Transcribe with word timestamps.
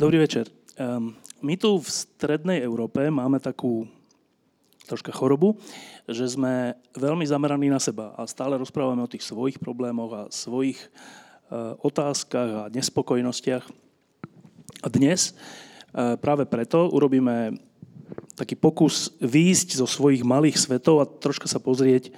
Dobrý 0.00 0.16
večer. 0.16 0.48
Ehm, 0.80 1.12
my 1.44 1.60
tu 1.60 1.76
v 1.76 1.84
strednej 1.84 2.64
Európe 2.64 3.04
máme 3.12 3.36
takú 3.36 3.84
troška 4.88 5.12
chorobu, 5.12 5.60
že 6.08 6.24
sme 6.24 6.72
veľmi 6.96 7.28
zameraní 7.28 7.68
na 7.68 7.76
seba 7.76 8.16
a 8.16 8.24
stále 8.24 8.56
rozprávame 8.56 9.04
o 9.04 9.12
tých 9.12 9.28
svojich 9.28 9.60
problémoch 9.60 10.12
a 10.16 10.22
svojich 10.32 10.80
eh, 10.80 11.76
otázkach 11.84 12.48
a 12.48 12.70
nespokojnostiach. 12.72 13.68
A 14.80 14.88
dnes 14.88 15.36
eh, 15.36 16.16
práve 16.16 16.48
preto 16.48 16.88
urobíme 16.88 17.60
taký 18.40 18.56
pokus 18.56 19.12
výjsť 19.20 19.84
zo 19.84 19.84
svojich 19.84 20.24
malých 20.24 20.56
svetov 20.56 21.04
a 21.04 21.10
troška 21.12 21.44
sa 21.44 21.60
pozrieť 21.60 22.08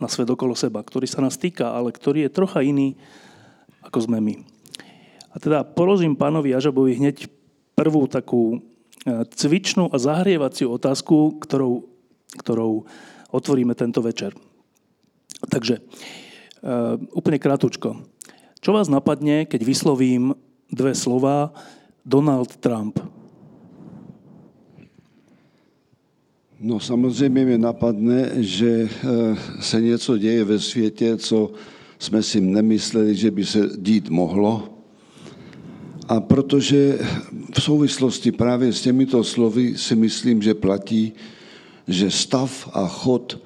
na 0.00 0.08
svet 0.08 0.32
okolo 0.32 0.56
seba, 0.56 0.80
ktorý 0.80 1.04
sa 1.04 1.20
nás 1.20 1.36
týka, 1.36 1.76
ale 1.76 1.92
ktorý 1.92 2.24
je 2.24 2.32
trocha 2.32 2.64
iný, 2.64 2.96
ako 3.84 4.08
sme 4.08 4.16
my. 4.16 4.55
A 5.36 5.40
teda 5.40 5.68
porozím 5.68 6.16
pánovi 6.16 6.56
Ažabovi 6.56 6.96
hneď 6.96 7.28
prvú 7.76 8.08
takú 8.08 8.56
e, 8.56 8.58
cvičnú 9.36 9.92
a 9.92 10.00
zahrievaciu 10.00 10.72
otázku, 10.72 11.36
ktorou, 11.44 11.84
ktorou 12.40 12.88
otvoríme 13.28 13.76
tento 13.76 14.00
večer. 14.00 14.32
Takže 15.52 15.76
e, 15.76 15.80
úplne 17.12 17.36
krátko. 17.36 18.00
Čo 18.64 18.70
vás 18.72 18.88
napadne, 18.88 19.44
keď 19.44 19.60
vyslovím 19.60 20.32
dve 20.72 20.96
slova 20.96 21.52
Donald 22.00 22.56
Trump? 22.56 22.96
No 26.56 26.80
samozřejmě 26.80 27.44
mi 27.44 27.58
napadne, 27.58 28.40
že 28.40 28.88
e, 28.88 28.88
se 29.60 29.80
něco 29.80 30.18
děje 30.18 30.44
ve 30.44 30.58
světě, 30.58 31.16
co 31.16 31.52
jsme 31.98 32.22
si 32.22 32.40
nemysleli, 32.40 33.14
že 33.14 33.30
by 33.30 33.44
se 33.44 33.60
dít 33.76 34.08
mohlo. 34.08 34.75
A 36.08 36.20
protože 36.20 36.98
v 37.54 37.62
souvislosti 37.62 38.32
právě 38.32 38.72
s 38.72 38.82
těmito 38.82 39.24
slovy 39.24 39.78
si 39.78 39.96
myslím, 39.96 40.42
že 40.42 40.54
platí, 40.54 41.12
že 41.88 42.10
stav 42.10 42.70
a 42.72 42.86
chod 42.86 43.38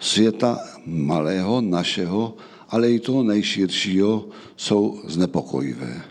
světa 0.00 0.58
malého, 0.86 1.60
našeho, 1.60 2.36
ale 2.68 2.90
i 2.90 3.00
toho 3.00 3.22
nejširšího 3.22 4.28
jsou 4.56 5.00
znepokojivé. 5.08 6.02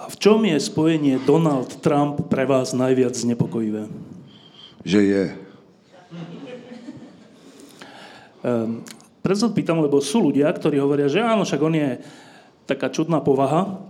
A 0.00 0.08
v 0.08 0.16
čom 0.16 0.40
je 0.44 0.56
spojenie 0.56 1.20
Donald 1.28 1.76
Trump 1.84 2.32
pre 2.32 2.48
vás 2.48 2.72
najviac 2.72 3.12
znepokojivé? 3.12 3.84
Že 4.80 5.00
je. 5.04 5.24
Um, 8.40 8.80
preto 9.20 9.52
pýtam, 9.52 9.84
lebo 9.84 10.00
sú 10.00 10.32
ľudia, 10.32 10.48
ktorí 10.48 10.80
hovoria, 10.80 11.04
že 11.12 11.20
áno, 11.20 11.44
však 11.44 11.60
on 11.60 11.76
je 11.76 12.00
taká 12.64 12.88
čudná 12.88 13.20
povaha, 13.20 13.89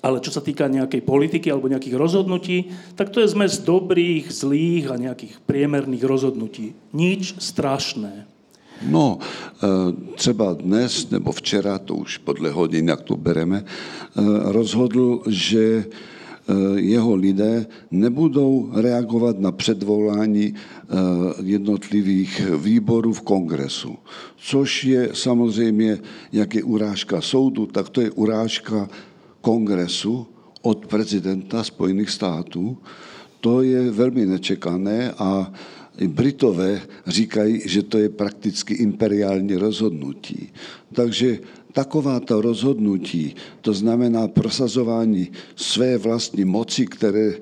ale 0.00 0.24
čo 0.24 0.32
sa 0.32 0.40
týka 0.40 0.68
nejakej 0.68 1.04
politiky 1.04 1.52
alebo 1.52 1.68
nejakých 1.68 1.96
rozhodnutí, 1.96 2.72
tak 2.96 3.12
to 3.12 3.20
je 3.20 3.32
zmes 3.32 3.60
dobrých, 3.60 4.32
zlých 4.32 4.88
a 4.88 4.96
nejakých 4.96 5.44
priemerných 5.44 6.04
rozhodnutí. 6.04 6.72
Nič 6.96 7.36
strašné. 7.36 8.30
No, 8.88 9.18
e, 9.20 9.66
třeba 10.16 10.52
dnes 10.52 11.10
nebo 11.10 11.32
včera, 11.32 11.78
to 11.78 11.94
už 11.94 12.18
podle 12.18 12.50
hodin, 12.50 12.88
jak 12.88 13.00
to 13.02 13.16
bereme, 13.16 13.60
e, 13.60 13.64
rozhodl, 14.52 15.20
že 15.28 15.60
e, 15.60 15.84
jeho 16.80 17.14
lidé 17.14 17.66
nebudou 17.90 18.72
reagovat 18.72 19.38
na 19.38 19.52
předvolání 19.52 20.54
jednotlivých 21.42 22.50
výborů 22.58 23.12
v 23.12 23.20
kongresu. 23.20 23.94
Což 24.36 24.84
je 24.84 25.08
samozřejmě, 25.12 25.98
jak 26.32 26.54
je 26.54 26.64
urážka 26.64 27.20
soudu, 27.20 27.66
tak 27.66 27.88
to 27.88 28.00
je 28.00 28.10
urážka 28.10 28.88
kongresu 29.40 30.26
od 30.62 30.86
prezidenta 30.86 31.64
Spojených 31.64 32.10
států, 32.10 32.78
to 33.40 33.62
je 33.62 33.90
velmi 33.90 34.26
nečekané 34.26 35.12
a 35.18 35.52
Britové 36.06 36.80
říkají, 37.06 37.62
že 37.64 37.82
to 37.82 37.98
je 37.98 38.08
prakticky 38.08 38.74
imperiální 38.74 39.56
rozhodnutí. 39.56 40.52
Takže 40.92 41.38
takováto 41.72 42.40
rozhodnutí, 42.40 43.34
to 43.60 43.72
znamená 43.72 44.28
prosazování 44.28 45.30
své 45.56 45.98
vlastní 45.98 46.44
moci, 46.44 46.86
které 46.86 47.32
eh, 47.32 47.40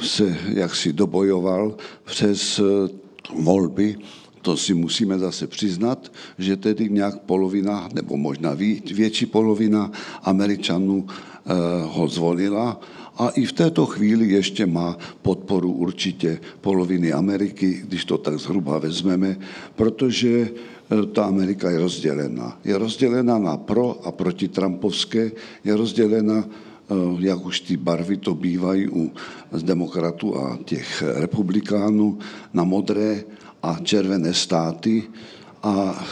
se 0.00 0.36
jaksi 0.48 0.92
dobojoval 0.92 1.76
přes 2.04 2.58
eh, 2.58 2.88
volby, 3.34 3.96
to 4.46 4.56
si 4.56 4.74
musíme 4.74 5.18
zase 5.18 5.46
přiznat, 5.46 6.12
že 6.38 6.56
tedy 6.56 6.86
nějak 6.86 7.26
polovina, 7.26 7.90
nebo 7.90 8.16
možná 8.16 8.54
větší 8.94 9.26
polovina 9.26 9.90
Američanů 10.22 11.02
eh, 11.02 11.50
ho 11.82 12.08
zvolila 12.08 12.78
a 13.18 13.28
i 13.28 13.42
v 13.42 13.52
této 13.52 13.86
chvíli 13.86 14.30
ještě 14.30 14.66
má 14.66 14.94
podporu 15.22 15.72
určitě 15.72 16.38
poloviny 16.60 17.12
Ameriky, 17.12 17.82
když 17.90 18.04
to 18.04 18.18
tak 18.18 18.38
zhruba 18.38 18.78
vezmeme, 18.78 19.34
protože 19.74 20.30
eh, 20.30 21.06
ta 21.10 21.26
Amerika 21.26 21.70
je 21.70 21.78
rozdělena. 21.82 22.60
Je 22.64 22.78
rozdělena 22.78 23.38
na 23.38 23.56
pro 23.56 23.98
a 24.06 24.14
proti 24.14 24.48
Trumpovské, 24.48 25.34
je 25.64 25.76
rozdělena 25.76 26.46
eh, 26.46 26.94
jak 27.18 27.42
už 27.42 27.66
ty 27.66 27.74
barvy 27.76 28.16
to 28.22 28.34
bývají 28.34 28.88
u 28.94 29.10
demokratů 29.62 30.38
a 30.38 30.58
těch 30.64 31.02
republikánů, 31.02 32.18
na 32.54 32.62
modré 32.64 33.26
a 33.66 33.78
červené 33.82 34.34
státy. 34.34 35.02
A 35.62 36.04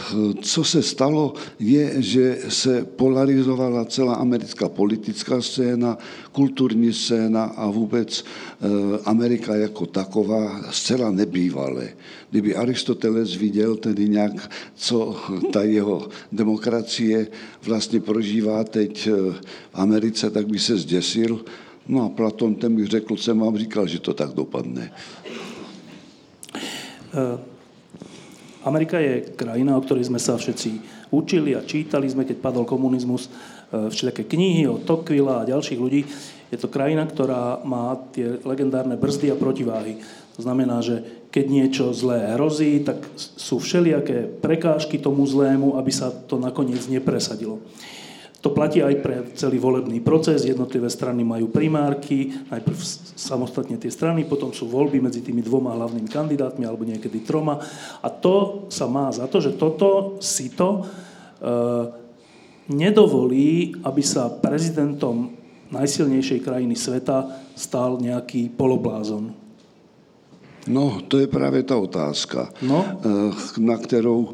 co 0.43 0.65
se 0.65 0.83
stalo, 0.83 1.35
je, 1.59 2.03
že 2.03 2.39
se 2.49 2.85
polarizovala 2.85 3.85
celá 3.85 4.15
americká 4.15 4.69
politická 4.69 5.43
scéna, 5.43 5.99
kulturní 6.33 6.93
scéna 6.93 7.45
a 7.45 7.71
vůbec 7.71 8.25
eh, 8.25 8.67
Amerika 9.05 9.55
jako 9.55 9.87
taková 9.87 10.61
zcela 10.71 11.11
nebývalé. 11.11 11.89
Kdyby 12.31 12.57
Aristoteles 12.57 13.37
viděl 13.37 13.77
tedy 13.77 14.09
nějak, 14.09 14.51
co 14.75 15.17
ta 15.53 15.63
jeho 15.63 16.09
demokracie 16.33 17.27
vlastně 17.63 18.01
prožívá 18.01 18.65
teď 18.65 19.07
eh, 19.07 19.11
v 19.11 19.41
Americe, 19.75 20.31
tak 20.31 20.47
by 20.47 20.59
se 20.59 20.77
zděsil. 20.77 21.45
No 21.89 22.05
a 22.05 22.09
Platon 22.09 22.55
ten 22.55 22.77
bych 22.77 22.87
řekl, 22.87 23.17
jsem 23.17 23.39
vám 23.39 23.59
říkal, 23.59 23.87
že 23.87 23.99
to 23.99 24.15
tak 24.15 24.31
dopadne. 24.35 24.91
Eh, 27.15 27.39
Amerika 28.65 28.99
je 28.99 29.23
krajina, 29.39 29.79
o 29.79 29.85
ktorej 29.85 30.11
sme 30.11 30.19
sa 30.19 30.35
všetci 30.35 30.83
učili 31.15 31.55
a 31.55 31.63
čítali 31.63 32.11
sme, 32.11 32.27
keď 32.27 32.43
padol 32.43 32.67
komunizmus, 32.67 33.31
eh, 33.31 33.87
všetké 33.87 34.27
knihy 34.27 34.67
od 34.67 34.83
Tocquevilla 34.83 35.43
a 35.43 35.49
ďalších 35.49 35.79
ľudí. 35.79 36.03
Je 36.51 36.59
to 36.59 36.67
krajina, 36.67 37.07
ktorá 37.07 37.63
má 37.63 37.95
tie 38.11 38.43
legendárne 38.43 38.99
brzdy 38.99 39.31
a 39.31 39.39
protiváhy. 39.39 40.03
To 40.35 40.43
znamená, 40.43 40.83
že 40.83 41.07
keď 41.31 41.45
niečo 41.47 41.85
zlé 41.95 42.35
hrozí, 42.35 42.83
tak 42.83 42.99
sú 43.19 43.63
všelijaké 43.63 44.27
prekážky 44.43 44.99
tomu 44.99 45.23
zlému, 45.27 45.79
aby 45.79 45.91
sa 45.95 46.11
to 46.11 46.39
nakoniec 46.39 46.83
nepresadilo. 46.91 47.63
To 48.45 48.53
platí 48.53 48.85
aj 48.85 49.01
pre 49.01 49.25
celý 49.33 49.57
volebný 49.57 50.05
proces. 50.05 50.45
Jednotlivé 50.45 50.93
strany 50.93 51.25
majú 51.25 51.49
primárky, 51.49 52.29
najprv 52.53 52.77
samostatne 53.17 53.81
tie 53.81 53.89
strany, 53.89 54.29
potom 54.29 54.53
sú 54.53 54.69
voľby 54.69 55.01
medzi 55.01 55.25
tými 55.25 55.41
dvoma 55.41 55.73
hlavnými 55.73 56.13
kandidátmi 56.13 56.69
alebo 56.69 56.85
niekedy 56.85 57.25
troma. 57.25 57.57
A 58.05 58.09
to 58.13 58.69
sa 58.69 58.85
má 58.85 59.09
za 59.09 59.25
to, 59.33 59.41
že 59.41 59.57
toto 59.57 60.21
si 60.21 60.53
to 60.53 60.77
e, 60.77 60.83
nedovolí, 62.69 63.81
aby 63.81 64.05
sa 64.05 64.29
prezidentom 64.29 65.33
najsilnejšej 65.73 66.45
krajiny 66.45 66.77
sveta 66.77 67.49
stal 67.57 67.97
nejaký 67.97 68.53
poloblázon. 68.53 69.33
No, 70.69 71.01
to 71.09 71.17
je 71.17 71.27
právě 71.27 71.63
ta 71.63 71.77
otázka, 71.77 72.49
no? 72.65 72.85
na 73.59 73.77
kterou 73.77 74.33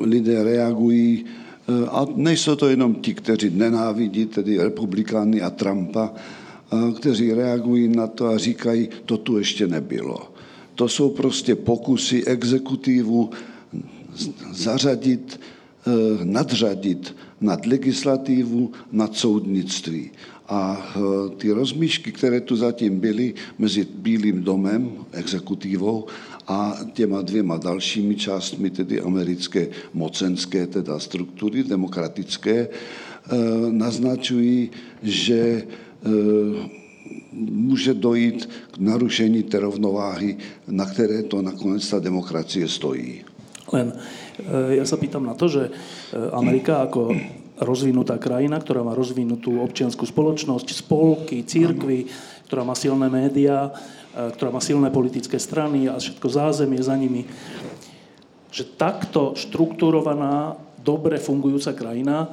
lidé 0.00 0.44
reagují 0.44 1.24
Eh, 1.24 1.41
a 1.90 2.06
nejsou 2.16 2.56
to 2.56 2.68
jenom 2.68 2.94
ti, 2.94 3.14
kteří 3.14 3.50
nenávidí, 3.50 4.26
tedy 4.26 4.58
republikány 4.58 5.42
a 5.42 5.50
Trumpa, 5.50 6.10
eh, 6.72 6.92
kteří 6.92 7.32
reagují 7.32 7.88
na 7.88 8.06
to 8.06 8.26
a 8.26 8.38
říkají, 8.38 8.88
to 9.06 9.16
tu 9.16 9.38
ještě 9.38 9.66
nebylo. 9.66 10.32
To 10.74 10.88
jsou 10.88 11.10
prostě 11.10 11.54
pokusy 11.54 12.24
exekutivu 12.24 13.30
zařadit, 14.52 15.40
eh, 15.86 15.90
nadřadit 16.24 17.16
nad 17.40 17.66
legislativu, 17.66 18.72
nad 18.92 19.16
soudnictví. 19.16 20.10
A 20.52 20.76
e, 20.76 21.00
ty 21.40 21.48
rozmíšky, 21.48 22.12
které 22.12 22.40
tu 22.44 22.56
zatím 22.56 23.00
byly 23.00 23.34
mezi 23.58 23.88
Bílým 23.88 24.44
domem, 24.44 24.92
exekutivou, 25.12 26.06
a 26.48 26.76
těma 26.92 27.22
dvěma 27.22 27.56
dalšími 27.56 28.14
částmi, 28.16 28.70
tedy 28.70 29.00
americké 29.00 29.68
mocenské 29.94 30.66
teda 30.66 30.98
struktury, 30.98 31.64
demokratické, 31.64 32.68
e, 32.68 32.68
naznačují, 33.70 34.70
že 35.02 35.40
e, 35.40 35.64
může 37.40 37.94
dojít 37.94 38.48
k 38.72 38.78
narušení 38.78 39.42
té 39.42 39.60
rovnováhy, 39.60 40.36
na 40.68 40.84
které 40.84 41.22
to 41.22 41.42
nakonec 41.42 41.80
ta 41.90 41.98
demokracie 41.98 42.68
stojí. 42.68 43.24
Len 43.72 43.88
ja 44.76 44.84
sa 44.84 45.00
pýtam 45.00 45.24
na 45.24 45.32
to, 45.32 45.48
že 45.48 45.72
Amerika 46.36 46.84
ako 46.84 47.16
rozvinutá 47.62 48.18
krajina, 48.18 48.58
ktorá 48.58 48.82
má 48.82 48.92
rozvinutú 48.92 49.62
občianskú 49.62 50.04
spoločnosť, 50.04 50.68
spolky, 50.74 51.46
církvy, 51.46 52.10
ktorá 52.50 52.66
má 52.66 52.76
silné 52.76 53.08
médiá, 53.08 53.72
e, 54.12 54.30
ktorá 54.34 54.50
má 54.52 54.60
silné 54.60 54.92
politické 54.92 55.40
strany 55.40 55.88
a 55.88 55.96
všetko 55.96 56.28
zázemie 56.28 56.82
za 56.82 56.98
nimi. 56.98 57.24
Že 58.52 58.76
takto 58.76 59.32
štruktúrovaná, 59.38 60.60
dobre 60.82 61.16
fungujúca 61.16 61.72
krajina, 61.72 62.26
e, 62.26 62.28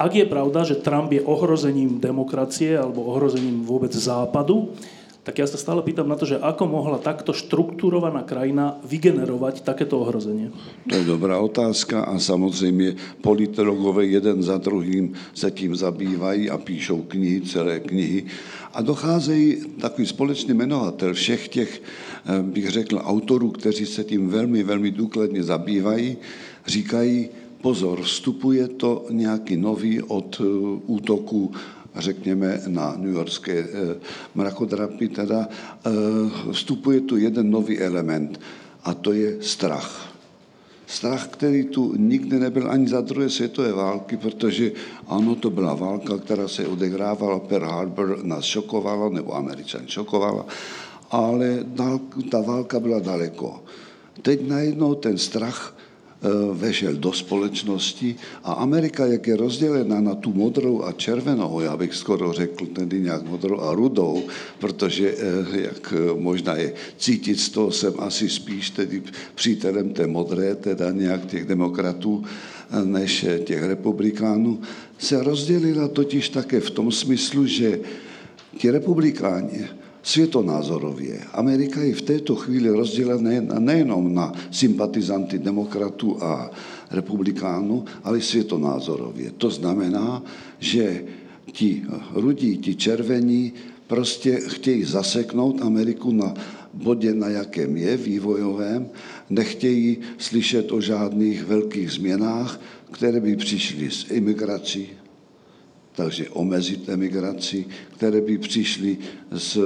ak 0.00 0.12
je 0.16 0.24
pravda, 0.24 0.64
že 0.64 0.80
Trump 0.80 1.12
je 1.12 1.20
ohrozením 1.20 2.00
demokracie 2.00 2.72
alebo 2.72 3.04
ohrozením 3.04 3.68
vôbec 3.68 3.92
západu, 3.92 4.72
tak 5.20 5.36
ja 5.36 5.44
sa 5.44 5.60
stále 5.60 5.84
pýtam 5.84 6.08
na 6.08 6.16
to, 6.16 6.24
že 6.24 6.40
ako 6.40 6.64
mohla 6.64 6.96
takto 6.96 7.36
štruktúrovaná 7.36 8.24
krajina 8.24 8.80
vygenerovať 8.88 9.60
takéto 9.60 10.00
ohrozenie? 10.00 10.48
To 10.88 10.96
je 10.96 11.04
dobrá 11.04 11.36
otázka 11.36 12.08
a 12.08 12.16
samozřejmě 12.18 13.20
politologové 13.20 14.06
jeden 14.06 14.42
za 14.42 14.56
druhým 14.56 15.12
se 15.34 15.50
tím 15.50 15.76
zabývají 15.76 16.50
a 16.50 16.58
píšou 16.58 17.02
knihy, 17.02 17.40
celé 17.40 17.80
knihy. 17.80 18.24
A 18.72 18.82
docházejí 18.82 19.76
takový 19.80 20.06
společný 20.06 20.54
jmenovatel 20.54 21.14
všech 21.14 21.48
těch, 21.48 21.70
eh, 22.24 22.42
bych 22.42 22.70
řekl, 22.70 23.00
autorů, 23.04 23.50
kteří 23.50 23.86
se 23.86 24.04
tím 24.04 24.28
velmi, 24.28 24.62
velmi 24.62 24.90
důkladně 24.90 25.42
zabývají, 25.42 26.16
říkají, 26.66 27.28
pozor, 27.60 28.02
vstupuje 28.02 28.68
to 28.68 29.06
nějaký 29.10 29.56
nový 29.56 30.02
od 30.02 30.40
eh, 30.40 30.44
útoku 30.86 31.52
řekněme, 31.96 32.60
na 32.66 32.94
New 32.96 33.14
Yorkské 33.14 33.58
eh, 33.58 33.66
mrakodrapy, 34.34 35.08
teda 35.08 35.48
eh, 35.48 35.90
vstupuje 36.52 37.00
tu 37.00 37.16
jeden 37.16 37.50
nový 37.50 37.78
element 37.78 38.40
a 38.84 38.94
to 38.94 39.12
je 39.12 39.42
strach. 39.42 40.10
Strach, 40.86 41.28
který 41.28 41.64
tu 41.64 41.94
nikdy 41.96 42.38
nebyl 42.38 42.70
ani 42.70 42.88
za 42.88 43.00
druhé 43.00 43.30
světové 43.30 43.72
války, 43.72 44.16
protože 44.16 44.72
ano, 45.06 45.34
to 45.34 45.50
byla 45.50 45.74
válka, 45.74 46.18
která 46.18 46.48
se 46.48 46.66
odehrávala, 46.66 47.38
Pearl 47.38 47.66
Harbor 47.66 48.24
nás 48.24 48.44
šokovala, 48.44 49.08
nebo 49.08 49.36
Američan 49.36 49.86
šokovala, 49.86 50.46
ale 51.10 51.64
ta 52.30 52.40
válka 52.40 52.80
byla 52.80 52.98
daleko. 52.98 53.62
Teď 54.22 54.48
najednou 54.48 54.94
ten 54.94 55.18
strach 55.18 55.74
vešel 56.52 56.94
do 56.94 57.12
společnosti 57.12 58.16
a 58.44 58.52
Amerika, 58.52 59.06
jak 59.06 59.26
je 59.26 59.36
rozdělena 59.36 60.00
na 60.00 60.14
tu 60.14 60.32
modrou 60.32 60.82
a 60.82 60.92
červenou, 60.92 61.60
já 61.60 61.76
bych 61.76 61.94
skoro 61.94 62.32
řekl 62.32 62.66
tedy 62.66 63.00
nějak 63.00 63.22
modrou 63.22 63.60
a 63.60 63.74
rudou, 63.74 64.22
protože 64.58 65.14
eh, 65.18 65.60
jak 65.60 65.94
možná 66.18 66.56
je 66.56 66.74
cítit 66.98 67.40
z 67.40 67.48
toho, 67.48 67.72
jsem 67.72 67.94
asi 67.98 68.28
spíš 68.28 68.70
tedy 68.70 69.02
přítelem 69.34 69.90
té 69.92 70.06
modré, 70.06 70.54
teda 70.54 70.90
nějak 70.90 71.26
těch 71.26 71.44
demokratů, 71.44 72.24
eh, 72.24 72.84
než 72.84 73.26
těch 73.44 73.62
republikánů, 73.62 74.60
se 74.98 75.22
rozdělila 75.22 75.88
totiž 75.88 76.28
také 76.28 76.60
v 76.60 76.70
tom 76.70 76.92
smyslu, 76.92 77.46
že 77.46 77.80
ti 78.58 78.70
republikáni 78.70 79.79
světonázorově. 80.02 81.20
Amerika 81.32 81.82
je 81.82 81.94
v 81.94 82.02
této 82.02 82.36
chvíli 82.36 82.68
rozdělená 82.68 83.58
nejenom 83.58 84.14
na 84.14 84.32
sympatizanty 84.50 85.38
demokratů 85.38 86.22
a 86.22 86.50
republikánů, 86.90 87.84
ale 88.04 88.20
světonázorově. 88.20 89.30
To 89.38 89.50
znamená, 89.50 90.22
že 90.58 91.04
ti 91.52 91.82
rudí, 92.14 92.58
ti 92.58 92.74
červení 92.74 93.52
prostě 93.86 94.40
chtějí 94.46 94.84
zaseknout 94.84 95.62
Ameriku 95.62 96.12
na 96.12 96.34
bodě, 96.74 97.14
na 97.14 97.28
jakém 97.28 97.76
je, 97.76 97.96
vývojovém, 97.96 98.88
nechtějí 99.30 99.98
slyšet 100.18 100.72
o 100.72 100.80
žádných 100.80 101.44
velkých 101.44 101.90
změnách, 101.90 102.60
které 102.90 103.20
by 103.20 103.36
přišly 103.36 103.90
s 103.90 104.10
imigrací, 104.10 104.88
takže 105.92 106.28
omezit 106.28 106.88
emigraci, 106.88 107.66
které 107.96 108.20
by 108.20 108.38
přišly 108.38 108.98
s 109.36 109.58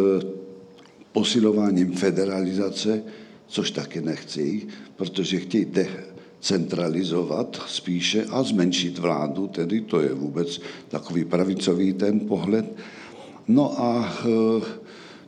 posilováním 1.13 1.93
federalizace, 1.93 3.03
což 3.47 3.71
taky 3.71 4.01
nechci, 4.01 4.67
protože 4.97 5.41
chtějí 5.41 5.65
decentralizovat 5.65 7.63
spíše 7.67 8.25
a 8.25 8.43
zmenšit 8.43 8.99
vládu, 8.99 9.47
tedy 9.47 9.81
to 9.81 10.01
je 10.01 10.15
vůbec 10.15 10.61
takový 10.89 11.25
pravicový 11.25 11.93
ten 11.93 12.21
pohled. 12.21 12.77
No 13.49 13.81
a 13.81 14.15
e, 14.25 14.29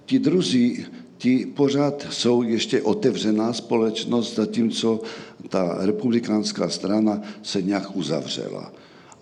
ti 0.07 0.19
druzí, 0.19 0.87
ti 1.19 1.47
pořád 1.47 2.07
jsou 2.11 2.43
ještě 2.43 2.83
otevřená 2.83 3.53
společnost, 3.53 4.35
zatímco 4.35 5.01
ta 5.49 5.79
republikánská 5.81 6.69
strana 6.69 7.23
se 7.43 7.63
nějak 7.63 7.97
uzavřela. 7.97 8.73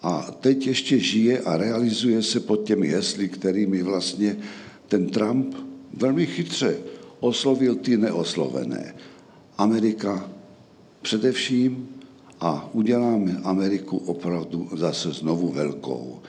A 0.04 0.36
teď 0.40 0.66
ještě 0.66 0.98
žije 0.98 1.38
a 1.40 1.56
realizuje 1.56 2.22
se 2.22 2.40
pod 2.40 2.56
těmi 2.56 2.88
hesly, 2.88 3.28
kterými 3.28 3.82
vlastně 3.82 4.36
ten 4.88 5.06
Trump 5.06 5.54
velmi 5.96 6.26
chytře 6.26 6.76
oslovil 7.20 7.74
ty 7.74 7.96
neoslovené. 7.96 8.94
Amerika 9.58 10.30
především 11.02 11.88
a 12.40 12.70
uděláme 12.72 13.40
Ameriku 13.44 13.96
opravdu 13.96 14.68
zase 14.76 15.12
znovu 15.12 15.48
velkou. 15.48 16.20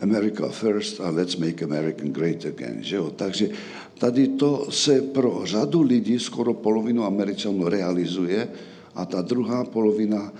America 0.00 0.48
first 0.48 1.00
a 1.00 1.10
let's 1.10 1.36
make 1.36 1.64
America 1.64 2.02
great 2.04 2.44
again. 2.44 2.78
Že 2.80 2.96
jo? 2.96 3.10
Takže 3.10 3.48
tady 3.98 4.28
to 4.28 4.66
se 4.70 5.00
pro 5.00 5.40
řadu 5.44 5.82
lidí, 5.82 6.18
skoro 6.18 6.54
polovinu 6.54 7.04
Američanů 7.04 7.68
realizuje 7.68 8.48
a 8.94 9.04
ta 9.06 9.22
druhá 9.22 9.64
polovina 9.64 10.32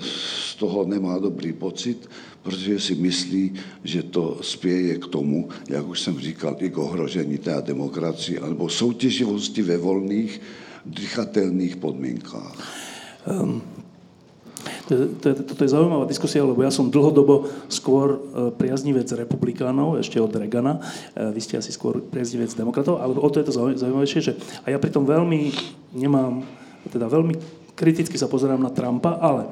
z 0.00 0.54
toho 0.54 0.84
nemá 0.84 1.18
dobrý 1.18 1.52
pocit, 1.52 2.08
protože 2.42 2.80
si 2.80 2.94
myslí, 2.94 3.52
že 3.84 4.02
to 4.02 4.38
spěje 4.42 4.98
k 4.98 5.06
tomu, 5.06 5.48
jak 5.68 5.88
už 5.88 6.00
jsem 6.00 6.20
říkal, 6.20 6.56
i 6.58 6.70
k 6.70 6.78
ohrožení 6.78 7.38
té 7.38 7.62
demokracie, 7.62 8.40
alebo 8.40 8.68
soutěživosti 8.68 9.62
ve 9.62 9.78
volných, 9.78 10.40
dýchatelných 10.86 11.76
podmienkách. 11.76 12.58
Um, 13.22 13.62
to, 14.88 14.94
to, 15.22 15.42
toto 15.46 15.62
je 15.64 15.70
zaujímavá 15.70 16.04
diskusia, 16.10 16.42
lebo 16.42 16.62
ja 16.62 16.70
som 16.74 16.90
dlhodobo 16.90 17.46
skôr 17.70 18.18
e, 18.18 18.50
priaznivec 18.50 19.06
republikánov, 19.14 20.02
ešte 20.02 20.18
od 20.18 20.34
Regana. 20.34 20.82
E, 21.14 21.30
vy 21.30 21.40
ste 21.42 21.58
asi 21.58 21.70
skôr 21.70 22.02
priaznivec 22.02 22.50
demokratov, 22.54 22.98
ale 22.98 23.14
o 23.14 23.28
to 23.30 23.38
je 23.38 23.46
to 23.46 23.54
zaujímavejšie, 23.78 24.20
že 24.20 24.32
a 24.66 24.74
ja 24.74 24.78
pritom 24.82 25.06
veľmi 25.06 25.54
nemám, 25.94 26.42
teda 26.90 27.06
veľmi 27.06 27.61
kriticky 27.82 28.14
sa 28.14 28.30
pozerám 28.30 28.62
na 28.62 28.70
Trumpa, 28.70 29.18
ale 29.18 29.50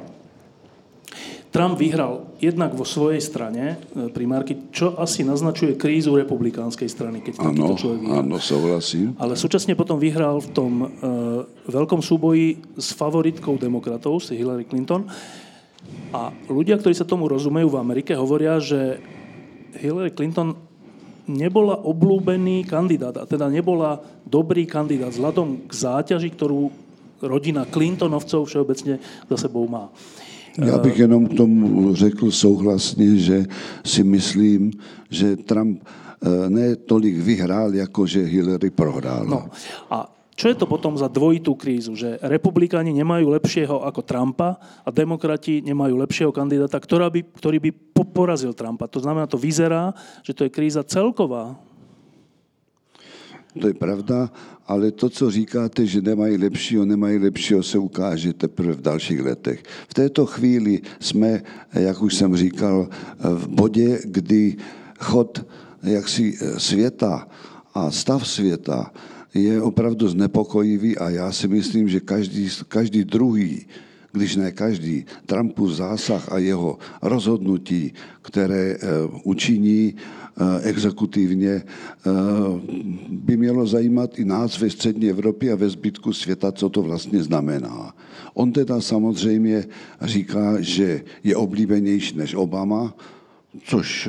Trump 1.50 1.74
vyhral 1.82 2.30
jednak 2.38 2.78
vo 2.78 2.86
svojej 2.86 3.18
strane 3.18 3.74
e, 3.74 4.06
primárky, 4.14 4.70
čo 4.70 4.94
asi 4.94 5.26
naznačuje 5.26 5.74
krízu 5.74 6.14
republikánskej 6.14 6.86
strany, 6.86 7.18
keď 7.26 7.42
takýto 7.42 7.74
človek 7.74 8.00
vyhral. 8.06 8.22
Áno, 8.22 8.38
súhlasím. 8.38 9.18
Ale 9.18 9.34
súčasne 9.34 9.74
potom 9.74 9.98
vyhral 9.98 10.38
v 10.38 10.48
tom 10.54 10.72
uh, 10.78 10.88
veľkom 11.66 11.98
súboji 12.06 12.62
s 12.78 12.94
favoritkou 12.94 13.58
demokratov, 13.58 14.22
si 14.22 14.38
Hillary 14.38 14.62
Clinton. 14.62 15.10
A 16.14 16.30
ľudia, 16.46 16.78
ktorí 16.78 16.94
sa 16.94 17.02
tomu 17.02 17.26
rozumejú 17.26 17.66
v 17.66 17.80
Amerike, 17.82 18.14
hovoria, 18.14 18.62
že 18.62 19.02
Hillary 19.74 20.14
Clinton 20.14 20.54
nebola 21.26 21.82
oblúbený 21.82 22.62
kandidát, 22.62 23.18
a 23.18 23.26
teda 23.26 23.50
nebola 23.50 23.98
dobrý 24.22 24.70
kandidát 24.70 25.10
vzhľadom 25.10 25.66
k 25.66 25.72
záťaži, 25.74 26.30
ktorú 26.30 26.89
rodina 27.22 27.64
Clintonovcov 27.64 28.48
všeobecně 28.48 28.98
za 29.30 29.36
sebou 29.36 29.68
má. 29.68 29.92
Já 30.58 30.78
bych 30.78 30.98
jenom 30.98 31.26
k 31.26 31.34
tomu 31.34 31.94
řekl 31.94 32.30
souhlasně, 32.30 33.16
že 33.16 33.46
si 33.84 34.04
myslím, 34.04 34.70
že 35.10 35.36
Trump 35.36 35.82
eh, 35.84 36.50
ne 36.50 36.76
tolik 36.76 37.16
vyhrál, 37.16 37.74
jako 37.74 38.06
že 38.06 38.24
Hillary 38.24 38.70
prohrála. 38.70 39.30
No. 39.30 39.46
A 39.90 40.10
čo 40.40 40.48
je 40.48 40.56
to 40.56 40.64
potom 40.64 40.96
za 40.96 41.04
dvojitú 41.04 41.52
krízu? 41.52 41.92
Že 41.92 42.16
republikáni 42.24 42.96
nemajú 42.96 43.28
lepšieho 43.28 43.84
ako 43.84 44.00
Trumpa 44.00 44.56
a 44.56 44.88
demokrati 44.88 45.60
nemajú 45.60 46.00
lepšieho 46.00 46.32
kandidáta, 46.32 46.80
ktorá 46.80 47.12
by, 47.12 47.28
ktorý 47.36 47.60
by 47.60 47.70
porazil 48.08 48.56
Trumpa. 48.56 48.88
To 48.88 49.04
znamená, 49.04 49.28
to 49.28 49.36
vyzerá, 49.36 49.92
že 50.24 50.32
to 50.32 50.48
je 50.48 50.50
kríza 50.50 50.80
celková 50.80 51.60
To 53.60 53.66
je 53.66 53.74
pravda, 53.74 54.30
ale 54.66 54.90
to, 54.90 55.10
co 55.10 55.30
říkáte, 55.30 55.86
že 55.86 56.02
nemají 56.02 56.36
lepšího, 56.36 56.84
nemají 56.84 57.18
lepšího, 57.18 57.62
se 57.62 57.78
ukáže 57.78 58.32
teprve 58.32 58.72
v 58.72 58.80
dalších 58.80 59.20
letech. 59.20 59.62
V 59.88 59.94
této 59.94 60.26
chvíli 60.26 60.80
jsme, 61.00 61.42
jak 61.72 62.02
už 62.02 62.14
jsem 62.14 62.36
říkal, 62.36 62.88
v 63.18 63.48
bodě, 63.48 63.98
kdy 64.04 64.56
chod 64.98 65.46
jaksi 65.82 66.38
světa 66.58 67.28
a 67.74 67.90
stav 67.90 68.28
světa 68.28 68.92
je 69.34 69.62
opravdu 69.62 70.08
znepokojivý 70.08 70.98
a 70.98 71.10
já 71.10 71.32
si 71.32 71.48
myslím, 71.48 71.88
že 71.88 72.00
každý, 72.00 72.48
každý 72.68 73.04
druhý, 73.04 73.66
když 74.12 74.36
ne 74.36 74.52
každý, 74.52 75.06
Trumpův 75.26 75.70
zásah 75.70 76.32
a 76.32 76.38
jeho 76.38 76.78
rozhodnutí, 77.02 77.94
které 78.22 78.74
eh, 78.74 78.78
učiní 79.24 79.94
eh, 79.94 80.19
exekutivně, 80.62 81.50
eh, 81.50 81.64
by 83.08 83.36
mělo 83.36 83.66
zajímat 83.66 84.18
i 84.18 84.24
nás 84.24 84.58
ve 84.58 84.70
střední 84.70 85.10
Evropě 85.10 85.52
a 85.52 85.56
ve 85.56 85.68
zbytku 85.68 86.12
světa, 86.12 86.52
co 86.52 86.68
to 86.68 86.82
vlastně 86.82 87.22
znamená. 87.22 87.94
On 88.34 88.52
teda 88.52 88.80
samozřejmě 88.80 89.64
říká, 90.02 90.60
že 90.60 91.02
je 91.24 91.36
oblíbenější 91.36 92.16
než 92.16 92.34
Obama, 92.34 92.94
což 93.64 94.08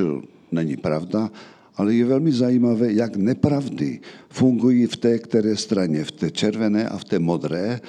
není 0.52 0.78
pravda, 0.78 1.32
ale 1.76 1.94
je 1.94 2.06
velmi 2.06 2.32
zajímavé, 2.32 2.94
jak 2.94 3.16
nepravdy 3.16 4.00
fungují 4.30 4.86
v 4.86 4.98
té 4.98 5.20
které 5.20 5.56
straně, 5.56 6.04
v 6.04 6.12
té 6.12 6.32
červené 6.32 6.90
a 6.90 6.98
v 6.98 7.04
té 7.04 7.20
modré. 7.20 7.82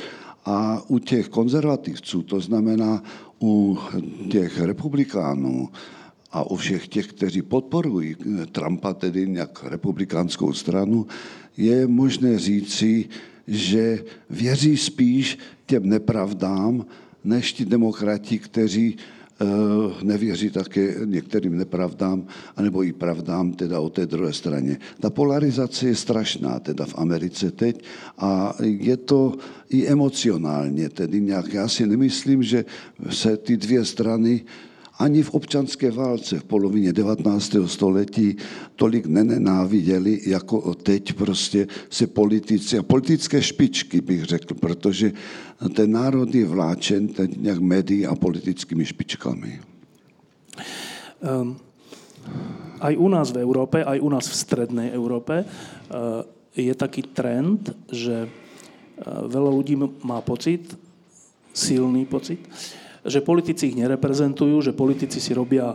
A 0.44 0.82
u 0.88 0.98
těch 0.98 1.28
konzervativců, 1.28 2.22
to 2.22 2.40
znamená 2.40 3.02
u 3.42 3.78
těch 4.30 4.60
republikánů 4.60 5.68
a 6.32 6.50
u 6.50 6.56
všech 6.56 6.88
těch, 6.88 7.06
kteří 7.06 7.42
podporují 7.42 8.16
Trumpa, 8.52 8.94
tedy 8.94 9.28
nějak 9.28 9.64
republikánskou 9.64 10.52
stranu, 10.52 11.06
je 11.56 11.86
možné 11.86 12.38
říci, 12.38 13.08
že 13.46 14.04
věří 14.30 14.76
spíš 14.76 15.38
těm 15.66 15.88
nepravdám, 15.88 16.86
než 17.24 17.52
ti 17.52 17.64
demokrati, 17.64 18.38
kteří 18.38 18.96
Eh, 19.42 20.04
nevěří 20.04 20.50
také 20.50 20.94
některým 21.04 21.56
nepravdám, 21.56 22.26
anebo 22.56 22.82
i 22.82 22.92
pravdám 22.92 23.52
teda 23.52 23.80
o 23.80 23.90
té 23.90 24.06
druhé 24.06 24.32
straně. 24.32 24.78
Ta 25.00 25.10
polarizace 25.10 25.86
je 25.86 25.94
strašná 25.94 26.60
teda 26.60 26.84
v 26.84 26.94
Americe 26.98 27.50
teď 27.50 27.84
a 28.18 28.54
je 28.60 28.96
to 28.96 29.34
i 29.70 29.86
emocionálně, 29.86 30.88
tedy 30.88 31.20
nějak, 31.20 31.52
já 31.52 31.68
si 31.68 31.86
nemyslím, 31.86 32.42
že 32.42 32.64
se 33.10 33.36
ty 33.36 33.56
dvě 33.56 33.84
strany 33.84 34.44
ani 35.02 35.22
v 35.22 35.34
občanské 35.34 35.90
válce 35.90 36.38
v 36.38 36.44
polovině 36.44 36.92
19. 36.92 37.56
století 37.66 38.36
tolik 38.76 39.06
nenenáviděli, 39.06 40.20
jako 40.26 40.74
teď 40.74 41.12
prostě 41.12 41.66
se 41.90 42.06
politici 42.06 42.78
a 42.78 42.82
politické 42.82 43.42
špičky, 43.42 44.00
bych 44.00 44.24
řekl, 44.24 44.54
protože 44.54 45.12
ten 45.74 45.92
národ 45.92 46.34
je 46.34 46.46
vláčen 46.46 47.08
teď 47.08 47.36
nějak 47.36 47.58
médií 47.58 48.06
a 48.06 48.14
politickými 48.14 48.86
špičkami. 48.86 49.60
Um, 51.22 51.56
aj 52.80 52.94
u 52.98 53.08
nás 53.08 53.30
v 53.34 53.42
Európe, 53.42 53.82
aj 53.82 53.98
u 53.98 54.08
nás 54.10 54.26
v 54.26 54.38
strednej 54.38 54.88
Európe 54.94 55.42
uh, 55.42 56.22
je 56.54 56.74
taký 56.74 57.02
trend, 57.10 57.74
že 57.90 58.26
uh, 58.26 58.30
veľa 59.26 59.50
ľudí 59.50 59.74
má 60.02 60.22
pocit, 60.22 60.78
silný 61.54 62.06
pocit, 62.06 62.42
že 63.02 63.24
politici 63.24 63.70
ich 63.70 63.78
nereprezentujú, 63.78 64.62
že 64.62 64.76
politici 64.76 65.18
si 65.18 65.32
robia 65.34 65.74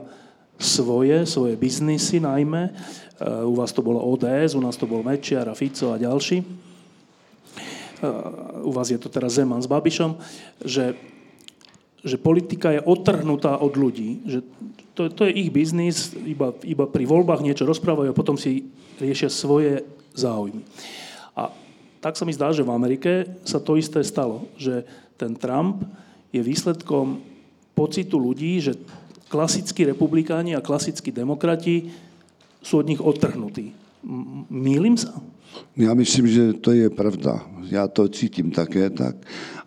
svoje, 0.58 1.28
svoje 1.28 1.54
biznisy 1.60 2.24
najmä. 2.24 2.74
Uh, 3.18 3.46
u 3.50 3.54
vás 3.58 3.70
to 3.74 3.86
bolo 3.86 4.02
ODS, 4.02 4.58
u 4.58 4.62
nás 4.64 4.78
to 4.80 4.90
bol 4.90 5.06
Mečiar 5.06 5.46
a 5.50 5.58
Fico 5.58 5.94
a 5.94 6.02
ďalší 6.02 6.68
u 8.64 8.72
vás 8.72 8.90
je 8.90 9.00
to 9.02 9.10
teraz 9.10 9.38
Zeman 9.38 9.62
s 9.64 9.70
Babišom, 9.70 10.22
že, 10.62 10.94
že 12.06 12.18
politika 12.22 12.74
je 12.74 12.82
odtrhnutá 12.84 13.58
od 13.58 13.74
ľudí, 13.74 14.22
že 14.26 14.40
to, 14.94 15.10
to 15.14 15.30
je 15.30 15.34
ich 15.34 15.50
biznis, 15.54 16.14
iba, 16.26 16.54
iba 16.66 16.86
pri 16.90 17.06
voľbách 17.06 17.46
niečo 17.46 17.66
rozprávajú 17.66 18.10
a 18.14 18.18
potom 18.18 18.38
si 18.38 18.70
riešia 18.98 19.30
svoje 19.30 19.86
záujmy. 20.18 20.66
A 21.38 21.54
tak 22.02 22.18
sa 22.18 22.26
mi 22.26 22.34
zdá, 22.34 22.50
že 22.50 22.66
v 22.66 22.74
Amerike 22.74 23.30
sa 23.46 23.62
to 23.62 23.78
isté 23.78 24.02
stalo, 24.02 24.50
že 24.58 24.86
ten 25.18 25.38
Trump 25.38 25.86
je 26.38 26.44
výsledkom 26.46 27.22
pocitu 27.74 28.18
ľudí, 28.18 28.62
že 28.62 28.78
klasickí 29.28 29.86
republikáni 29.86 30.56
a 30.56 30.64
klasickí 30.64 31.12
demokrati 31.12 31.92
sú 32.64 32.82
od 32.82 32.88
nich 32.90 33.02
odtrhnutí. 33.02 33.74
Mýlim 34.50 34.98
sa? 34.98 35.14
Já 35.78 35.94
myslím, 35.94 36.28
že 36.28 36.54
to 36.54 36.72
je 36.72 36.90
pravda. 36.90 37.42
Já 37.70 37.88
to 37.88 38.08
cítím 38.08 38.52
také 38.52 38.90
tak. 38.90 39.16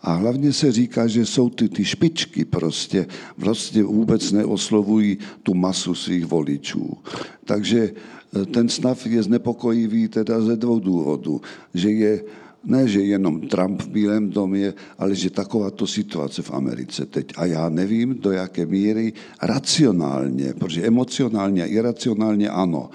A 0.03 0.15
hlavně 0.15 0.53
se 0.53 0.73
říká, 0.73 1.07
že 1.07 1.27
jsou 1.27 1.51
ty, 1.51 1.69
ty 1.69 1.85
špičky 1.85 2.45
prostě 2.45 3.07
vlastně 3.39 3.83
vůbec 3.83 4.33
neoslovují 4.33 5.19
tu 5.43 5.55
masu 5.55 5.95
svých 5.95 6.27
voličů. 6.27 6.97
Takže 7.45 7.91
eh, 7.91 8.47
ten 8.47 8.69
stav 8.69 9.07
je 9.07 9.23
znepokojivý 9.23 10.09
teda 10.09 10.41
ze 10.41 10.57
dvou 10.57 10.79
důvodů. 10.79 11.41
Že 11.75 11.91
je 11.91 12.25
ne, 12.65 12.89
že 12.89 13.01
jenom 13.01 13.41
Trump 13.41 13.83
v 13.83 13.89
Bílém 13.89 14.31
domě, 14.31 14.75
ale 14.99 15.15
že 15.15 15.31
takováto 15.31 15.87
situace 15.87 16.43
v 16.43 16.51
Americe 16.51 17.07
teď. 17.07 17.33
A 17.37 17.45
já 17.45 17.69
nevím, 17.69 18.15
do 18.21 18.33
jaké 18.33 18.67
míry 18.67 19.13
racionálně, 19.43 20.55
protože 20.59 20.83
emocionálně 20.83 21.63
a 21.63 21.67
iracionálně 21.67 22.51
ano, 22.51 22.91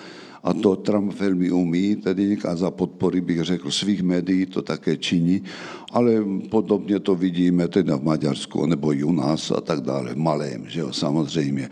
a 0.45 0.53
to 0.53 0.75
Trump 0.75 1.19
velmi 1.19 1.51
umí, 1.51 1.95
tedy 1.95 2.37
a 2.45 2.55
za 2.55 2.71
podpory 2.71 3.21
bych 3.21 3.41
řekl 3.41 3.71
svých 3.71 4.03
médií 4.03 4.45
to 4.45 4.61
také 4.61 4.97
činí, 4.97 5.41
ale 5.91 6.21
podobně 6.49 6.99
to 6.99 7.15
vidíme 7.15 7.67
teda 7.67 7.97
v 7.97 8.03
Maďarsku 8.03 8.65
nebo 8.65 8.93
i 8.93 9.03
u 9.03 9.11
nás 9.11 9.51
a 9.51 9.61
tak 9.61 9.81
dále, 9.81 10.13
v 10.13 10.17
malém, 10.17 10.65
že 10.69 10.79
jo, 10.79 10.93
samozřejmě. 10.93 11.63
E, 11.65 11.69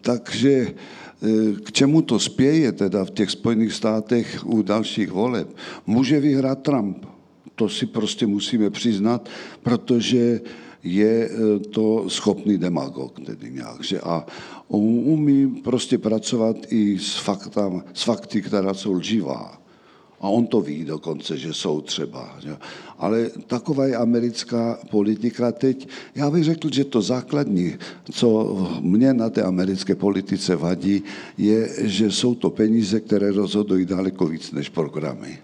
takže 0.00 0.74
k 1.64 1.72
čemu 1.72 2.02
to 2.02 2.18
spěje 2.18 2.72
teda 2.72 3.04
v 3.04 3.10
těch 3.10 3.30
Spojených 3.30 3.72
státech 3.72 4.46
u 4.46 4.62
dalších 4.62 5.10
voleb? 5.10 5.56
Může 5.86 6.20
vyhrát 6.20 6.62
Trump. 6.62 7.06
To 7.54 7.68
si 7.68 7.86
prostě 7.86 8.26
musíme 8.26 8.70
přiznat, 8.70 9.28
protože 9.62 10.40
je 10.82 11.30
e, 11.30 11.58
to 11.58 12.10
schopný 12.10 12.58
demagog 12.58 13.20
tedy 13.26 13.50
nějak. 13.50 13.84
Že? 13.84 14.00
A 14.00 14.26
umí 14.68 15.46
prostě 15.46 15.98
pracovat 15.98 16.56
i 16.68 16.98
s, 16.98 17.16
faktam, 17.16 17.82
s 17.94 18.02
fakty, 18.02 18.42
která 18.42 18.74
jsou 18.74 18.92
lživá. 18.92 19.58
A 20.20 20.28
on 20.28 20.46
to 20.46 20.60
ví 20.60 20.84
dokonce, 20.84 21.38
že 21.38 21.54
jsou 21.54 21.80
třeba. 21.80 22.36
Že? 22.38 22.56
Ale 22.98 23.30
taková 23.46 23.86
je 23.86 23.96
americká 23.96 24.78
politika 24.90 25.52
teď. 25.52 25.88
Já 26.14 26.30
bych 26.30 26.44
řekl, 26.44 26.68
že 26.72 26.84
to 26.84 27.02
základní, 27.02 27.74
co 28.12 28.28
mě 28.80 29.14
na 29.14 29.30
té 29.30 29.42
americké 29.42 29.94
politice 29.94 30.56
vadí, 30.56 31.02
je, 31.38 31.68
že 31.78 32.10
jsou 32.10 32.34
to 32.34 32.50
peníze, 32.50 33.00
které 33.00 33.32
rozhodují 33.32 33.86
daleko 33.86 34.26
víc 34.26 34.52
než 34.52 34.68
programy 34.68 35.38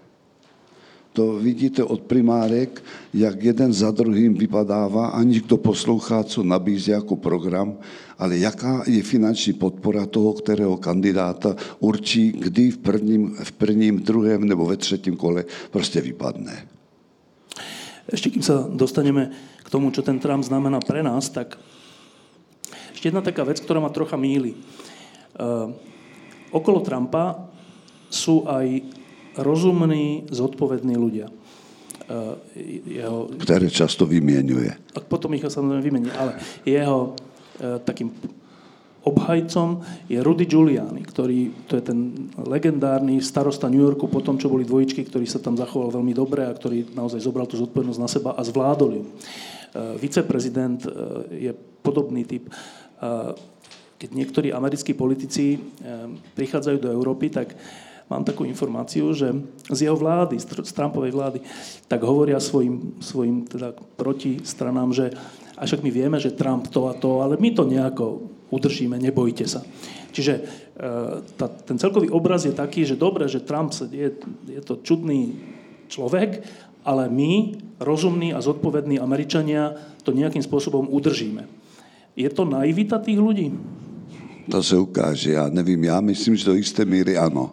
to 1.15 1.39
vidíte 1.39 1.83
od 1.83 2.01
primárek, 2.01 2.83
jak 3.13 3.43
jeden 3.43 3.73
za 3.73 3.91
druhým 3.91 4.33
vypadává, 4.33 5.07
aniž 5.07 5.41
kdo 5.41 5.57
poslouchá, 5.57 6.23
co 6.23 6.43
nabízí 6.43 6.91
jako 6.91 7.15
program, 7.15 7.79
ale 8.19 8.37
jaká 8.37 8.83
je 8.87 9.03
finanční 9.03 9.53
podpora 9.53 10.05
toho, 10.05 10.33
kterého 10.33 10.77
kandidáta 10.77 11.55
určí, 11.79 12.31
kdy 12.31 12.71
v 12.71 12.77
prvním, 12.77 13.35
v 13.43 13.51
prvním, 13.51 13.99
druhém 13.99 14.43
nebo 14.43 14.65
ve 14.65 14.77
třetím 14.77 15.15
kole 15.15 15.45
prostě 15.71 16.01
vypadne. 16.01 16.74
Ešte 18.05 18.29
kým 18.29 18.45
sa 18.45 18.65
dostaneme 18.65 19.33
k 19.65 19.67
tomu, 19.69 19.89
čo 19.89 20.05
ten 20.05 20.21
Trump 20.21 20.45
znamená 20.45 20.77
pre 20.81 21.01
nás, 21.01 21.29
tak 21.33 21.57
ešte 22.93 23.09
jedna 23.09 23.25
taká 23.25 23.41
vec, 23.41 23.57
ktorá 23.57 23.81
ma 23.81 23.89
trocha 23.89 24.15
míli. 24.15 24.53
Uh, 25.35 25.73
okolo 26.53 26.85
Trumpa 26.85 27.49
sú 28.07 28.45
aj 28.47 28.85
rozumní, 29.35 30.29
zodpovední 30.31 30.95
ľudia. 30.95 31.27
Eh, 32.05 32.35
jeho, 32.85 33.29
Které 33.37 33.69
často 33.69 34.05
vyměňuje. 34.05 34.71
A 34.95 34.99
potom 34.99 35.33
ich 35.33 35.41
samozrejme 35.41 35.81
vymení, 35.81 36.09
ale 36.13 36.37
jeho 36.65 37.17
eh, 37.57 37.81
takým 37.81 38.13
obhajcom 39.05 39.85
je 40.09 40.17
Rudy 40.17 40.49
Giuliani, 40.49 41.05
ktorý, 41.05 41.53
to 41.69 41.77
je 41.77 41.83
ten 41.85 42.29
legendárny 42.41 43.21
starosta 43.21 43.69
New 43.69 43.85
Yorku 43.85 44.09
po 44.09 44.25
tom, 44.25 44.41
čo 44.41 44.49
boli 44.49 44.65
dvojičky, 44.65 45.05
ktorý 45.05 45.29
sa 45.29 45.37
tam 45.37 45.53
zachoval 45.53 45.93
veľmi 46.01 46.13
dobre 46.17 46.43
a 46.43 46.57
ktorý 46.57 46.91
naozaj 46.97 47.21
zobral 47.21 47.45
tú 47.45 47.61
zodpovednosť 47.61 48.01
na 48.01 48.09
seba 48.09 48.31
a 48.33 48.41
zvládol 48.41 48.91
ju. 48.97 49.03
Eh, 49.05 49.95
viceprezident 50.01 50.81
je 51.29 51.53
podobný 51.85 52.25
typ. 52.25 52.49
Keď 53.95 54.09
niektorí 54.09 54.49
americkí 54.49 54.97
politici 54.97 55.61
prichádzajú 56.33 56.77
do 56.81 56.89
Európy, 56.89 57.29
tak 57.29 57.53
mám 58.09 58.25
takú 58.25 58.45
informáciu, 58.45 59.13
že 59.13 59.33
z 59.69 59.79
jeho 59.85 59.97
vlády, 59.97 60.37
z 60.41 60.73
Trumpovej 60.73 61.13
vlády, 61.13 61.39
tak 61.85 62.01
hovoria 62.01 62.41
svojim, 62.41 62.97
svojim 63.01 63.45
teda 63.45 63.73
protistranám, 63.97 64.89
že 64.93 65.13
a 65.55 65.63
však 65.63 65.81
my 65.85 65.91
vieme, 65.91 66.17
že 66.19 66.35
Trump 66.35 66.67
to 66.67 66.91
a 66.91 66.93
to, 66.97 67.23
ale 67.23 67.39
my 67.39 67.49
to 67.55 67.63
nejako 67.63 68.34
udržíme, 68.49 68.99
nebojte 68.99 69.47
sa. 69.47 69.61
Čiže 70.11 70.33
e, 70.33 70.41
tá, 71.35 71.47
ten 71.47 71.77
celkový 71.77 72.09
obraz 72.09 72.45
je 72.45 72.53
taký, 72.55 72.85
že 72.85 72.99
dobre, 72.99 73.27
že 73.27 73.43
Trump 73.43 73.73
je, 73.91 74.11
je 74.47 74.61
to 74.63 74.79
čudný 74.81 75.35
človek, 75.87 76.41
ale 76.85 77.09
my, 77.09 77.57
rozumní 77.81 78.33
a 78.33 78.39
zodpovední 78.41 79.01
Američania, 79.01 79.73
to 80.05 80.13
nejakým 80.13 80.45
spôsobom 80.45 80.85
udržíme. 80.87 81.49
Je 82.15 82.29
to 82.29 82.45
naivita 82.45 83.01
tých 83.01 83.19
ľudí? 83.19 83.51
To 84.49 84.63
se 84.63 84.77
ukáže, 84.77 85.31
já 85.31 85.49
nevím, 85.49 85.83
já 85.83 86.01
myslím, 86.01 86.35
že 86.35 86.45
do 86.45 86.53
jisté 86.53 86.85
míry 86.85 87.17
ano. 87.17 87.51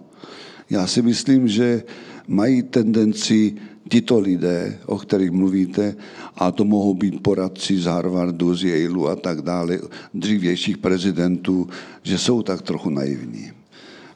Já 0.70 0.86
si 0.86 1.02
myslím, 1.02 1.48
že 1.48 1.82
mají 2.28 2.62
tendenci 2.62 3.56
tito 3.88 4.20
lidé, 4.20 4.78
o 4.86 4.98
kterých 4.98 5.30
mluvíte, 5.30 5.94
a 6.36 6.50
to 6.50 6.64
mohou 6.64 6.94
být 6.94 7.22
poradci 7.22 7.78
z 7.78 7.84
Harvardu, 7.84 8.54
z 8.54 8.64
Yaleu 8.64 9.06
a 9.06 9.16
tak 9.16 9.42
dále, 9.42 9.78
dřívějších 10.14 10.78
prezidentů, 10.78 11.68
že 12.02 12.18
jsou 12.18 12.42
tak 12.42 12.62
trochu 12.62 12.90
naivní. 12.90 13.50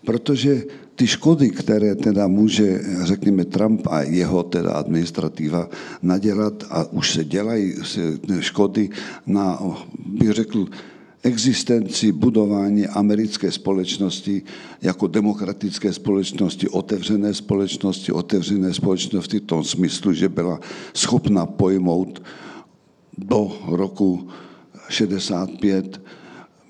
Protože 0.04 0.62
ty 0.96 1.06
škody, 1.06 1.50
které 1.50 1.94
teda 1.94 2.26
může, 2.26 2.80
řekněme, 3.02 3.44
Trump 3.44 3.86
a 3.90 4.02
jeho 4.02 4.42
teda 4.42 4.72
administrativa 4.72 5.68
nadělat 6.02 6.64
a 6.70 6.84
už 6.92 7.12
se 7.12 7.24
dělají 7.24 7.74
škody 8.40 8.90
na, 9.26 9.60
bych 10.06 10.30
řekl, 10.30 10.66
existenci 11.26 12.12
budování 12.12 12.86
americké 12.86 13.52
společnosti 13.52 14.42
jako 14.82 15.06
demokratické 15.06 15.92
společnosti, 15.92 16.68
otevřené 16.68 17.34
společnosti, 17.34 18.12
otevřené 18.12 18.74
společnosti 18.74 19.38
v 19.38 19.46
tom 19.50 19.64
smyslu, 19.64 20.12
že 20.12 20.28
byla 20.28 20.60
schopna 20.94 21.46
pojmout 21.46 22.22
do 23.18 23.58
roku 23.66 24.28
65 24.88 26.00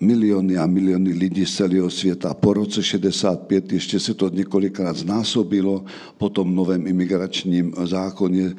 miliony 0.01 0.57
a 0.57 0.67
miliony 0.67 1.13
lidí 1.13 1.47
z 1.47 1.57
celého 1.57 1.91
světa. 1.91 2.35
Po 2.35 2.53
roce 2.53 2.83
65 2.83 3.73
ještě 3.73 4.01
se 4.01 4.15
to 4.15 4.29
několikrát 4.29 4.97
znásobilo 4.97 5.85
po 6.19 6.29
tom 6.29 6.55
novém 6.55 6.87
imigračním 6.87 7.75
zákoně. 7.85 8.57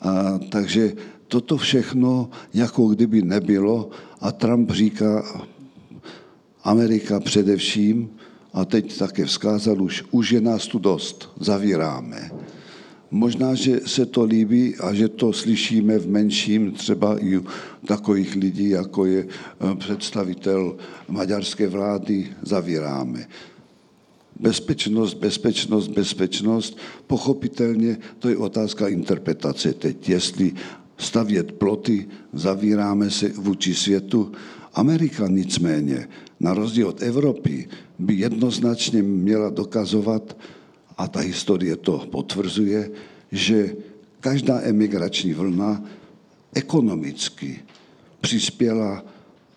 A, 0.00 0.38
takže 0.38 0.92
toto 1.30 1.56
všechno 1.56 2.30
jako 2.54 2.88
kdyby 2.88 3.22
nebylo 3.22 3.90
a 4.20 4.32
Trump 4.32 4.70
říká, 4.70 5.24
Amerika 6.64 7.20
především, 7.20 8.10
a 8.52 8.64
teď 8.64 8.98
také 8.98 9.24
vzkázal 9.24 9.82
už, 9.82 10.04
už 10.10 10.30
je 10.30 10.40
nás 10.40 10.66
tu 10.66 10.78
dost, 10.78 11.30
zavíráme. 11.40 12.30
Možná, 13.10 13.54
že 13.54 13.80
se 13.86 14.06
to 14.06 14.24
líbí 14.24 14.76
a 14.76 14.94
že 14.94 15.08
to 15.08 15.32
slyšíme 15.32 15.98
v 15.98 16.08
menším, 16.08 16.72
třeba 16.72 17.24
i 17.24 17.40
takových 17.86 18.34
lidí, 18.34 18.68
jako 18.68 19.06
je 19.06 19.26
eh, 19.26 19.74
představitel 19.74 20.76
maďarské 21.08 21.68
vlády, 21.68 22.26
zavíráme. 22.42 23.26
Bezpečnost, 24.40 25.14
bezpečnost, 25.14 25.88
bezpečnost, 25.88 26.78
pochopitelně 27.06 27.98
to 28.18 28.28
je 28.28 28.36
otázka 28.36 28.88
interpretace 28.88 29.72
teď, 29.72 30.08
jestli 30.08 30.52
stavět 31.00 31.52
ploty, 31.52 32.08
zavíráme 32.32 33.10
se 33.10 33.28
vůči 33.28 33.74
světu. 33.74 34.32
Amerika 34.74 35.28
nicméně, 35.28 36.08
na 36.40 36.54
rozdíl 36.54 36.88
od 36.88 37.02
Evropy, 37.02 37.68
by 37.98 38.14
jednoznačně 38.14 39.02
měla 39.02 39.50
dokazovat, 39.50 40.36
a 41.00 41.08
ta 41.08 41.20
historie 41.20 41.76
to 41.76 41.98
potvrzuje, 42.10 42.90
že 43.32 43.76
každá 44.20 44.60
emigrační 44.60 45.32
vlna 45.32 45.84
ekonomicky 46.54 47.60
přispěla 48.20 49.04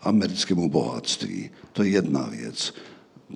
americkému 0.02 0.70
bohatství. 0.70 1.50
To 1.74 1.84
je 1.84 1.90
jedna 1.90 2.30
věc. 2.32 2.74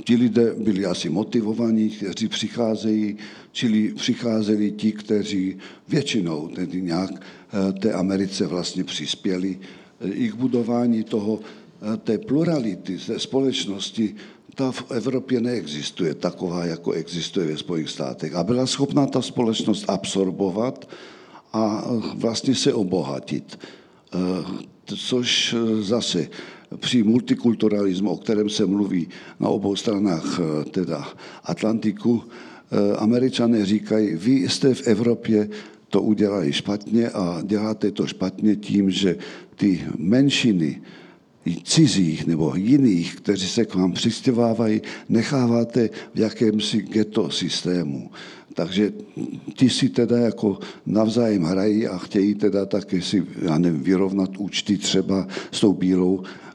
Ti 0.04 0.16
lidé 0.16 0.54
byli 0.58 0.86
asi 0.86 1.10
motivovaní, 1.10 1.89
kteří 1.89 2.27
přicházejí, 2.27 3.18
čili 3.51 3.94
přicházeli 3.94 4.72
ti, 4.72 4.92
kteří 4.92 5.58
většinou 5.88 6.48
tedy 6.48 6.82
nějak 6.82 7.12
eh, 7.12 7.74
té 7.74 7.94
Americe 7.94 8.48
vlastně 8.48 8.84
přispěli. 8.84 9.60
Eh, 10.01 10.10
I 10.10 10.30
k 10.30 10.36
budování 10.36 11.04
toho, 11.04 11.39
eh, 11.39 11.98
té 11.98 12.18
plurality, 12.18 12.98
té 12.98 13.20
společnosti, 13.20 14.16
ta 14.56 14.72
v 14.72 14.92
Evropě 14.92 15.42
neexistuje 15.42 16.13
taková, 16.13 16.66
jako 16.66 16.92
existuje 16.92 17.48
ve 17.48 17.58
Spojených 17.58 17.89
státech. 17.89 18.36
A 18.36 18.44
byla 18.44 18.66
schopná 18.68 19.05
ta 19.05 19.22
společnost 19.22 19.86
absorbovat 19.88 20.90
a 21.53 21.86
vlastně 22.16 22.55
se 22.55 22.74
obohatit. 22.74 23.60
Což 24.86 25.55
zase 25.79 26.29
při 26.75 27.03
multikulturalismu, 27.03 28.10
o 28.10 28.18
kterém 28.18 28.50
se 28.50 28.66
mluví 28.66 29.08
na 29.40 29.50
obou 29.50 29.75
stranách 29.75 30.40
teda 30.72 31.08
Atlantiku, 31.44 32.24
američané 32.98 33.66
říkají, 33.66 34.16
vy 34.16 34.50
jste 34.50 34.74
v 34.74 34.88
Evropě 34.88 35.50
to 35.90 36.01
udělali 36.01 36.53
špatně 36.53 37.10
a 37.10 37.42
děláte 37.44 37.92
to 37.92 38.08
špatně 38.08 38.56
tím, 38.56 38.92
že 38.92 39.16
ty 39.56 39.84
menšiny, 39.98 40.82
cizích 41.64 42.27
nebo 42.27 42.53
jiných, 42.56 43.16
kteří 43.16 43.48
se 43.48 43.66
k 43.66 43.75
vám 43.75 43.92
přistěvávají, 43.92 44.82
necháváte 45.10 45.90
v 46.14 46.20
jakémsi 46.20 46.82
ghetto 46.82 47.30
systému. 47.30 48.12
Takže 48.53 48.94
ti 49.53 49.70
si 49.70 49.90
teda 49.90 50.18
jako 50.18 50.60
navzájem 50.86 51.44
hrají 51.44 51.88
a 51.88 51.98
chtějí 51.98 52.36
teda 52.36 52.66
také 52.66 53.01
si, 53.01 53.24
já 53.42 53.58
nevím, 53.58 53.84
vyrovnat 53.84 54.38
účty 54.38 54.77
třeba 54.77 55.27
s 55.51 55.60
tou 55.60 55.74
bílou 55.74 56.24
Eh, 56.24 56.47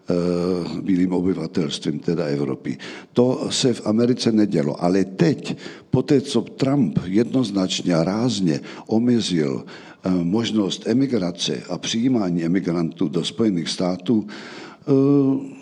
bílým 0.83 1.13
obyvatelstvím 1.13 1.99
teda 1.99 2.25
Evropy. 2.25 2.79
To 3.13 3.47
se 3.51 3.75
v 3.75 3.87
Americe 3.87 4.33
nedělo, 4.33 4.85
ale 4.85 5.05
teď, 5.05 5.57
po 5.91 6.03
té, 6.03 6.21
co 6.21 6.41
Trump 6.41 6.99
jednoznačně 7.07 7.95
a 7.95 8.05
rázně 8.05 8.61
omezil 8.87 9.65
eh, 9.65 10.11
možnost 10.11 10.87
emigrace 10.87 11.63
a 11.69 11.79
přijímání 11.79 12.45
emigrantů 12.45 13.09
do 13.09 13.25
Spojených 13.25 13.69
států, 13.69 14.27
eh, 14.27 14.93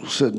se 0.09 0.33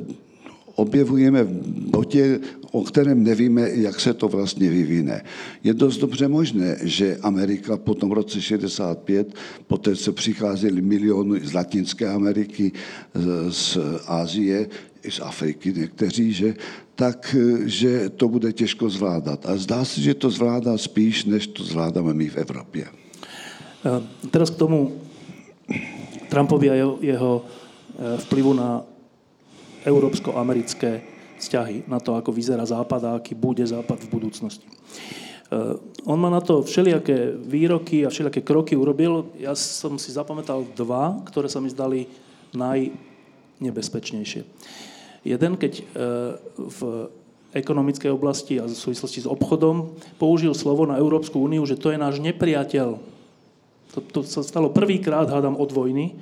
objevujeme 0.75 1.43
v 1.43 1.51
botě, 1.89 2.39
o 2.71 2.83
kterém 2.83 3.23
nevíme, 3.23 3.69
jak 3.73 3.99
se 3.99 4.13
to 4.13 4.27
vlastně 4.27 4.69
vyvine. 4.69 5.23
Je 5.63 5.73
dost 5.73 5.97
dobře 5.97 6.27
možné, 6.27 6.77
že 6.83 7.17
Amerika 7.21 7.77
po 7.77 7.95
tom 7.95 8.11
roce 8.11 8.41
65, 8.41 9.33
poté 9.67 9.95
co 9.95 10.13
přicházeli 10.13 10.81
miliony 10.81 11.39
z 11.43 11.53
Latinské 11.53 12.09
Ameriky, 12.09 12.71
z 13.49 13.77
Asie, 14.07 14.69
i 15.03 15.11
z 15.11 15.19
Afriky 15.19 15.73
někteří, 15.77 16.33
že, 16.33 16.55
tak, 16.95 17.35
že 17.65 18.09
to 18.09 18.27
bude 18.27 18.53
těžko 18.53 18.89
zvládat. 18.89 19.45
A 19.45 19.57
zdá 19.57 19.85
se, 19.85 20.01
že 20.01 20.13
to 20.13 20.29
zvládá 20.29 20.77
spíš, 20.77 21.25
než 21.25 21.47
to 21.47 21.63
zvládáme 21.63 22.13
my 22.13 22.29
v 22.29 22.37
Evropě. 22.37 22.85
Teraz 24.31 24.49
k 24.49 24.55
tomu 24.55 24.93
Trumpovi 26.29 26.69
a 26.69 26.73
jeho, 26.73 26.97
jeho 27.01 27.45
vplyvu 28.17 28.53
na 28.53 28.83
európsko-americké 29.85 31.01
vzťahy, 31.41 31.89
na 31.89 31.97
to, 31.97 32.13
ako 32.13 32.29
vyzerá 32.29 32.61
Západ 32.65 33.01
a 33.05 33.11
aký 33.17 33.33
bude 33.33 33.65
Západ 33.65 33.97
v 34.05 34.11
budúcnosti. 34.13 34.67
Uh, 35.51 35.75
on 36.05 36.21
ma 36.21 36.29
na 36.31 36.39
to 36.39 36.63
všelijaké 36.63 37.35
výroky 37.35 38.05
a 38.05 38.13
všelijaké 38.13 38.45
kroky 38.45 38.77
urobil. 38.77 39.33
Ja 39.35 39.57
som 39.57 39.97
si 39.97 40.13
zapamätal 40.13 40.63
dva, 40.77 41.19
ktoré 41.27 41.51
sa 41.51 41.59
mi 41.59 41.67
zdali 41.67 42.07
najnebezpečnejšie. 42.55 44.41
Jeden, 45.27 45.51
keď 45.59 45.73
uh, 45.81 45.85
v 46.55 46.79
ekonomickej 47.51 48.11
oblasti 48.15 48.63
a 48.63 48.63
v 48.63 48.71
súvislosti 48.71 49.27
s 49.27 49.27
obchodom 49.27 49.91
použil 50.15 50.55
slovo 50.55 50.87
na 50.87 50.95
Európsku 50.95 51.43
úniu, 51.43 51.67
že 51.67 51.75
to 51.75 51.91
je 51.91 51.99
náš 51.99 52.23
nepriateľ. 52.23 52.95
To, 53.91 53.99
to 53.99 54.19
sa 54.23 54.39
stalo 54.39 54.71
prvýkrát, 54.71 55.27
hádam, 55.27 55.59
od 55.59 55.67
vojny 55.75 56.15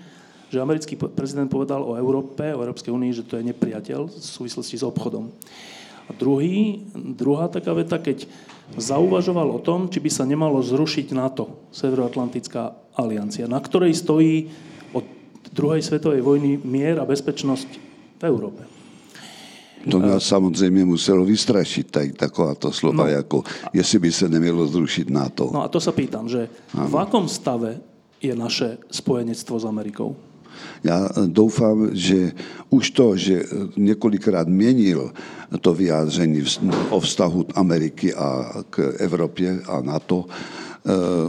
že 0.50 0.62
americký 0.62 0.98
prezident 0.98 1.50
povedal 1.50 1.86
o 1.86 1.94
Európe, 1.94 2.42
o 2.54 2.62
Európskej 2.66 2.90
únii, 2.90 3.14
že 3.14 3.26
to 3.26 3.38
je 3.38 3.48
nepriateľ 3.54 4.10
v 4.10 4.18
súvislosti 4.18 4.82
s 4.82 4.84
obchodom. 4.84 5.30
A 6.10 6.12
druhý, 6.18 6.82
druhá 6.98 7.46
taká 7.48 7.70
veta, 7.78 8.02
keď 8.02 8.26
zauvažoval 8.74 9.50
o 9.54 9.62
tom, 9.62 9.90
či 9.94 10.02
by 10.02 10.10
sa 10.10 10.26
nemalo 10.26 10.58
zrušiť 10.62 11.14
NATO, 11.14 11.70
Severoatlantická 11.70 12.74
aliancia, 12.98 13.46
na 13.46 13.62
ktorej 13.62 13.94
stojí 13.94 14.50
od 14.94 15.06
druhej 15.54 15.86
svetovej 15.86 16.26
vojny 16.26 16.58
mier 16.66 16.98
a 16.98 17.06
bezpečnosť 17.06 17.70
v 18.20 18.24
Európe. 18.26 18.66
To 19.80 20.00
nás 20.00 20.24
samozřejmě 20.24 20.86
muselo 20.86 21.26
vystrašit, 21.26 21.92
tak, 21.92 22.12
takováto 22.12 22.72
slova, 22.72 23.04
no, 23.04 23.10
jako 23.10 23.44
jestli 23.74 24.00
by 24.00 24.12
se 24.12 24.30
nemělo 24.30 24.68
zrušit 24.68 25.10
NATO. 25.10 25.50
No 25.54 25.64
a 25.64 25.68
to 25.72 25.80
sa 25.80 25.96
pýtam, 25.96 26.28
že 26.28 26.52
ano. 26.76 26.92
v 26.92 26.96
akom 27.00 27.32
stave 27.32 27.80
je 28.20 28.36
naše 28.36 28.78
spojenectvo 28.92 29.56
s 29.56 29.64
Amerikou? 29.64 30.20
Já 30.84 31.10
doufám, 31.26 31.90
že 31.92 32.32
už 32.70 32.92
to, 32.92 33.18
že 33.18 33.44
několikrát 33.78 34.48
měnil 34.48 35.12
to 35.62 35.74
vyjádření 35.74 36.44
o 36.90 37.00
vztahu 37.00 37.46
Ameriky 37.56 38.14
a 38.14 38.54
k 38.70 38.94
Evropě 39.00 39.60
a 39.68 39.82
NATO, 39.82 40.26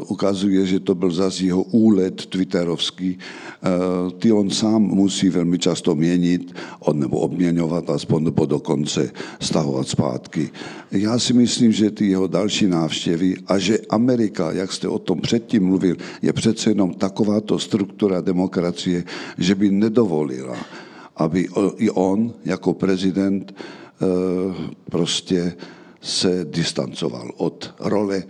ukazuje, 0.06 0.66
že 0.66 0.80
to 0.80 0.94
byl 0.94 1.10
zase 1.10 1.44
jeho 1.44 1.62
úlet 1.62 2.26
twitterovský. 2.26 3.18
Ty 4.18 4.32
on 4.32 4.50
sám 4.50 4.82
musí 4.82 5.28
velmi 5.28 5.58
často 5.58 5.94
měnit, 5.94 6.54
nebo 6.92 7.18
obměňovat 7.18 7.90
aspoň 7.90 8.24
nebo 8.24 8.46
dokonce 8.46 9.12
stahovat 9.40 9.88
zpátky. 9.88 10.50
Já 10.90 11.18
si 11.18 11.32
myslím, 11.32 11.72
že 11.72 11.90
ty 11.90 12.08
jeho 12.08 12.26
další 12.26 12.66
návštěvy 12.66 13.36
a 13.46 13.58
že 13.58 13.78
Amerika, 13.90 14.52
jak 14.52 14.72
jste 14.72 14.88
o 14.88 14.98
tom 14.98 15.20
předtím 15.20 15.64
mluvil, 15.64 15.96
je 16.22 16.32
přece 16.32 16.70
jenom 16.70 16.94
takováto 16.94 17.58
struktura 17.58 18.20
demokracie, 18.20 19.04
že 19.38 19.54
by 19.54 19.70
nedovolila, 19.70 20.56
aby 21.16 21.48
i 21.76 21.90
on 21.90 22.32
jako 22.44 22.74
prezident 22.74 23.54
prostě 24.90 25.52
se 26.00 26.44
distancoval 26.44 27.30
od 27.36 27.74
role 27.80 28.22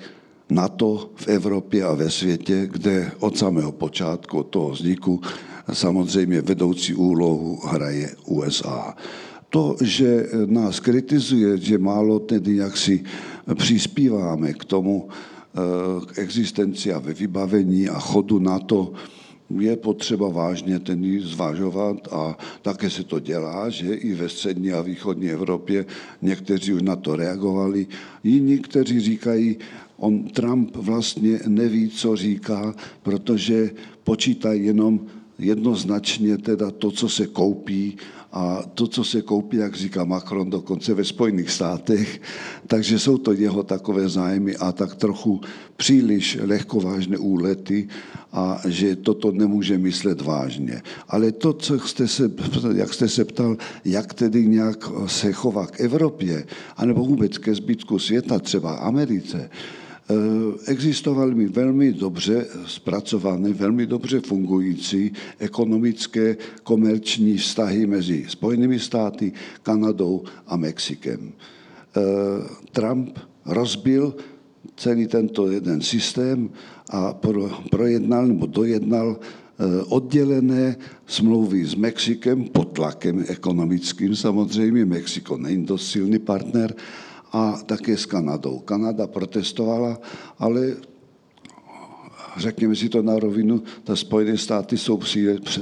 NATO 0.50 1.10
v 1.14 1.28
Evropě 1.28 1.84
a 1.84 1.94
ve 1.94 2.10
světě, 2.10 2.68
kde 2.72 3.12
od 3.20 3.38
samého 3.38 3.72
počátku, 3.72 4.38
od 4.38 4.46
toho 4.46 4.70
vzniku, 4.70 5.20
samozřejmě 5.72 6.40
vedoucí 6.40 6.94
úlohu 6.94 7.60
hraje 7.66 8.10
USA. 8.26 8.94
To, 9.50 9.76
že 9.82 10.26
nás 10.46 10.80
kritizuje, 10.80 11.58
že 11.58 11.78
málo 11.78 12.18
tedy 12.18 12.56
jaksi 12.56 13.04
přispíváme 13.54 14.52
k 14.52 14.64
tomu, 14.64 15.08
k 16.06 16.18
existenci 16.18 16.92
a 16.92 16.98
ve 16.98 17.14
vybavení 17.14 17.88
a 17.88 17.98
chodu 17.98 18.38
NATO, 18.38 18.92
je 19.58 19.76
potřeba 19.76 20.28
vážně 20.28 20.78
ten 20.78 21.20
zvažovat 21.20 21.96
a 22.12 22.38
také 22.62 22.90
se 22.90 23.04
to 23.04 23.20
dělá, 23.20 23.70
že 23.70 23.94
i 23.94 24.14
ve 24.14 24.28
střední 24.28 24.72
a 24.72 24.82
východní 24.82 25.30
Evropě 25.30 25.86
někteří 26.22 26.72
už 26.72 26.82
na 26.82 26.96
to 26.96 27.16
reagovali. 27.16 27.86
Jiní, 28.24 28.58
kteří 28.58 29.00
říkají, 29.00 29.58
on 30.00 30.24
Trump 30.24 30.76
vlastně 30.76 31.40
neví, 31.46 31.88
co 31.88 32.16
říká, 32.16 32.74
protože 33.02 33.70
počítá 34.04 34.52
jenom 34.52 35.00
jednoznačně 35.38 36.38
teda 36.38 36.70
to, 36.70 36.90
co 36.90 37.08
se 37.08 37.26
koupí 37.26 37.96
a 38.32 38.62
to, 38.74 38.86
co 38.86 39.04
se 39.04 39.22
koupí, 39.22 39.56
jak 39.56 39.74
říká 39.74 40.04
Macron, 40.04 40.50
dokonce 40.50 40.94
ve 40.94 41.04
Spojených 41.04 41.50
státech, 41.50 42.20
takže 42.66 42.98
jsou 42.98 43.18
to 43.18 43.32
jeho 43.32 43.62
takové 43.62 44.08
zájmy 44.08 44.56
a 44.56 44.72
tak 44.72 44.94
trochu 44.94 45.40
příliš 45.76 46.38
lehkovážné 46.42 47.18
úlety 47.18 47.88
a 48.32 48.60
že 48.68 48.96
toto 48.96 49.32
nemůže 49.32 49.78
myslet 49.78 50.20
vážně. 50.20 50.82
Ale 51.08 51.32
to, 51.32 51.52
co 51.52 51.78
jste 51.78 52.08
se, 52.08 52.30
jak 52.74 52.94
jste 52.94 53.08
se 53.08 53.24
ptal, 53.24 53.56
jak 53.84 54.14
tedy 54.14 54.46
nějak 54.46 54.90
se 55.06 55.32
chová 55.32 55.66
k 55.66 55.80
Evropě, 55.80 56.46
anebo 56.76 57.04
vůbec 57.04 57.38
ke 57.38 57.54
zbytku 57.54 57.98
světa, 57.98 58.38
třeba 58.38 58.74
Americe, 58.74 59.50
existovaly 60.66 61.34
mi 61.34 61.46
velmi 61.48 61.92
dobře 61.92 62.46
zpracované, 62.66 63.52
velmi 63.52 63.86
dobře 63.86 64.20
fungující 64.20 65.12
ekonomické 65.38 66.36
komerční 66.62 67.36
vztahy 67.36 67.86
mezi 67.86 68.24
Spojenými 68.28 68.78
státy, 68.78 69.32
Kanadou 69.62 70.22
a 70.46 70.56
Mexikem. 70.56 71.32
Eh, 71.96 72.00
Trump 72.72 73.18
rozbil 73.46 74.14
celý 74.76 75.06
tento 75.06 75.50
jeden 75.50 75.80
systém 75.80 76.50
a 76.90 77.14
projednal 77.70 78.26
nebo 78.26 78.46
dojednal 78.46 79.16
eh, 79.20 79.82
oddělené 79.82 80.76
smlouvy 81.06 81.64
s 81.64 81.74
Mexikem 81.74 82.44
pod 82.44 82.72
tlakem 82.72 83.24
ekonomickým 83.28 84.16
samozřejmě. 84.16 84.84
Mexiko 84.84 85.36
není 85.36 85.66
dost 85.66 85.90
silný 85.90 86.18
partner 86.18 86.74
a 87.32 87.58
také 87.66 87.96
s 87.96 88.06
Kanadou. 88.06 88.58
Kanada 88.58 89.06
protestovala, 89.06 89.98
ale 90.38 90.76
řekněme 92.36 92.76
si 92.76 92.88
to 92.88 93.02
na 93.02 93.18
rovinu, 93.18 93.62
ta 93.84 93.96
Spojené 93.96 94.38
státy 94.38 94.78
jsou 94.78 95.00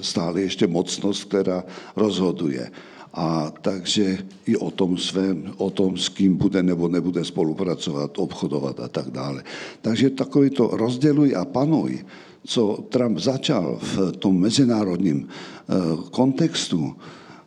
stále 0.01 0.41
ještě 0.41 0.67
mocnost, 0.67 1.25
která 1.25 1.65
rozhoduje. 1.97 2.71
A 3.15 3.53
takže 3.61 4.19
i 4.47 4.57
o 4.57 4.71
tom 4.71 4.99
svém, 4.99 5.53
o 5.57 5.71
tom, 5.71 5.97
s 5.97 6.09
kým 6.09 6.37
bude 6.37 6.63
nebo 6.63 6.89
nebude 6.89 7.25
spolupracovat, 7.25 8.19
obchodovat 8.19 8.81
a 8.81 8.89
tak 8.89 9.11
dále. 9.11 9.45
Takže 9.83 10.11
takový 10.11 10.51
to 10.51 10.69
rozděluj 10.73 11.37
a 11.37 11.45
panuj, 11.45 12.05
co 12.45 12.85
Trump 12.89 13.19
začal 13.19 13.79
v 13.83 14.13
tom 14.13 14.41
mezinárodním 14.41 15.29
eh, 15.29 15.75
kontextu, 16.11 16.97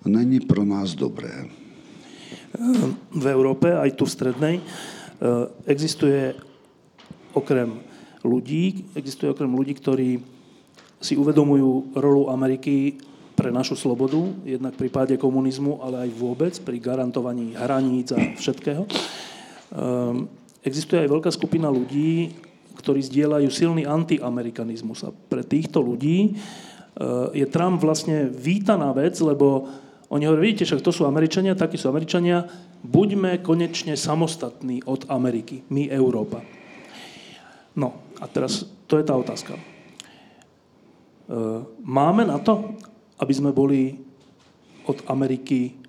není 0.06 0.40
pro 0.40 0.66
nás 0.66 0.96
dobré 0.96 1.46
v 3.12 3.26
Európe, 3.32 3.72
aj 3.72 3.96
tu 3.96 4.04
v 4.04 4.14
strednej, 4.14 4.56
e, 4.60 4.64
existuje 5.68 6.36
okrem 7.32 7.80
ľudí, 8.22 8.92
existuje 8.96 9.32
okrem 9.32 9.50
ľudí, 9.50 9.74
ktorí 9.80 10.10
si 11.02 11.18
uvedomujú 11.18 11.98
rolu 11.98 12.30
Ameriky 12.30 13.02
pre 13.34 13.50
našu 13.50 13.74
slobodu, 13.74 14.22
jednak 14.46 14.78
v 14.78 14.86
prípade 14.86 15.18
komunizmu, 15.18 15.82
ale 15.82 16.06
aj 16.06 16.10
vôbec 16.14 16.54
pri 16.62 16.78
garantovaní 16.78 17.58
hraníc 17.58 18.14
a 18.14 18.20
všetkého. 18.38 18.84
E, 18.86 18.90
existuje 20.62 21.02
aj 21.02 21.10
veľká 21.10 21.32
skupina 21.34 21.72
ľudí, 21.72 22.38
ktorí 22.78 23.02
zdieľajú 23.02 23.50
silný 23.50 23.84
antiamerikanizmus. 23.88 25.08
A 25.08 25.10
pre 25.10 25.42
týchto 25.42 25.82
ľudí 25.82 26.18
e, 26.28 26.32
je 27.34 27.46
Trump 27.50 27.82
vlastne 27.82 28.30
vítaná 28.30 28.94
vec, 28.94 29.18
lebo 29.24 29.72
oni 30.12 30.28
hovorí, 30.28 30.52
vidíte, 30.52 30.68
však 30.68 30.84
to 30.84 30.92
sú 30.92 31.08
Američania, 31.08 31.56
takí 31.56 31.80
sú 31.80 31.88
Američania, 31.88 32.44
buďme 32.84 33.40
konečne 33.40 33.96
samostatní 33.96 34.84
od 34.84 35.08
Ameriky, 35.08 35.64
my 35.72 35.88
Európa. 35.88 36.44
No 37.80 37.96
a 38.20 38.28
teraz 38.28 38.68
to 38.92 39.00
je 39.00 39.08
tá 39.08 39.16
otázka. 39.16 39.56
E, 39.56 39.62
máme 41.88 42.28
na 42.28 42.44
to, 42.44 42.76
aby 43.24 43.32
sme 43.32 43.56
boli 43.56 44.04
od 44.84 45.00
Ameriky 45.08 45.80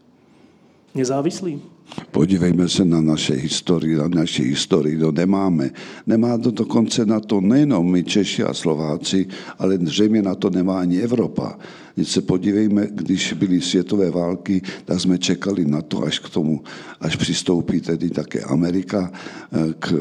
nezávislí? 0.94 1.71
Podívejme 2.11 2.68
se 2.68 2.85
na 2.85 3.00
naše 3.00 3.35
historii, 3.35 3.96
na 3.96 4.09
naše 4.09 4.42
historii, 4.42 4.98
to 4.98 5.12
nemáme. 5.12 5.70
Nemá 6.07 6.38
to 6.38 6.50
dokonce 6.50 7.07
na 7.07 7.20
to 7.20 7.40
nejenom 7.40 7.90
my 7.90 8.05
Češi 8.05 8.42
a 8.42 8.55
Slováci, 8.55 9.26
ale 9.59 9.78
zřejmě 9.78 10.22
na 10.22 10.35
to 10.35 10.50
nemá 10.50 10.81
ani 10.81 11.00
Evropa. 11.00 11.59
Když 11.94 12.09
se 12.09 12.20
podívejme, 12.20 12.88
když 12.90 13.33
byly 13.33 13.61
světové 13.61 14.11
války, 14.11 14.62
tak 14.85 15.00
jsme 15.00 15.18
čekali 15.18 15.64
na 15.64 15.83
to, 15.83 16.05
až 16.05 16.18
k 16.18 16.28
tomu, 16.28 16.61
až 17.00 17.16
přistoupí 17.16 17.81
tedy 17.81 18.11
také 18.11 18.40
Amerika 18.40 19.12
eh, 19.12 19.74
k 19.78 19.92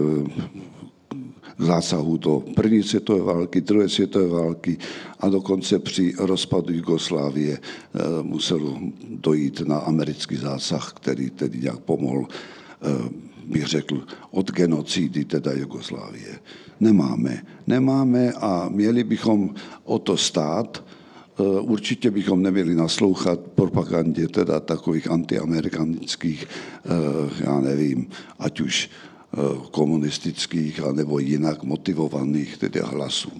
zásahu 1.61 2.17
do 2.17 2.43
první 2.55 2.83
světové 2.83 3.21
války, 3.21 3.61
druhé 3.61 3.89
světové 3.89 4.27
války 4.27 4.77
a 5.19 5.29
dokonce 5.29 5.79
při 5.79 6.13
rozpadu 6.17 6.73
Jugoslávie 6.73 7.57
eh, 7.57 7.99
muselo 8.21 8.79
dojít 9.09 9.61
na 9.61 9.77
americký 9.77 10.35
zásah, 10.35 10.93
který 10.93 11.29
tedy 11.29 11.59
nějak 11.59 11.79
pomohl, 11.79 12.25
eh, 12.27 13.09
bych 13.45 13.65
řekl, 13.65 14.03
od 14.31 14.51
genocidy 14.51 15.25
teda 15.25 15.51
Jugoslávie. 15.51 16.39
Nemáme. 16.79 17.43
Nemáme 17.67 18.31
a 18.31 18.69
měli 18.69 19.03
bychom 19.03 19.49
o 19.83 19.99
to 19.99 20.17
stát, 20.17 20.83
eh, 20.83 21.43
Určitě 21.61 22.11
bychom 22.11 22.41
neměli 22.41 22.75
naslouchat 22.75 23.39
propagandě 23.39 24.27
teda 24.27 24.59
takových 24.59 25.11
antiamerikanických, 25.11 26.47
já 27.39 27.59
nevím, 27.59 28.09
ať 28.39 28.61
už 28.61 28.89
komunistických 29.71 30.83
anebo 30.83 31.19
jinak 31.19 31.63
motivovaných 31.63 32.57
teda 32.57 32.85
hlasů. 32.85 33.31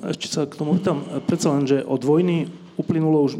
Ešte 0.00 0.26
sa 0.32 0.42
k 0.48 0.56
tomu 0.56 0.80
tam 0.80 1.04
predsa 1.28 1.52
len, 1.52 1.68
že 1.68 1.84
od 1.84 2.00
vojny 2.00 2.48
uplynulo 2.80 3.28
už 3.28 3.36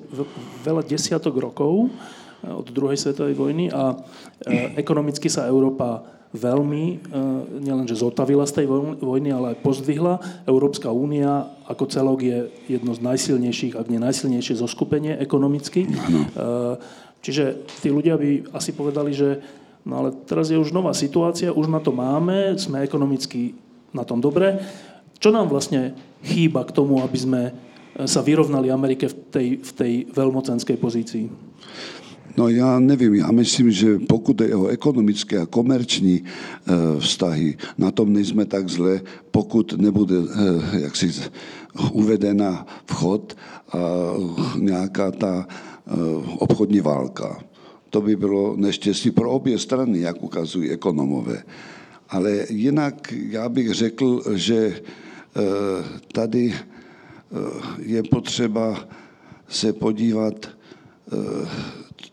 veľa 0.60 0.84
desiatok 0.84 1.40
rokov, 1.40 1.88
eh, 1.88 2.52
od 2.52 2.68
druhej 2.68 3.00
svetovej 3.00 3.32
vojny 3.32 3.72
a 3.72 3.96
eh, 4.44 4.76
ekonomicky 4.76 5.32
sa 5.32 5.48
Európa 5.48 6.04
veľmi, 6.32 7.12
nielenže 7.60 7.92
zotavila 7.92 8.48
z 8.48 8.64
tej 8.64 8.66
vojny, 9.04 9.36
ale 9.36 9.52
aj 9.52 9.68
pozdvihla. 9.68 10.16
Európska 10.48 10.88
únia 10.88 11.44
ako 11.68 11.84
celok 11.92 12.24
je 12.24 12.38
jedno 12.72 12.96
z 12.96 13.04
najsilnejších, 13.04 13.76
ak 13.76 13.92
nie 13.92 14.00
najsilnejšie 14.00 14.56
zoskupenie 14.56 15.20
ekonomicky. 15.20 15.92
Ano. 15.92 16.80
Čiže 17.20 17.68
tí 17.84 17.92
ľudia 17.92 18.16
by 18.16 18.48
asi 18.56 18.72
povedali, 18.72 19.12
že 19.12 19.44
No 19.82 19.98
ale 19.98 20.14
teraz 20.26 20.50
je 20.50 20.58
už 20.58 20.70
nová 20.70 20.94
situácia, 20.94 21.50
už 21.50 21.66
na 21.66 21.82
to 21.82 21.90
máme, 21.90 22.54
sme 22.54 22.86
ekonomicky 22.86 23.58
na 23.90 24.06
tom 24.06 24.22
dobre. 24.22 24.62
Čo 25.18 25.34
nám 25.34 25.50
vlastne 25.50 25.94
chýba 26.22 26.62
k 26.62 26.74
tomu, 26.74 27.02
aby 27.02 27.18
sme 27.18 27.40
e, 27.50 27.52
sa 28.06 28.22
vyrovnali 28.22 28.70
Amerike 28.70 29.10
v 29.10 29.14
tej, 29.30 29.48
v 29.58 29.70
tej 29.74 29.92
veľmocenskej 30.14 30.76
pozícii? 30.78 31.26
No 32.32 32.48
já 32.48 32.80
nevím, 32.80 33.14
já 33.14 33.30
myslím, 33.32 33.70
že 33.70 33.98
pokud 33.98 34.40
je 34.40 34.56
o 34.56 34.66
ekonomické 34.66 35.38
a 35.38 35.46
komerční 35.46 36.14
e, 36.14 36.24
vztahy, 37.00 37.56
na 37.78 37.90
tom 37.90 38.12
nejsme 38.12 38.46
tak 38.46 38.68
zle, 38.68 39.00
pokud 39.30 39.74
nebude 39.78 40.16
e, 40.16 40.80
jaksi 40.80 41.10
uvedena 41.92 42.66
vchod 42.86 43.36
a 43.72 43.78
nějaká 44.58 45.10
ta 45.10 45.46
obchodní 46.38 46.80
válka 46.80 47.40
to 47.92 48.00
by 48.00 48.16
bylo 48.16 48.56
neštěstí 48.56 49.10
pro 49.10 49.30
obě 49.30 49.58
strany, 49.58 50.00
jak 50.00 50.22
ukazují 50.22 50.70
ekonomové. 50.70 51.44
Ale 52.08 52.46
jinak 52.48 53.12
já 53.12 53.48
bych 53.48 53.72
řekl, 53.72 54.22
že 54.34 54.80
tady 56.12 56.54
je 57.78 58.02
potřeba 58.02 58.88
se 59.48 59.72
podívat, 59.72 60.48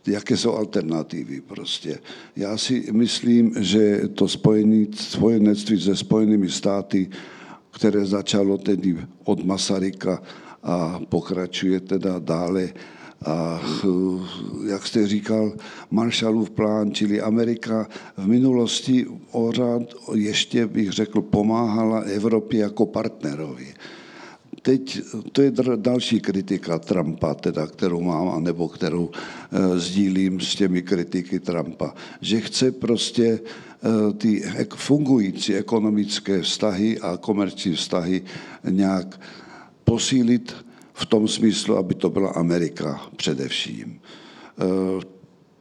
jaké 0.08 0.38
jsou 0.38 0.52
alternativy 0.52 1.42
prostě. 1.42 2.00
Já 2.36 2.58
si 2.58 2.92
myslím, 2.92 3.56
že 3.60 4.02
to 4.14 4.28
spojení, 4.28 4.88
spojenectví 4.94 5.82
se 5.82 5.96
Spojenými 5.96 6.50
státy, 6.50 7.10
které 7.72 8.06
začalo 8.06 8.58
tedy 8.58 8.98
od 9.24 9.46
Masaryka 9.46 10.22
a 10.64 11.00
pokračuje 11.10 11.80
teda 11.80 12.20
dále, 12.20 12.70
a 13.26 13.62
jak 14.68 14.88
jste 14.88 15.08
říkal, 15.08 15.54
Marshallův 15.92 16.50
plán, 16.50 16.92
čili 16.92 17.22
Amerika 17.22 17.88
v 18.18 18.28
minulosti 18.28 19.06
ořád 19.32 19.82
ještě 20.14 20.68
bych 20.68 20.92
řekl 20.92 21.22
pomáhala 21.22 22.00
Evropě 22.00 22.60
jako 22.60 22.86
partnerovi. 22.86 23.74
Teď 24.62 25.02
to 25.32 25.42
je 25.42 25.54
další 25.76 26.20
kritika 26.20 26.80
Trumpa, 26.80 27.34
teda, 27.34 27.68
kterou 27.68 28.02
mám, 28.02 28.30
anebo 28.30 28.68
kterou 28.68 29.10
e, 29.52 29.80
sdílím 29.80 30.40
s 30.40 30.56
těmi 30.56 30.82
kritiky 30.82 31.40
Trumpa, 31.40 31.94
že 32.22 32.42
chce 32.42 32.72
prostě 32.72 33.26
e, 33.28 33.40
ty 34.14 34.44
fungující 34.76 35.56
ekonomické 35.56 36.42
vztahy 36.42 37.00
a 37.00 37.18
komerční 37.18 37.74
vztahy 37.74 38.22
nějak 38.70 39.20
posílit 39.84 40.56
v 41.00 41.06
tom 41.06 41.28
smyslu, 41.28 41.78
aby 41.78 41.96
to 41.96 42.10
byla 42.10 42.30
Amerika 42.30 43.02
především. 43.16 44.00
Eh, 44.60 45.20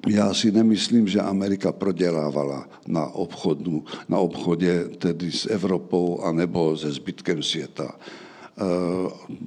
já 0.09 0.35
si 0.35 0.51
nemyslím, 0.51 1.09
že 1.09 1.21
Amerika 1.21 1.73
prodělávala 1.73 2.69
na, 2.87 3.07
obchodu, 3.07 3.85
na 4.09 4.19
obchodě 4.19 4.85
tedy 4.99 5.33
s 5.33 5.47
Evropou 5.47 6.21
anebo 6.21 6.77
se 6.77 6.93
zbytkem 6.93 7.43
světa. 7.43 7.95
Eh, 7.95 8.63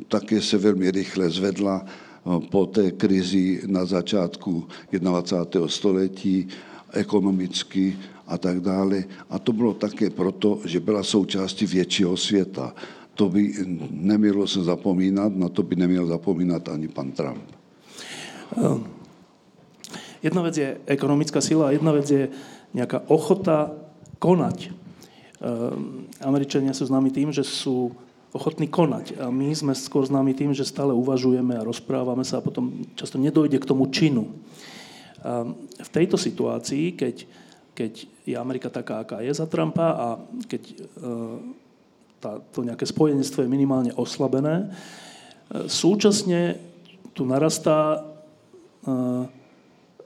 také 0.08 0.42
se 0.42 0.58
velmi 0.58 0.92
rychle 0.92 1.30
zvedla 1.30 1.86
eh, 1.86 2.48
po 2.52 2.66
té 2.66 2.92
krizi 2.92 3.62
na 3.68 3.86
začátku 3.86 4.68
21. 4.92 5.68
století 5.68 6.48
ekonomicky 6.94 7.98
a 8.28 8.38
tak 8.38 8.60
dále. 8.60 9.04
A 9.30 9.40
to 9.40 9.54
bylo 9.54 9.74
také 9.74 10.10
proto, 10.10 10.60
že 10.66 10.80
byla 10.80 11.04
součástí 11.04 11.66
většího 11.66 12.18
světa 12.18 12.74
to 13.16 13.30
by 13.30 13.54
nemělo 13.92 14.48
se 14.48 14.64
zapomínat, 14.64 15.36
na 15.36 15.50
to 15.50 15.64
by 15.64 15.76
neměl 15.76 16.06
zapomínat 16.06 16.70
ani 16.70 16.88
pan 16.88 17.12
Trump. 17.12 17.44
Ehm, 18.58 18.84
jedna 20.24 20.42
vec 20.42 20.58
je 20.58 20.78
ekonomická 20.86 21.42
sila 21.42 21.68
a 21.68 21.76
jedna 21.76 21.92
vec 21.92 22.08
je 22.12 22.30
nejaká 22.74 23.04
ochota 23.08 23.72
konať. 24.20 24.72
Ehm, 24.72 26.08
Američania 26.24 26.74
sú 26.74 26.88
známi 26.88 27.12
tým, 27.12 27.32
že 27.36 27.44
sú 27.44 27.92
ochotní 28.32 28.72
konať. 28.72 29.20
A 29.20 29.28
my 29.28 29.52
sme 29.52 29.76
skôr 29.76 30.08
známi 30.08 30.32
tým, 30.32 30.56
že 30.56 30.64
stále 30.64 30.96
uvažujeme 30.96 31.52
a 31.60 31.68
rozprávame 31.68 32.24
sa 32.24 32.40
a 32.40 32.46
potom 32.46 32.88
často 32.96 33.20
nedojde 33.20 33.60
k 33.60 33.70
tomu 33.70 33.92
činu. 33.92 34.32
Ehm, 35.20 35.68
v 35.84 35.90
tejto 35.92 36.16
situácii, 36.16 36.96
keď, 36.96 37.16
keď 37.76 37.92
je 38.24 38.36
Amerika 38.40 38.72
taká, 38.72 39.04
aká 39.04 39.20
je 39.20 39.36
za 39.36 39.46
Trumpa 39.52 39.88
a 39.92 40.08
keď 40.48 40.62
tá, 42.22 42.38
to 42.54 42.62
nejaké 42.62 42.86
spojenstvo 42.86 43.42
je 43.42 43.50
minimálne 43.50 43.92
oslabené. 43.98 44.70
E, 44.70 45.66
súčasne 45.66 46.62
tu 47.18 47.26
narastá 47.26 47.98
e, 47.98 48.00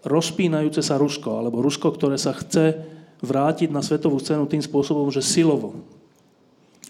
rozpínajúce 0.07 0.79
sa 0.79 0.95
Rusko, 0.95 1.43
alebo 1.43 1.59
Rusko, 1.59 1.91
ktoré 1.91 2.15
sa 2.15 2.31
chce 2.31 2.79
vrátiť 3.19 3.69
na 3.69 3.83
svetovú 3.83 4.17
scénu 4.23 4.47
tým 4.47 4.63
spôsobom, 4.63 5.11
že 5.11 5.19
silovo. 5.19 5.83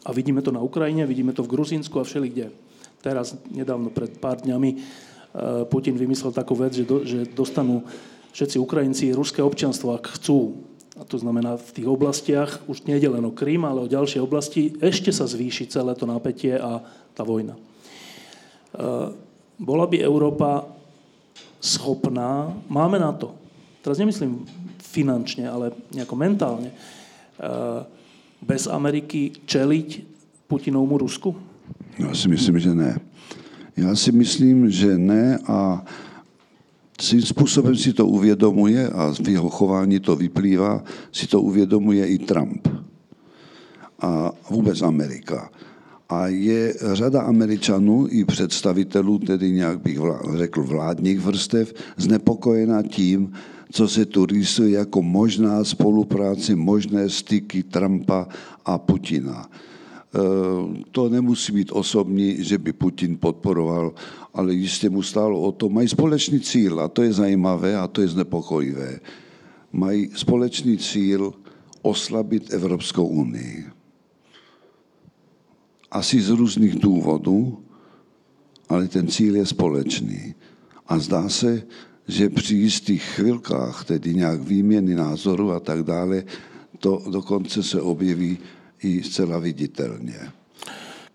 A 0.05 0.13
vidíme 0.13 0.45
to 0.45 0.53
na 0.53 0.61
Ukrajine, 0.61 1.09
vidíme 1.09 1.33
to 1.33 1.41
v 1.41 1.57
Gruzínsku 1.57 1.97
a 1.97 2.05
všelikde. 2.05 2.53
Teraz, 3.01 3.33
nedávno, 3.49 3.89
pred 3.89 4.13
pár 4.21 4.45
dňami, 4.45 4.69
e, 4.69 4.77
Putin 5.65 5.97
vymyslel 5.97 6.29
takú 6.29 6.53
vec, 6.53 6.77
že, 6.77 6.85
do, 6.85 7.01
že 7.01 7.25
dostanú 7.25 7.81
všetci 8.37 8.61
Ukrajinci 8.61 9.15
ruské 9.15 9.41
občanstvo, 9.41 9.97
ak 9.97 10.21
chcú 10.21 10.61
a 10.95 11.03
to 11.03 11.19
znamená 11.19 11.59
v 11.59 11.69
tých 11.75 11.87
oblastiach, 11.87 12.63
už 12.71 12.87
nie 12.87 12.95
je 12.95 13.11
len 13.11 13.23
o 13.27 13.35
Krym, 13.35 13.67
ale 13.67 13.83
o 13.83 13.91
ďalšie 13.91 14.23
oblasti, 14.23 14.75
ešte 14.79 15.11
sa 15.11 15.27
zvýši 15.27 15.67
celé 15.67 15.91
to 15.95 16.07
napätie 16.07 16.55
a 16.55 16.79
tá 17.11 17.23
vojna. 17.27 17.55
E, 17.55 17.61
bola 19.59 19.85
by 19.87 19.97
Európa 19.99 20.67
schopná, 21.59 22.51
máme 22.71 22.99
na 22.99 23.11
to, 23.11 23.35
teraz 23.83 23.99
nemyslím 23.99 24.43
finančne, 24.95 25.49
ale 25.49 25.75
nejako 25.91 26.15
mentálne, 26.15 26.71
bez 28.39 28.67
Ameriky 28.67 29.43
čeliť 29.45 29.89
Putinovmu 30.47 30.97
Rusku? 30.97 31.35
Já 31.99 32.15
si 32.15 32.27
myslím, 32.27 32.59
že 32.59 32.75
ne. 32.75 32.99
Já 33.77 33.95
si 33.95 34.11
myslím, 34.11 34.69
že 34.71 34.97
ne 34.97 35.39
a 35.47 35.83
svým 37.01 37.21
způsobem 37.21 37.75
si 37.75 37.93
to 37.93 38.07
uvědomuje 38.07 38.89
a 38.89 39.13
z 39.13 39.27
jeho 39.27 39.49
chování 39.49 39.99
to 39.99 40.15
vyplývá, 40.15 40.83
si 41.11 41.27
to 41.27 41.41
uvědomuje 41.41 42.07
i 42.07 42.17
Trump 42.17 42.67
a 44.01 44.31
vůbec 44.49 44.81
Amerika. 44.81 45.49
A 46.09 46.27
je 46.27 46.73
řada 46.93 47.21
Američanů 47.21 48.07
i 48.09 48.25
představitelů, 48.25 49.19
tedy 49.19 49.51
nějak 49.51 49.81
bych 49.81 49.99
řekl 50.37 50.63
vládních 50.63 51.19
vrstev, 51.19 51.73
znepokojena 51.97 52.83
tím, 52.83 53.33
co 53.71 53.87
se 53.87 54.05
tu 54.05 54.25
rýsuje 54.25 54.71
jako 54.71 55.01
možná 55.01 55.63
spolupráce, 55.63 56.55
možné 56.55 57.09
styky 57.09 57.63
Trumpa 57.63 58.27
a 58.65 58.77
Putina. 58.77 59.49
Eh, 60.15 60.83
to 60.91 61.09
nemusí 61.09 61.51
být 61.51 61.71
osobní, 61.71 62.43
že 62.43 62.57
by 62.57 62.73
Putin 62.73 63.17
podporoval, 63.17 63.93
ale 64.33 64.53
jistě 64.53 64.89
mu 64.89 65.01
stálo 65.01 65.41
o 65.41 65.51
to. 65.51 65.69
Mají 65.69 65.87
společný 65.87 66.39
cíl 66.39 66.79
a 66.79 66.87
to 66.87 67.03
je 67.03 67.13
zajímavé 67.13 67.75
a 67.75 67.87
to 67.87 68.01
je 68.01 68.07
znepokojivé. 68.07 68.99
Mají 69.71 70.09
společný 70.15 70.77
cíl 70.77 71.33
oslabit 71.81 72.53
Evropskou 72.53 73.07
unii. 73.07 73.65
Asi 75.91 76.21
z 76.21 76.29
různých 76.29 76.75
důvodů, 76.75 77.59
ale 78.69 78.87
ten 78.87 79.07
cíl 79.07 79.35
je 79.35 79.45
společný. 79.45 80.35
A 80.87 80.99
zdá 80.99 81.29
se, 81.29 81.63
že 82.07 82.29
při 82.29 82.55
jistých 82.55 83.03
chvilkách, 83.03 83.85
tedy 83.85 84.13
nějak 84.13 84.41
výměny 84.41 84.95
názoru 84.95 85.51
a 85.51 85.59
tak 85.59 85.83
dále, 85.83 86.23
to 86.79 87.03
dokonce 87.11 87.63
se 87.63 87.81
objeví 87.81 88.37
i 88.83 88.99
zcela 89.05 89.39
viditeľne. 89.39 90.33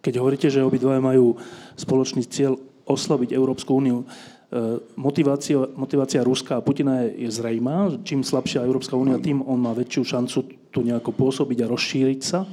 Keď 0.01 0.15
hovoríte, 0.17 0.49
že 0.49 0.65
obidva 0.65 0.97
majú 0.97 1.37
spoločný 1.77 2.25
cieľ 2.25 2.57
oslabiť 2.89 3.37
Európsku 3.37 3.77
úniu, 3.77 4.03
e, 4.03 4.07
motivácia, 4.97 5.69
motivácia 5.77 6.25
Ruska 6.25 6.57
a 6.57 6.65
Putina 6.65 7.05
je, 7.05 7.29
je 7.29 7.31
zrejmá. 7.31 8.01
Čím 8.01 8.25
slabšia 8.25 8.65
Európska 8.65 8.97
únia, 8.97 9.21
tým 9.21 9.45
on 9.45 9.61
má 9.61 9.77
väčšiu 9.77 10.03
šancu 10.03 10.39
tu 10.73 10.81
nejako 10.81 11.13
pôsobiť 11.13 11.59
a 11.63 11.71
rozšíriť 11.71 12.21
sa. 12.25 12.43
E, 12.43 12.49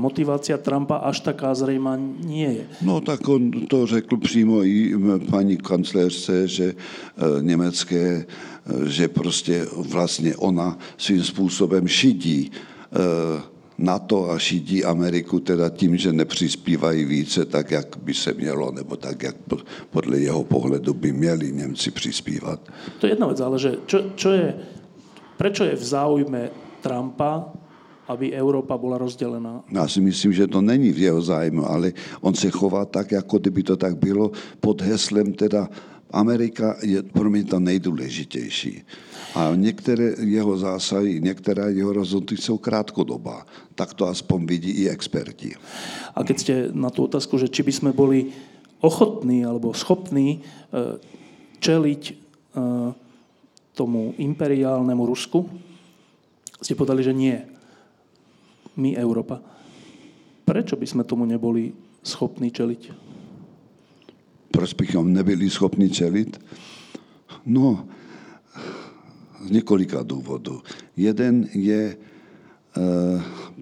motivácia 0.00 0.56
Trumpa 0.56 1.04
až 1.04 1.20
taká 1.20 1.52
zrejmá 1.52 2.00
nie 2.00 2.64
je. 2.64 2.64
No 2.80 3.04
tak 3.04 3.20
on 3.28 3.68
to 3.68 3.86
řekl 3.86 4.16
přímo 4.16 4.64
i 4.64 4.96
paní 5.30 5.60
kancléřce, 5.60 6.48
že 6.48 6.66
e, 6.72 6.74
německé, 7.44 8.24
že 8.86 9.08
prostě 9.08 9.66
vlastně 9.76 10.36
ona 10.36 10.78
svým 10.96 11.24
způsobem 11.24 11.88
šidí 11.88 12.50
NATO 13.80 14.30
a 14.30 14.38
šídí 14.38 14.84
Ameriku 14.84 15.40
teda 15.40 15.68
tím, 15.68 15.96
že 15.96 16.12
nepřispívají 16.12 17.04
více 17.04 17.44
tak, 17.44 17.70
jak 17.70 17.96
by 18.02 18.14
se 18.14 18.32
mělo, 18.32 18.70
nebo 18.70 18.96
tak, 18.96 19.22
jak 19.22 19.36
podle 19.90 20.18
jeho 20.18 20.44
pohledu 20.44 20.94
by 20.94 21.12
měli 21.12 21.52
Němci 21.52 21.90
přispívat. 21.90 22.60
To 23.00 23.06
je 23.06 23.12
jedna 23.12 23.26
věc, 23.26 23.40
ale 23.40 23.58
že 23.58 23.80
čo, 23.86 23.98
čo 24.14 24.30
je, 24.30 24.54
prečo 25.36 25.64
je 25.64 25.76
v 25.76 25.84
záujme 25.84 26.50
Trumpa, 26.84 27.48
aby 28.08 28.32
Európa 28.36 28.78
byla 28.78 28.98
rozdělená? 28.98 29.64
Já 29.72 29.88
si 29.88 30.00
myslím, 30.00 30.32
že 30.32 30.46
to 30.46 30.60
není 30.60 30.92
v 30.92 30.98
jeho 30.98 31.22
zájmu, 31.22 31.64
ale 31.64 31.92
on 32.20 32.34
se 32.34 32.50
chová 32.50 32.84
tak, 32.84 33.12
jako 33.12 33.38
kdyby 33.38 33.62
to 33.62 33.76
tak 33.76 33.96
bylo, 33.96 34.30
pod 34.60 34.80
heslem 34.82 35.32
teda 35.32 35.68
Amerika 36.10 36.76
je 36.82 37.02
pro 37.02 37.30
mě 37.30 37.44
to 37.44 37.60
nejdůležitější. 37.60 38.82
A 39.34 39.54
některé 39.54 40.14
jeho 40.18 40.58
zásahy, 40.58 41.20
některé 41.20 41.72
jeho 41.72 41.92
rozhodnutí 41.92 42.36
jsou 42.36 42.58
krátkodobá. 42.58 43.46
Tak 43.74 43.94
to 43.94 44.06
aspoň 44.06 44.46
vidí 44.46 44.70
i 44.70 44.88
experti. 44.88 45.54
A 46.14 46.26
keď 46.26 46.36
ste 46.38 46.54
na 46.74 46.90
tú 46.90 47.06
otázku, 47.06 47.38
že 47.38 47.46
či 47.46 47.62
by 47.62 47.72
sme 47.72 47.90
boli 47.94 48.34
ochotní 48.82 49.46
alebo 49.46 49.70
schopní 49.70 50.42
eh, 50.42 50.98
čeliť 51.62 52.02
eh, 52.10 52.16
tomu 53.78 54.12
imperiálnemu 54.18 55.02
Rusku, 55.06 55.46
ste 56.60 56.76
povedali, 56.76 57.00
že 57.00 57.14
nie. 57.16 57.38
My, 58.76 58.92
Európa. 58.98 59.40
Prečo 60.44 60.76
by 60.76 60.86
sme 60.86 61.02
tomu 61.06 61.24
neboli 61.24 61.72
schopní 62.04 62.52
čeliť? 62.52 63.09
Proč 64.50 64.74
bychom 64.74 65.12
nebyli 65.12 65.50
schopni 65.50 65.90
čelit? 65.90 66.40
No, 67.46 67.88
z 69.46 69.50
několika 69.50 70.02
důvodů. 70.02 70.62
Jeden 70.96 71.48
je, 71.52 71.96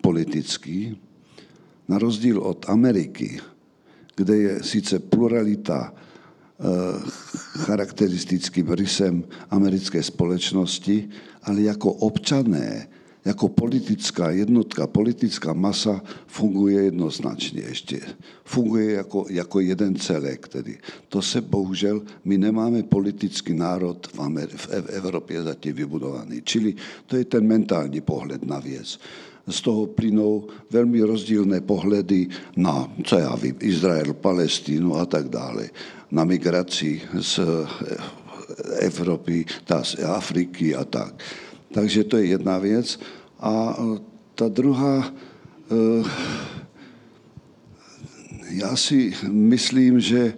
politický, 0.00 1.00
na 1.88 1.98
rozdíl 1.98 2.38
od 2.38 2.66
Ameriky, 2.68 3.40
kde 4.16 4.36
je 4.36 4.62
sice 4.62 4.98
pluralita 4.98 5.94
charakteristickým 7.36 8.68
rysem 8.68 9.24
americké 9.50 10.02
společnosti, 10.02 11.08
ale 11.42 11.62
jako 11.62 11.92
občané 11.92 12.88
jako 13.28 13.48
politická 13.48 14.30
jednotka, 14.30 14.86
politická 14.86 15.52
masa 15.52 16.00
funguje 16.26 16.82
jednoznačně 16.82 17.62
ještě. 17.62 18.00
Funguje 18.44 18.92
jako, 18.92 19.26
jako 19.28 19.60
jeden 19.60 19.96
celek 19.96 20.48
tedy. 20.48 20.78
To 21.08 21.22
se 21.22 21.40
bohužel, 21.40 22.02
my 22.24 22.38
nemáme 22.38 22.82
politický 22.82 23.54
národ 23.54 24.06
v, 24.06 24.18
Amer- 24.18 24.56
v 24.56 24.68
Evropě 24.88 25.42
zatím 25.42 25.74
vybudovaný. 25.74 26.40
Čili 26.44 26.74
to 27.06 27.16
je 27.16 27.24
ten 27.24 27.46
mentální 27.46 28.00
pohled 28.00 28.46
na 28.46 28.58
věc. 28.58 28.98
Z 29.48 29.60
toho 29.60 29.86
plynou 29.86 30.48
velmi 30.70 31.02
rozdílné 31.02 31.60
pohledy 31.60 32.28
na, 32.56 32.92
co 33.04 33.18
já 33.18 33.36
vím, 33.36 33.56
Izrael, 33.60 34.14
Palestínu 34.14 34.96
a 34.96 35.06
tak 35.06 35.28
dále, 35.28 35.68
na 36.10 36.24
migraci 36.24 37.00
z 37.20 37.40
Evropy, 38.80 39.44
z 39.82 39.96
Afriky 40.04 40.74
a 40.74 40.84
tak. 40.84 41.14
Takže 41.72 42.04
to 42.04 42.16
je 42.16 42.26
jedna 42.26 42.58
věc. 42.58 42.98
A 43.40 43.76
e, 43.78 43.98
ta 44.34 44.48
druhá, 44.48 45.06
e, 45.06 46.04
já 48.50 48.76
si 48.76 49.14
myslím, 49.28 50.00
že 50.00 50.18
e, 50.18 50.34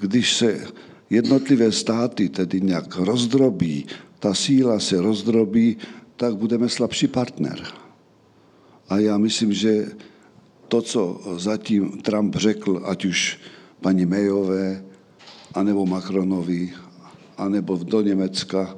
když 0.00 0.36
se 0.36 0.66
jednotlivé 1.10 1.72
státy 1.72 2.28
tedy 2.28 2.60
nějak 2.60 2.96
rozdrobí, 2.96 3.86
ta 4.18 4.34
síla 4.34 4.80
se 4.80 5.00
rozdrobí, 5.00 5.76
tak 6.16 6.36
budeme 6.36 6.68
slabší 6.68 7.06
partner. 7.06 7.62
A 8.88 8.98
já 8.98 9.18
myslím, 9.18 9.52
že 9.52 9.86
to, 10.68 10.82
co 10.82 11.20
zatím 11.36 11.90
Trump 12.02 12.36
řekl, 12.36 12.82
ať 12.84 13.04
už 13.04 13.38
paní 13.80 14.06
Mayové, 14.06 14.84
anebo 15.54 15.86
Macronovi, 15.86 16.72
anebo 17.36 17.76
do 17.76 18.00
Německa, 18.00 18.76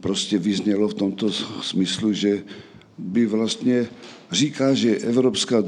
prostě 0.00 0.38
vyznělo 0.38 0.88
v 0.88 0.94
tomto 0.94 1.30
smyslu, 1.62 2.12
že 2.12 2.42
by 2.98 3.26
vlastně 3.26 3.86
říká, 4.30 4.74
že 4.74 4.96
Evropská 4.96 5.64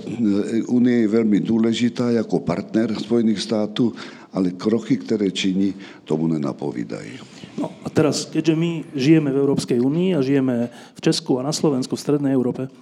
unie 0.69 0.99
je 0.99 1.09
velmi 1.09 1.41
důležitá 1.41 2.11
jako 2.11 2.41
partner 2.41 2.95
Spojených 2.95 3.41
států, 3.41 3.93
ale 4.33 4.51
kroky, 4.51 4.97
které 4.97 5.31
činí, 5.31 5.75
tomu 6.05 6.27
nenapovídají. 6.27 7.13
No 7.59 7.71
a 7.85 7.91
teraz, 7.91 8.25
keďže 8.25 8.57
my 8.57 8.85
žijeme 8.97 9.29
v 9.33 9.41
Európskej 9.45 9.77
únii 9.81 10.17
a 10.17 10.25
žijeme 10.25 10.73
v 10.97 11.01
Česku 11.01 11.37
a 11.37 11.45
na 11.45 11.53
Slovensku, 11.53 11.97
v 11.97 12.01
Strednej 12.01 12.33
Európe, 12.33 12.73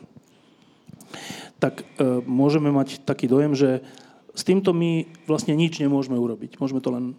tak 1.58 1.82
e, 1.82 1.84
môžeme 2.22 2.70
mať 2.70 3.02
taký 3.02 3.26
dojem, 3.26 3.58
že 3.58 3.82
s 4.30 4.46
týmto 4.46 4.70
my 4.70 5.10
vlastne 5.26 5.58
nič 5.58 5.82
nemôžeme 5.82 6.14
urobiť. 6.14 6.62
Môžeme 6.62 6.78
to 6.78 6.94
len 6.94 7.18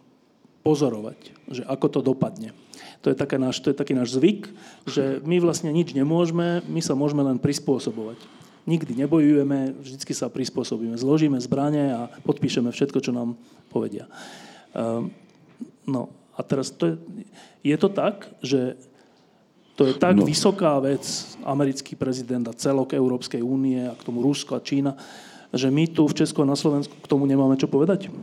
pozorovať, 0.61 1.19
že 1.49 1.63
ako 1.65 1.87
to 1.89 1.99
dopadne. 2.01 2.53
To 3.01 3.09
je, 3.09 3.17
také 3.17 3.41
náš, 3.41 3.57
to 3.65 3.73
je 3.73 3.77
taký 3.77 3.97
náš 3.97 4.13
zvyk, 4.13 4.45
že 4.85 5.19
my 5.25 5.41
vlastne 5.41 5.73
nič 5.73 5.97
nemôžeme, 5.97 6.61
my 6.69 6.81
sa 6.85 6.93
môžeme 6.93 7.25
len 7.25 7.41
prispôsobovať. 7.41 8.21
Nikdy 8.69 8.93
nebojujeme, 8.93 9.73
vždycky 9.81 10.13
sa 10.13 10.29
prispôsobíme. 10.29 10.93
Zložíme 10.93 11.41
zbranie 11.41 11.97
a 11.97 12.13
podpíšeme 12.21 12.69
všetko, 12.69 13.01
čo 13.01 13.09
nám 13.09 13.33
povedia. 13.73 14.05
Um, 14.77 15.09
no 15.89 16.13
a 16.37 16.45
teraz 16.45 16.69
to 16.69 16.93
je, 16.93 16.95
je 17.65 17.77
to 17.81 17.89
tak, 17.89 18.29
že 18.45 18.77
to 19.73 19.89
je 19.89 19.97
tak 19.97 20.21
no. 20.21 20.29
vysoká 20.29 20.77
vec, 20.77 21.01
americký 21.41 21.97
prezident 21.97 22.45
a 22.45 22.53
celok 22.53 22.93
Európskej 22.93 23.41
únie 23.41 23.81
a 23.89 23.97
k 23.97 24.05
tomu 24.05 24.21
Rusko 24.21 24.53
a 24.53 24.61
Čína, 24.61 24.93
že 25.49 25.73
my 25.73 25.89
tu 25.89 26.05
v 26.05 26.21
Česku 26.21 26.45
a 26.45 26.51
na 26.53 26.53
Slovensku 26.53 26.93
k 27.01 27.09
tomu 27.09 27.25
nemáme 27.25 27.57
čo 27.57 27.65
povedať? 27.65 28.13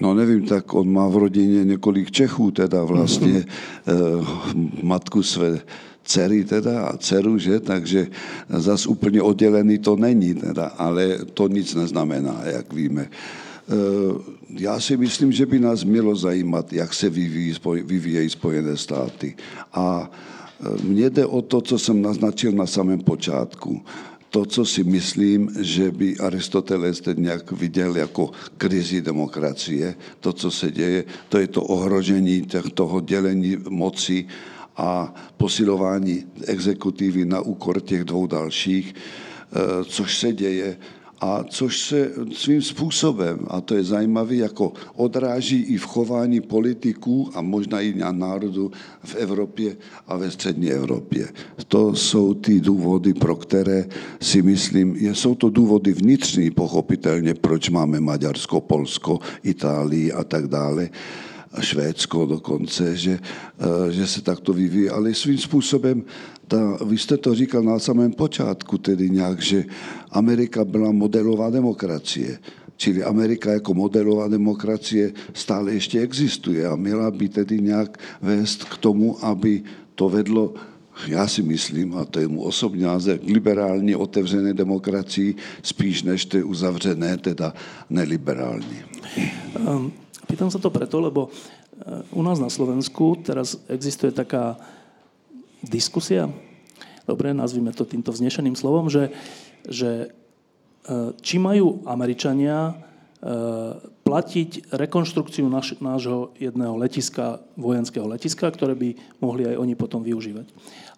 No 0.00 0.14
nevím, 0.14 0.46
tak 0.46 0.74
on 0.74 0.92
má 0.92 1.08
v 1.08 1.16
rodině 1.16 1.64
několik 1.64 2.10
Čechů, 2.10 2.50
teda 2.50 2.84
vlastně 2.84 3.44
eh, 3.46 3.92
matku 4.82 5.22
své 5.22 5.60
dcery 6.04 6.44
teda 6.44 6.86
a 6.86 6.96
dceru, 6.96 7.38
že? 7.38 7.60
takže 7.60 8.06
zas 8.48 8.86
úplně 8.86 9.22
oddělený 9.22 9.78
to 9.78 9.96
není, 9.96 10.34
teda, 10.34 10.66
ale 10.66 11.18
to 11.34 11.48
nic 11.48 11.74
neznamená, 11.74 12.40
jak 12.44 12.72
víme. 12.72 13.08
Eh, 13.68 14.36
já 14.50 14.80
si 14.80 14.96
myslím, 14.96 15.32
že 15.32 15.46
by 15.46 15.58
nás 15.58 15.84
mělo 15.84 16.16
zajímat, 16.16 16.72
jak 16.72 16.94
se 16.94 17.10
vyvíjí, 17.10 17.54
vyvíjejí 17.84 18.30
Spojené 18.30 18.76
státy. 18.76 19.34
A 19.72 20.10
eh, 20.10 20.82
mně 20.82 21.10
jde 21.10 21.26
o 21.26 21.42
to, 21.42 21.60
co 21.60 21.78
jsem 21.78 22.02
naznačil 22.02 22.52
na 22.52 22.66
samém 22.66 23.00
počátku 23.00 23.82
to, 24.36 24.44
co 24.44 24.64
si 24.64 24.84
myslím, 24.84 25.48
že 25.60 25.90
by 25.90 26.16
Aristoteles 26.20 27.00
teď 27.00 27.18
nějak 27.18 27.52
viděl 27.52 27.96
jako 27.96 28.30
krizi 28.56 29.00
demokracie, 29.00 29.94
to, 30.20 30.32
co 30.32 30.50
se 30.50 30.70
děje, 30.70 31.04
to 31.28 31.38
je 31.38 31.48
to 31.48 31.62
ohrožení 31.62 32.44
toho 32.74 33.00
dělení 33.00 33.56
moci 33.68 34.26
a 34.76 35.14
posilování 35.36 36.24
exekutivy 36.44 37.24
na 37.24 37.40
úkor 37.40 37.80
těch 37.80 38.04
dvou 38.04 38.26
dalších, 38.26 38.94
eh, 38.94 39.84
což 39.84 40.18
se 40.18 40.32
děje 40.32 40.76
a 41.20 41.44
což 41.48 41.80
se 41.80 42.12
svým 42.32 42.62
způsobem, 42.62 43.38
a 43.48 43.60
to 43.60 43.74
je 43.74 43.84
zajímavé, 43.84 44.34
jako 44.34 44.72
odráží 44.94 45.62
i 45.62 45.76
v 45.76 45.84
chování 45.84 46.40
politiků 46.40 47.30
a 47.34 47.40
možná 47.42 47.80
i 47.80 47.94
na 47.94 48.12
národu 48.12 48.70
v 49.04 49.14
Evropě 49.14 49.76
a 50.06 50.16
ve 50.16 50.30
střední 50.30 50.70
Evropě. 50.70 51.28
To 51.68 51.94
jsou 51.94 52.34
ty 52.34 52.60
důvody, 52.60 53.14
pro 53.14 53.36
které 53.36 53.84
si 54.20 54.42
myslím, 54.42 54.96
jsou 54.96 55.34
to 55.34 55.50
důvody 55.50 55.92
vnitřní, 55.92 56.50
pochopitelně, 56.50 57.34
proč 57.34 57.70
máme 57.70 58.00
Maďarsko, 58.00 58.60
Polsko, 58.60 59.18
Itálii 59.42 60.12
a 60.12 60.24
tak 60.24 60.46
dále. 60.46 60.90
Švédsko 61.60 62.26
dokonce, 62.26 62.96
že, 62.96 63.18
eh, 63.18 63.92
že 63.92 64.06
se 64.06 64.22
takto 64.22 64.52
vyvíjí, 64.52 64.90
ale 64.90 65.14
svým 65.14 65.38
způsobem 65.38 66.04
ta, 66.48 66.78
vy 66.84 66.98
jste 66.98 67.16
to 67.16 67.34
říkal 67.34 67.62
na 67.62 67.78
samém 67.78 68.12
počátku, 68.12 68.78
tedy 68.78 69.10
nějak, 69.10 69.42
že 69.42 69.64
Amerika 70.10 70.64
byla 70.64 70.92
modelová 70.92 71.50
demokracie. 71.50 72.38
Čili 72.76 73.04
Amerika 73.04 73.52
jako 73.52 73.74
modelová 73.74 74.28
demokracie 74.28 75.12
stále 75.32 75.72
ještě 75.72 76.00
existuje 76.00 76.66
a 76.66 76.76
měla 76.76 77.10
by 77.10 77.28
tedy 77.28 77.60
nějak 77.60 77.98
vést 78.22 78.64
k 78.64 78.76
tomu, 78.78 79.24
aby 79.24 79.62
to 79.94 80.08
vedlo 80.08 80.54
já 81.06 81.28
si 81.28 81.42
myslím, 81.42 81.96
a 81.96 82.04
to 82.04 82.20
je 82.20 82.28
mu 82.28 82.42
osobní 82.42 82.82
název, 82.82 83.20
liberální 83.24 83.96
otevřené 83.96 84.54
demokracii 84.54 85.34
spíš 85.62 86.02
než 86.02 86.24
ty 86.24 86.42
uzavřené, 86.42 87.16
teda 87.16 87.52
neliberální. 87.90 88.80
Um, 89.60 89.92
pýtam 90.24 90.48
sa 90.48 90.56
to 90.56 90.72
preto, 90.72 91.00
lebo 91.00 91.28
eh, 91.28 92.02
u 92.16 92.24
nás 92.24 92.40
na 92.40 92.48
Slovensku 92.48 93.16
teraz 93.20 93.60
existuje 93.68 94.12
taká 94.12 94.56
diskusia, 95.64 96.28
dobre, 97.06 97.32
nazvime 97.32 97.72
to 97.72 97.86
týmto 97.88 98.12
vznešeným 98.12 98.58
slovom, 98.58 98.90
že, 98.90 99.14
že 99.64 100.10
e, 100.86 101.14
či 101.22 101.36
majú 101.38 101.86
Američania 101.86 102.70
e, 102.70 102.74
platiť 104.04 104.74
rekonštrukciu 104.74 105.46
naš, 105.48 105.78
nášho 105.80 106.34
jedného 106.36 106.74
letiska, 106.76 107.40
vojenského 107.56 108.06
letiska, 108.06 108.50
ktoré 108.52 108.76
by 108.76 108.94
mohli 109.22 109.46
aj 109.48 109.56
oni 109.56 109.74
potom 109.78 110.02
využívať. 110.02 110.46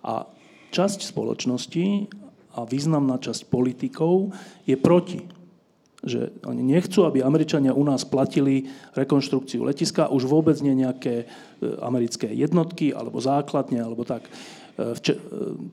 A 0.05 0.29
časť 0.75 1.09
spoločnosti 1.09 2.09
a 2.59 2.67
významná 2.67 3.17
časť 3.23 3.49
politikov 3.49 4.35
je 4.67 4.77
proti. 4.77 5.38
Že 5.99 6.47
oni 6.47 6.63
nechcú, 6.63 7.03
aby 7.05 7.27
Američania 7.27 7.75
u 7.75 7.83
nás 7.83 8.07
platili 8.07 8.71
rekonštrukciu 8.95 9.67
letiska, 9.67 10.15
už 10.15 10.31
vôbec 10.31 10.55
nie 10.63 10.79
nejaké 10.79 11.27
e, 11.27 11.27
americké 11.83 12.31
jednotky 12.31 12.95
alebo 12.95 13.19
základne, 13.19 13.83
alebo 13.83 14.07
tak. 14.07 14.27
Če- 14.79 15.19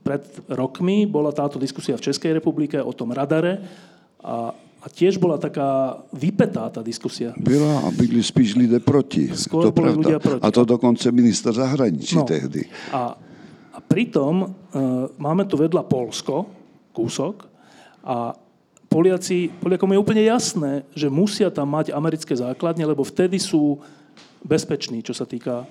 pred 0.02 0.26
rokmi 0.50 1.06
bola 1.06 1.30
táto 1.30 1.62
diskusia 1.62 1.94
v 1.94 2.10
Českej 2.10 2.42
republike 2.42 2.74
o 2.82 2.90
tom 2.90 3.14
radare 3.14 3.62
a 4.18 4.50
a 4.86 4.86
tiež 4.86 5.18
bola 5.18 5.34
taká 5.34 5.98
vypetá 6.14 6.70
tá 6.70 6.78
diskusia. 6.78 7.34
Byla 7.34 7.82
a 7.82 7.90
byli 7.90 8.22
spíš 8.22 8.54
lidé 8.54 8.78
proti. 8.78 9.34
Skôr 9.34 9.66
to 9.66 9.74
boli 9.74 9.90
ľudia 9.90 10.22
proti. 10.22 10.46
A 10.46 10.48
to 10.54 10.62
dokonce 10.62 11.10
minister 11.10 11.50
zahraničí 11.50 12.14
no. 12.14 12.22
tehdy. 12.22 12.70
A, 12.94 13.18
a 13.74 13.78
pritom 13.82 14.46
uh, 14.46 14.50
máme 15.18 15.50
tu 15.50 15.58
vedľa 15.58 15.82
Polsko, 15.90 16.46
kúsok, 16.94 17.50
a 18.06 18.30
Poliaci, 18.86 19.50
Poliakom 19.60 19.90
je 19.92 20.02
úplne 20.02 20.22
jasné, 20.24 20.86
že 20.94 21.10
musia 21.10 21.50
tam 21.50 21.74
mať 21.74 21.90
americké 21.90 22.32
základne, 22.32 22.86
lebo 22.86 23.02
vtedy 23.02 23.36
sú 23.36 23.82
bezpeční, 24.46 25.02
čo 25.02 25.12
sa 25.12 25.26
týka 25.26 25.66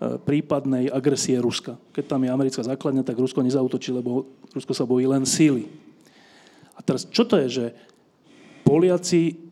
E, 0.00 0.16
prípadnej 0.16 0.88
agresie 0.88 1.36
Ruska. 1.36 1.76
Keď 1.92 2.04
tam 2.08 2.24
je 2.24 2.32
americká 2.32 2.64
základňa, 2.64 3.04
tak 3.04 3.20
Rusko 3.20 3.44
nezautočí, 3.44 3.92
lebo 3.92 4.24
Rusko 4.56 4.72
sa 4.72 4.88
bojí 4.88 5.04
len 5.04 5.28
síly. 5.28 5.68
A 6.72 6.80
teraz, 6.80 7.04
čo 7.04 7.28
to 7.28 7.36
je, 7.36 7.48
že 7.52 7.66
Poliaci 8.64 9.49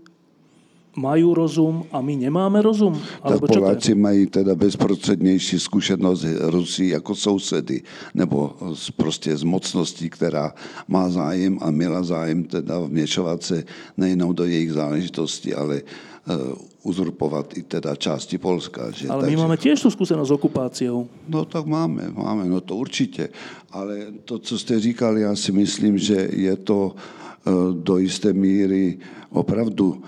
majú 0.97 1.35
rozum 1.35 1.85
a 1.93 2.01
my 2.01 2.17
nemáme 2.17 2.63
rozum? 2.63 2.97
Tak 3.23 3.41
Poláci 3.41 3.95
mají 3.95 4.27
teda 4.27 4.55
bezprostřednější 4.55 5.61
zkušenost 5.61 6.25
Rusí 6.41 6.89
jako 6.89 7.15
sousedy, 7.15 7.83
nebo 8.15 8.57
prostě 8.97 9.37
z 9.37 9.43
mocností, 9.43 10.11
která 10.11 10.55
má 10.89 11.11
zájem 11.11 11.59
a 11.61 11.71
měla 11.71 12.03
zájem 12.03 12.45
teda 12.45 12.79
vměšovat 12.79 13.43
se 13.43 13.65
nejenom 13.97 14.35
do 14.35 14.45
jejich 14.45 14.73
záležitosti, 14.73 15.55
ale 15.55 15.83
uh, 15.83 16.59
uzurpovat 16.83 17.59
i 17.59 17.63
teda 17.63 17.97
části 17.97 18.39
Polska. 18.39 18.91
Že? 18.91 19.09
Ale 19.09 19.23
my 19.23 19.27
Takže... 19.27 19.37
máme 19.37 19.57
tiež 19.57 19.83
tu 19.83 19.91
zkušenost 19.91 20.29
s 20.29 20.37
okupáciou. 20.37 21.09
No 21.29 21.45
tak 21.45 21.67
máme, 21.67 22.11
máme, 22.17 22.45
no 22.45 22.61
to 22.61 22.77
určitě. 22.77 23.29
Ale 23.71 24.07
to, 24.25 24.39
co 24.39 24.59
jste 24.59 24.81
říkali, 24.81 25.21
já 25.21 25.37
si 25.37 25.53
myslím, 25.53 25.99
že 25.99 26.29
je 26.33 26.57
to 26.57 26.95
uh, 26.95 27.75
do 27.75 27.99
jisté 27.99 28.33
míry 28.33 28.99
opravdu 29.31 30.03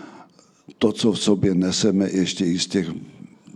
to, 0.80 0.92
co 0.92 1.12
v 1.12 1.20
sobě 1.20 1.54
neseme 1.54 2.08
ještě 2.08 2.44
i 2.44 2.58
z 2.58 2.66
těch 2.66 2.86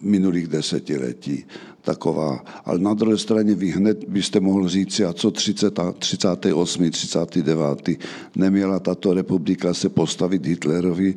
minulých 0.03 0.49
desetiletí. 0.49 1.45
Taková. 1.81 2.45
Ale 2.64 2.79
na 2.79 2.95
druhé 2.95 3.18
straně 3.18 3.55
vy 3.55 3.70
hned 3.70 4.05
byste 4.09 4.41
mohl 4.41 4.68
říct, 4.68 5.01
a 5.01 5.12
co 5.12 5.31
30, 5.31 5.81
38. 5.99 6.91
39. 6.91 7.89
neměla 8.37 8.81
tato 8.81 9.14
republika 9.14 9.75
se 9.75 9.89
postavit 9.89 10.47
Hitlerovi, 10.47 11.14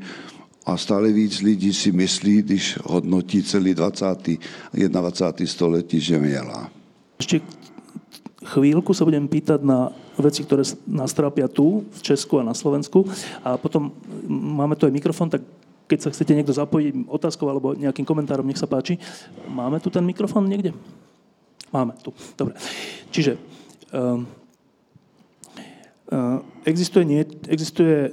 a 0.67 0.75
stále 0.77 1.11
víc 1.15 1.39
lidí 1.39 1.71
si 1.73 1.91
myslí, 1.91 2.41
když 2.41 2.79
hodnotí 2.83 3.43
celý 3.43 3.73
20. 3.73 4.35
21. 4.73 5.47
století, 5.47 5.99
že 5.99 6.19
měla. 6.19 6.69
Ještě 7.19 7.41
chvíľku 8.47 8.93
sa 8.93 9.03
budem 9.03 9.27
pýtať 9.27 9.63
na 9.63 9.91
veci, 10.19 10.43
ktoré 10.43 10.63
nás 10.87 11.11
trápia 11.11 11.47
tu, 11.47 11.83
v 11.91 12.01
Česku 12.03 12.39
a 12.39 12.47
na 12.47 12.53
Slovensku. 12.53 13.03
A 13.43 13.57
potom 13.57 13.91
máme 14.27 14.75
tu 14.75 14.85
aj 14.85 14.93
mikrofon, 14.93 15.31
tak 15.31 15.41
keď 15.87 15.99
sa 16.03 16.11
chcete 16.11 16.35
niekto 16.35 16.51
zapojiť 16.51 17.07
otázkou 17.07 17.47
alebo 17.47 17.71
nejakým 17.73 18.03
komentárom, 18.03 18.43
nech 18.43 18.59
sa 18.59 18.67
páči. 18.67 18.99
Máme 19.47 19.79
tu 19.79 19.87
ten 19.87 20.03
mikrofón 20.03 20.45
niekde? 20.45 20.75
Máme 21.71 21.95
tu. 22.03 22.11
Dobre. 22.35 22.55
Čiže 23.11 23.39
uh, 23.95 24.19
uh, 26.11 26.39
existuje, 26.67 27.03
nie, 27.07 27.23
existuje 27.47 28.11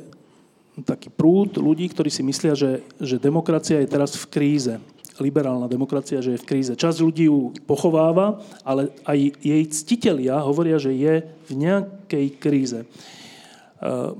taký 0.87 1.11
prúd 1.11 1.59
ľudí, 1.59 1.87
ktorí 1.91 2.11
si 2.11 2.23
myslia, 2.27 2.55
že, 2.59 2.83
že 2.99 3.23
demokracia 3.23 3.79
je 3.83 3.91
teraz 3.91 4.15
v 4.19 4.27
kríze. 4.31 4.75
Liberálna 5.23 5.71
demokracia, 5.71 6.19
že 6.19 6.35
je 6.35 6.43
v 6.43 6.49
kríze. 6.51 6.75
Časť 6.75 6.99
ľudí 6.99 7.31
ju 7.31 7.55
pochováva, 7.71 8.43
ale 8.67 8.91
aj 9.07 9.19
jej 9.39 9.63
ctitelia 9.71 10.43
hovoria, 10.43 10.75
že 10.83 10.91
je 10.91 11.23
v 11.23 11.53
nejakej 11.55 12.27
kríze. 12.39 12.81
Uh, 13.79 14.19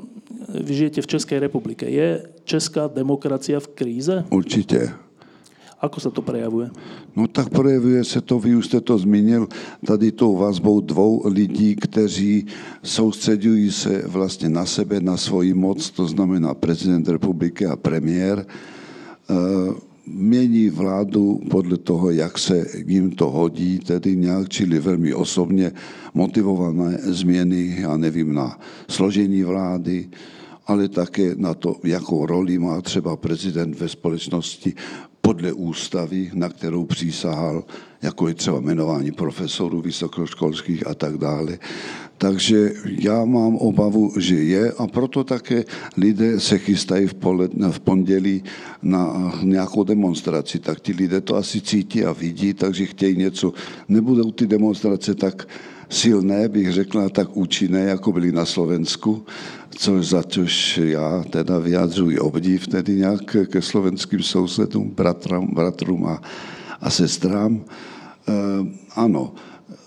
vy 0.51 0.87
žijete 0.87 1.03
v 1.03 1.11
Českej 1.11 1.39
republike. 1.43 1.87
Je 1.87 2.34
česká 2.45 2.87
demokracia 2.87 3.61
v 3.61 3.69
kríze? 3.69 4.25
Určitě. 4.31 4.93
Ako 5.85 6.01
se 6.01 6.11
to 6.11 6.23
prejavuje? 6.23 6.71
No 7.17 7.29
tak 7.29 7.53
projevuje 7.53 8.05
se 8.05 8.21
to, 8.21 8.39
vy 8.39 8.57
už 8.57 8.67
jste 8.67 8.81
to 8.81 8.99
zmínil, 8.99 9.49
tady 9.87 10.13
tou 10.13 10.37
vazbou 10.37 10.81
dvou 10.81 11.23
lidí, 11.29 11.77
kteří 11.77 12.47
soustředují 12.83 13.73
se 13.73 14.03
vlastně 14.07 14.49
na 14.49 14.67
sebe, 14.67 15.01
na 15.01 15.17
svoji 15.17 15.55
moc, 15.55 15.91
to 15.91 16.07
znamená 16.07 16.55
prezident 16.55 17.09
republiky 17.09 17.67
a 17.67 17.77
premiér. 17.77 18.47
Uh, 19.31 19.75
mění 20.07 20.71
vládu 20.71 21.41
podle 21.51 21.77
toho, 21.77 22.11
jak 22.11 22.39
se 22.39 22.67
jim 22.87 23.11
to 23.11 23.31
hodí, 23.31 23.79
tedy 23.79 24.17
nějak, 24.17 24.49
čili 24.49 24.79
velmi 24.79 25.15
osobně 25.15 25.73
motivované 26.15 26.99
změny, 27.03 27.77
já 27.81 27.97
nevím, 27.97 28.35
na 28.35 28.61
složení 28.89 29.43
vlády, 29.43 30.09
ale 30.67 30.89
také 30.89 31.35
na 31.37 31.55
to, 31.55 31.77
jakou 31.85 32.27
roli 32.27 32.59
má 32.59 32.81
třeba 32.81 33.17
prezident 33.17 33.79
ve 33.81 33.89
společnosti 33.89 34.75
podle 35.21 35.53
ústavy, 35.53 36.31
na 36.35 36.49
kterou 36.49 36.85
přísahal, 36.85 37.65
jako 38.03 38.29
je 38.29 38.35
třeba 38.35 38.61
jmenování 38.61 39.13
profesorů 39.13 39.81
vysokoškolských 39.81 40.87
a 40.87 40.95
tak 40.95 41.17
dále. 41.17 41.59
Takže 42.19 42.73
já 42.85 43.25
mám 43.25 43.57
obavu, 43.57 44.13
že 44.21 44.35
je 44.35 44.73
a 44.73 44.87
proto 44.87 45.25
také 45.25 45.65
lidé 45.97 46.41
se 46.41 46.59
chystají 46.59 47.07
v, 47.07 47.15
pole, 47.15 47.49
v 47.71 47.81
pondělí 47.81 48.45
na 48.83 49.33
nějakou 49.43 49.85
demonstraci. 49.85 50.59
Tak 50.59 50.81
ti 50.81 50.93
lidé 50.93 51.21
to 51.21 51.37
asi 51.37 51.61
cítí 51.61 52.05
a 52.05 52.13
vidí, 52.13 52.55
takže 52.55 52.87
chtějí 52.87 53.17
něco. 53.17 53.53
Nebudou 53.89 54.31
ty 54.31 54.47
demonstrace 54.47 55.15
tak 55.15 55.49
silné, 55.89 56.49
bych 56.49 56.73
řekla, 56.73 57.09
tak 57.09 57.37
účinné, 57.37 57.81
jako 57.81 58.13
byly 58.13 58.33
na 58.33 58.45
Slovensku, 58.45 59.25
což 59.71 60.07
za 60.07 60.23
což 60.23 60.81
já 60.83 61.25
teda 61.31 61.59
vyjadřuji 61.59 62.19
obdiv 62.19 62.67
tedy 62.67 62.95
nějak 62.95 63.37
ke 63.47 63.63
slovenským 63.63 64.23
sousedům, 64.23 64.91
bratrům, 64.91 65.55
bratrům 65.55 66.07
a, 66.07 66.23
a 66.81 66.91
sestrám. 66.91 67.65
E, 68.29 68.33
ano, 68.97 69.35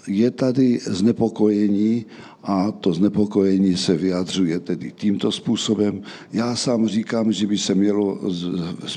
je 0.08 0.32
tady 0.32 0.80
znepokojení 0.86 2.06
a 2.44 2.72
to 2.72 2.94
znepokojení 2.94 3.78
se 3.78 3.98
vyjadřuje 3.98 4.60
tedy 4.60 4.92
tímto 4.92 5.32
způsobem. 5.32 6.02
Já 6.34 6.56
sám 6.56 6.88
říkám, 6.88 7.32
že 7.32 7.48
by 7.48 7.58
se 7.58 7.76
mělo 7.76 8.20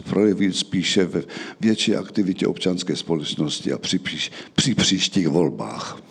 projevit 0.08 0.56
spíše 0.56 1.04
ve 1.04 1.22
větší 1.60 1.96
aktivitě 1.96 2.46
občanské 2.46 2.96
společnosti 2.96 3.72
a 3.72 3.78
při, 3.78 4.00
při 4.54 4.74
příštích 4.74 5.28
volbách. 5.28 6.02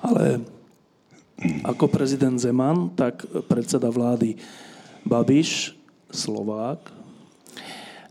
Ale 0.00 0.40
ako 1.64 1.88
prezident 1.88 2.36
Zeman, 2.36 2.92
tak 2.92 3.24
predseda 3.48 3.88
vlády 3.88 4.36
Babiš, 5.04 5.76
Slovák, 6.12 6.92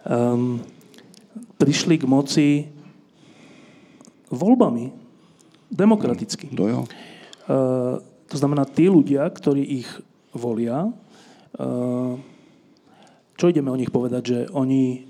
um, 0.08 0.58
prišli 1.62 2.02
k 2.02 2.06
moci 2.10 2.48
voľbami, 4.34 4.90
demokraticky. 5.70 6.50
To 6.58 6.66
jo. 6.66 6.82
Uh, 7.46 8.02
to 8.26 8.36
znamená, 8.38 8.66
tí 8.66 8.90
ľudia, 8.90 9.30
ktorí 9.30 9.84
ich 9.84 9.90
volia, 10.34 10.90
uh, 10.90 12.14
čo 13.38 13.46
ideme 13.50 13.70
o 13.70 13.80
nich 13.80 13.94
povedať, 13.94 14.24
že 14.26 14.40
oni 14.54 15.06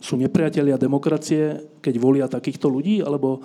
sú 0.00 0.16
nepriatelia 0.16 0.80
demokracie, 0.80 1.76
keď 1.84 1.94
volia 2.00 2.26
takýchto 2.28 2.72
ľudí, 2.72 3.04
alebo 3.04 3.44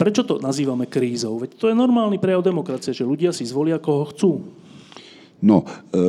Prečo 0.00 0.24
to 0.24 0.40
nazývame 0.40 0.88
krízou? 0.88 1.36
Veď 1.36 1.60
to 1.60 1.68
je 1.68 1.76
normálny 1.76 2.16
prejav 2.16 2.40
demokracie, 2.40 2.96
že 2.96 3.04
ľudia 3.04 3.36
si 3.36 3.44
zvolia, 3.44 3.76
koho 3.76 4.08
chcú. 4.08 4.40
No, 5.44 5.64
e, 5.64 6.00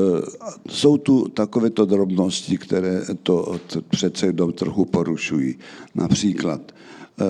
jsou 0.71 0.97
tu 0.97 1.27
takovéto 1.27 1.85
drobnosti, 1.85 2.57
které 2.57 3.03
to 3.23 3.59
přece 3.89 4.25
jenom 4.25 4.53
trochu 4.53 4.85
porušují. 4.85 5.55
Například 5.95 6.71
e, 6.71 7.25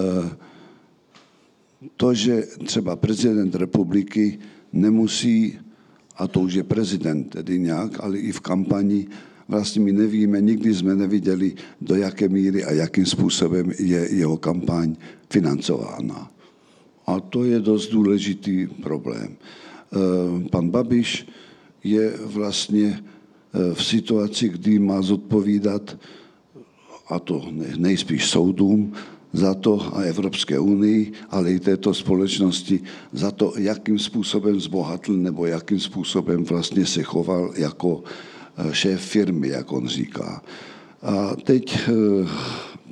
to, 1.97 2.14
že 2.14 2.45
třeba 2.66 2.95
prezident 2.95 3.55
republiky 3.55 4.39
nemusí, 4.74 5.57
a 6.18 6.28
to 6.28 6.39
už 6.45 6.53
je 6.53 6.64
prezident 6.64 7.24
tedy 7.24 7.59
nějak, 7.59 8.03
ale 8.03 8.18
i 8.18 8.32
v 8.32 8.39
kampani, 8.39 9.07
vlastně 9.47 9.82
my 9.82 9.91
nevíme, 9.91 10.41
nikdy 10.41 10.74
jsme 10.74 10.95
neviděli, 10.95 11.53
do 11.82 11.95
jaké 11.95 12.30
míry 12.30 12.66
a 12.66 12.72
jakým 12.72 13.05
způsobem 13.05 13.72
je 13.80 14.07
jeho 14.14 14.38
kampaň 14.38 14.95
financována. 15.30 16.32
A 17.12 17.20
to 17.20 17.43
je 17.43 17.59
dost 17.59 17.91
důležitý 17.91 18.68
problém. 18.68 19.36
Eh, 19.36 20.49
pan 20.49 20.70
Babiš 20.70 21.28
je 21.84 22.14
vlastně 22.26 22.99
eh, 22.99 23.74
v 23.74 23.86
situaci, 23.86 24.49
kdy 24.49 24.80
má 24.80 25.01
zodpovídat, 25.01 25.97
a 27.07 27.20
to 27.20 27.43
nejspíš 27.78 28.30
soudům, 28.30 28.93
za 29.34 29.53
to 29.53 29.95
a 29.95 30.01
Evropské 30.01 30.59
unii, 30.59 31.12
ale 31.30 31.51
i 31.51 31.59
této 31.59 31.93
společnosti, 31.93 32.84
za 33.12 33.32
to, 33.32 33.53
jakým 33.57 33.99
způsobem 33.99 34.59
zbohatl 34.59 35.14
nebo 35.14 35.45
jakým 35.45 35.80
způsobem 35.80 36.43
vlastně 36.43 36.86
se 36.86 37.03
choval 37.03 37.51
jako 37.57 38.03
eh, 38.03 38.74
šéf 38.74 39.01
firmy, 39.01 39.47
jak 39.47 39.72
on 39.72 39.88
říká. 39.88 40.43
A 41.01 41.36
teď 41.36 41.89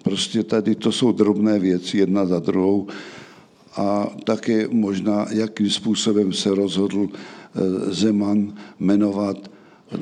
prostě 0.03 0.43
tady 0.43 0.75
to 0.75 0.91
jsou 0.91 1.11
drobné 1.11 1.59
věci, 1.59 1.97
jedna 1.97 2.25
za 2.25 2.39
druhou 2.39 2.87
a 3.79 4.11
také 4.23 4.67
možná, 4.67 5.25
jakým 5.31 5.69
způsobem 5.69 6.33
se 6.33 6.55
rozhodl 6.55 7.07
eh, 7.09 7.93
Zeman 7.93 8.53
jmenovat 8.79 9.51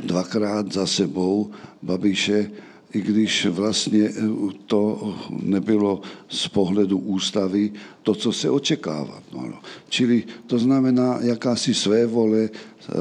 dvakrát 0.04 0.74
za 0.74 0.86
sebou 0.86 1.52
Babiše, 1.84 2.52
i 2.94 3.02
když 3.02 3.46
vlastně 3.46 4.10
eh, 4.10 4.22
to 4.66 5.14
nebylo 5.30 6.02
z 6.30 6.48
pohledu 6.48 6.98
ústavy 6.98 7.72
to, 8.04 8.16
co 8.16 8.32
se 8.32 8.50
očekává. 8.50 9.22
No, 9.34 9.42
no. 9.48 9.60
Čili 9.90 10.24
to 10.48 10.60
znamená 10.60 11.20
jakási 11.22 11.74
své 11.74 12.06
vole, 12.06 12.50
eh, 12.50 12.94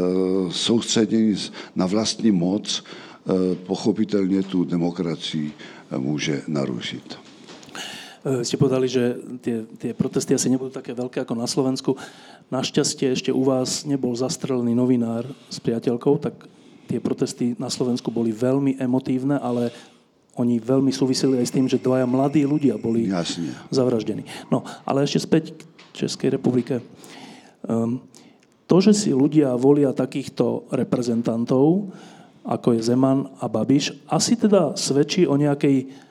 soustředění 0.51 1.37
na 1.77 1.87
vlastní 1.87 2.31
moc, 2.31 2.85
pochopitelně 3.67 4.43
tu 4.43 4.65
demokracii 4.65 5.53
může 5.99 6.43
narušit. 6.49 7.26
Eh, 8.27 8.43
ste 8.43 8.59
povedali, 8.59 8.91
že 8.91 9.23
tie, 9.39 9.63
tie 9.79 9.95
protesty 9.95 10.35
asi 10.35 10.51
nebudú 10.51 10.75
také 10.75 10.91
veľké 10.91 11.23
ako 11.23 11.35
na 11.39 11.47
Slovensku. 11.47 11.95
Našťastie 12.51 13.15
ešte 13.15 13.31
u 13.31 13.47
vás 13.47 13.87
nebol 13.87 14.11
zastrelený 14.19 14.75
novinár 14.75 15.31
s 15.47 15.63
priateľkou, 15.63 16.19
tak 16.19 16.35
tie 16.91 16.99
protesty 16.99 17.55
na 17.55 17.71
Slovensku 17.71 18.11
boli 18.11 18.35
veľmi 18.35 18.83
emotívne, 18.83 19.39
ale 19.39 19.71
oni 20.35 20.59
veľmi 20.59 20.91
súviseli 20.91 21.39
aj 21.39 21.47
s 21.47 21.55
tým, 21.55 21.67
že 21.71 21.79
dvaja 21.79 22.03
mladí 22.03 22.43
ľudia 22.43 22.75
boli 22.75 23.07
Jasne. 23.07 23.55
zavraždení. 23.71 24.27
No, 24.51 24.67
ale 24.83 25.07
ešte 25.07 25.23
späť 25.23 25.55
k 25.55 25.63
Českej 25.95 26.35
republike. 26.35 26.83
Um, 27.63 28.03
to, 28.67 28.83
že 28.83 28.93
si 29.07 29.11
ľudia 29.15 29.55
volia 29.55 29.95
takýchto 29.95 30.67
reprezentantov, 30.75 31.95
ako 32.43 32.75
je 32.75 32.81
Zeman 32.83 33.31
a 33.39 33.47
Babiš, 33.47 33.97
asi 34.11 34.35
teda 34.35 34.75
svedčí 34.75 35.25
o 35.25 35.39
nejakej 35.39 36.06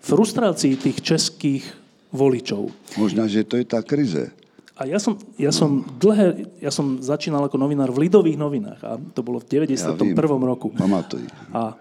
frustrácii 0.00 0.78
tých 0.78 0.98
českých 1.02 1.64
voličov. 2.14 2.72
Možná, 2.96 3.28
že 3.28 3.44
to 3.44 3.60
je 3.60 3.66
tá 3.68 3.84
krize. 3.84 4.32
A 4.78 4.86
ja 4.86 5.02
som, 5.02 5.18
ja 5.34 5.50
som 5.50 5.82
dlhé, 5.98 6.46
ja 6.62 6.70
som 6.70 7.02
začínal 7.02 7.42
ako 7.50 7.58
novinár 7.58 7.90
v 7.90 8.06
Lidových 8.06 8.38
novinách 8.38 8.80
a 8.86 8.94
to 8.94 9.26
bolo 9.26 9.42
v 9.42 9.66
91. 9.66 9.98
vím. 10.14 10.44
roku. 10.46 10.70
Pamatuj. 10.70 11.26
A, 11.50 11.74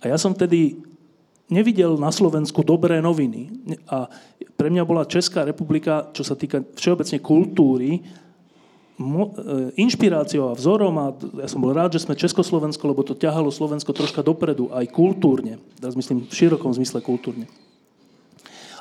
a 0.00 0.04
ja 0.08 0.16
som 0.16 0.32
tedy 0.32 0.80
nevidel 1.52 2.00
na 2.00 2.08
Slovensku 2.08 2.64
dobré 2.64 3.04
noviny. 3.04 3.52
A 3.84 4.08
pre 4.56 4.72
mňa 4.72 4.84
bola 4.88 5.04
Česká 5.04 5.44
republika, 5.44 6.08
čo 6.16 6.24
sa 6.24 6.32
týka 6.32 6.64
všeobecne 6.72 7.20
kultúry, 7.20 8.00
inšpiráciou 9.78 10.50
a 10.50 10.58
vzorom 10.58 10.94
a 10.98 11.14
ja 11.38 11.46
som 11.46 11.62
bol 11.62 11.70
rád, 11.70 11.94
že 11.94 12.02
sme 12.02 12.18
Československo, 12.18 12.82
lebo 12.90 13.06
to 13.06 13.14
ťahalo 13.14 13.48
Slovensko 13.54 13.94
troška 13.94 14.26
dopredu, 14.26 14.74
aj 14.74 14.90
kultúrne. 14.90 15.62
Teraz 15.78 15.94
myslím 15.94 16.26
v 16.26 16.34
širokom 16.34 16.74
zmysle 16.74 16.98
kultúrne. 16.98 17.46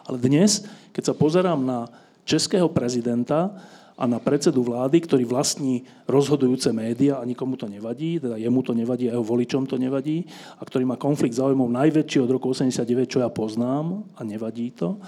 Ale 0.09 0.17
dnes, 0.17 0.65
keď 0.95 1.13
sa 1.13 1.13
pozerám 1.13 1.61
na 1.61 1.85
českého 2.25 2.65
prezidenta 2.65 3.53
a 3.97 4.05
na 4.05 4.21
predsedu 4.21 4.61
vlády, 4.61 5.05
ktorý 5.05 5.25
vlastní 5.25 5.85
rozhodujúce 6.05 6.69
média 6.69 7.17
a 7.17 7.25
nikomu 7.25 7.57
to 7.57 7.65
nevadí, 7.65 8.21
teda 8.21 8.37
jemu 8.37 8.61
to 8.61 8.73
nevadí 8.77 9.09
a 9.09 9.17
jeho 9.17 9.25
voličom 9.25 9.65
to 9.65 9.77
nevadí, 9.81 10.25
a 10.57 10.61
ktorý 10.61 10.85
má 10.85 11.01
konflikt 11.01 11.33
záujmov 11.33 11.69
najväčší 11.69 12.21
od 12.21 12.29
roku 12.29 12.53
89, 12.53 13.09
čo 13.09 13.21
ja 13.21 13.29
poznám 13.29 14.05
a 14.13 14.21
nevadí 14.21 14.69
to, 14.73 15.01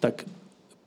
tak 0.00 0.24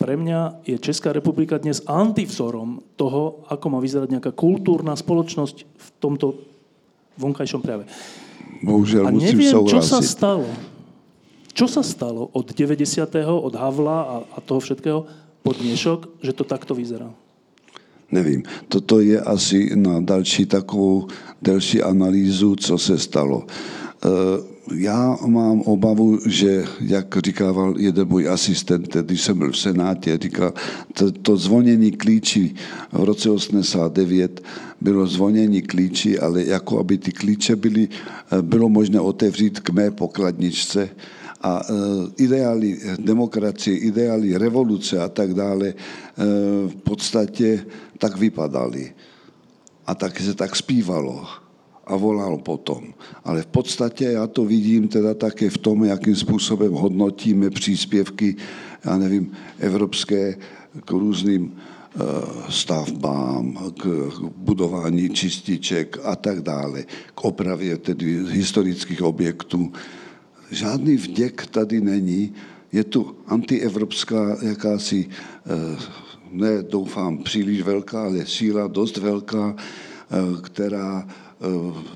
pre 0.04 0.20
mňa 0.20 0.68
je 0.68 0.76
Česká 0.84 1.16
republika 1.16 1.56
dnes 1.56 1.80
antivzorom 1.88 2.84
toho, 3.00 3.48
ako 3.48 3.66
má 3.72 3.80
vyzerať 3.80 4.12
nejaká 4.12 4.36
kultúrna 4.36 5.00
spoločnosť 5.00 5.58
v 5.64 5.88
tomto 6.04 6.44
vonkajšom 7.16 7.64
prejave. 7.64 7.88
Bohužiaľ 8.60 9.08
A 9.08 9.16
musím 9.16 9.40
neviem, 9.40 9.56
čo 9.64 9.80
sa 9.80 10.04
stalo. 10.04 10.44
Čo 11.56 11.72
sa 11.72 11.80
stalo 11.80 12.28
od 12.36 12.52
90. 12.52 12.84
od 13.24 13.54
Havla 13.56 14.00
a, 14.04 14.16
a 14.28 14.38
toho 14.44 14.60
všetkého 14.60 15.08
po 15.40 15.52
dnešok, 15.56 16.20
že 16.20 16.36
to 16.36 16.44
takto 16.44 16.76
vyzerá? 16.76 17.08
Nevím. 18.12 18.44
Toto 18.68 19.00
je 19.00 19.16
asi 19.16 19.72
na 19.72 20.04
další 20.04 20.52
takovou 20.52 21.08
delší 21.40 21.80
analýzu, 21.80 22.60
co 22.60 22.76
se 22.78 23.00
stalo. 23.00 23.48
E, 23.48 24.53
Já 24.72 25.18
mám 25.26 25.62
obavu, 25.62 26.20
že, 26.26 26.66
jak 26.80 27.16
říkával 27.26 27.76
jeden 27.78 28.08
můj 28.08 28.30
asistent, 28.30 28.96
když 28.96 29.22
jsem 29.22 29.38
byl 29.38 29.52
v 29.52 29.58
Senátě, 29.58 30.18
říkal, 30.22 30.54
to, 30.94 31.12
to 31.12 31.38
zvonění 31.38 31.92
klíčí 31.92 32.56
v 32.92 33.04
roce 33.04 33.30
89 33.30 34.42
bylo 34.82 35.08
zvonění 35.08 35.62
klíčí, 35.62 36.20
ale 36.20 36.44
jako 36.44 36.80
aby 36.80 36.98
ty 36.98 37.12
klíče 37.12 37.56
byly, 37.56 37.88
e, 38.32 38.42
bylo 38.42 38.70
možné 38.70 39.00
otevřít 39.00 39.60
k 39.60 39.70
mé 39.70 39.92
pokladničce 39.92 40.90
a 41.42 41.62
e, 41.62 41.74
ideály 42.24 42.80
demokracie, 43.00 43.78
ideály 43.78 44.38
revoluce 44.38 45.00
a 45.00 45.10
tak 45.10 45.34
dále 45.34 45.68
e, 45.68 45.74
v 46.68 46.76
podstatě 46.84 47.66
tak 47.98 48.18
vypadaly. 48.18 48.94
A 49.88 49.96
tak 49.96 50.20
se 50.20 50.34
tak 50.34 50.56
zpívalo 50.56 51.43
a 51.84 51.96
volalo 51.96 52.38
potom. 52.38 52.94
Ale 53.24 53.42
v 53.42 53.46
podstatě 53.46 54.06
já 54.06 54.28
to 54.28 54.46
vidím 54.46 54.88
teda 54.88 55.14
také 55.14 55.50
v 55.50 55.58
tom, 55.58 55.84
jakým 55.84 56.16
způsobem 56.16 56.74
hodnotíme 56.74 57.50
příspěvky, 57.50 58.36
já 58.86 58.98
nevím, 58.98 59.32
evropské 59.60 60.38
k 60.86 60.92
různým 60.92 61.54
eh, 61.54 62.00
stavbám, 62.50 63.58
k 63.78 64.10
budování 64.38 65.10
čističek 65.10 65.98
a 66.04 66.16
tak 66.16 66.42
dále, 66.42 66.84
k 67.16 67.26
opravě 67.26 67.78
tedy 67.78 68.24
historických 68.30 69.02
objektů. 69.02 69.72
Žádný 70.52 70.98
vděk 70.98 71.46
tady 71.46 71.82
není, 71.82 72.34
je 72.72 72.84
tu 72.84 73.16
antievropská 73.28 74.38
jakási, 74.42 75.10
eh, 75.10 75.78
ne 76.32 76.64
doufám 76.64 77.18
příliš 77.18 77.62
velká, 77.62 78.04
ale 78.04 78.26
síla 78.26 78.68
dost 78.68 78.98
velká, 78.98 79.56
eh, 79.56 80.42
která 80.42 81.08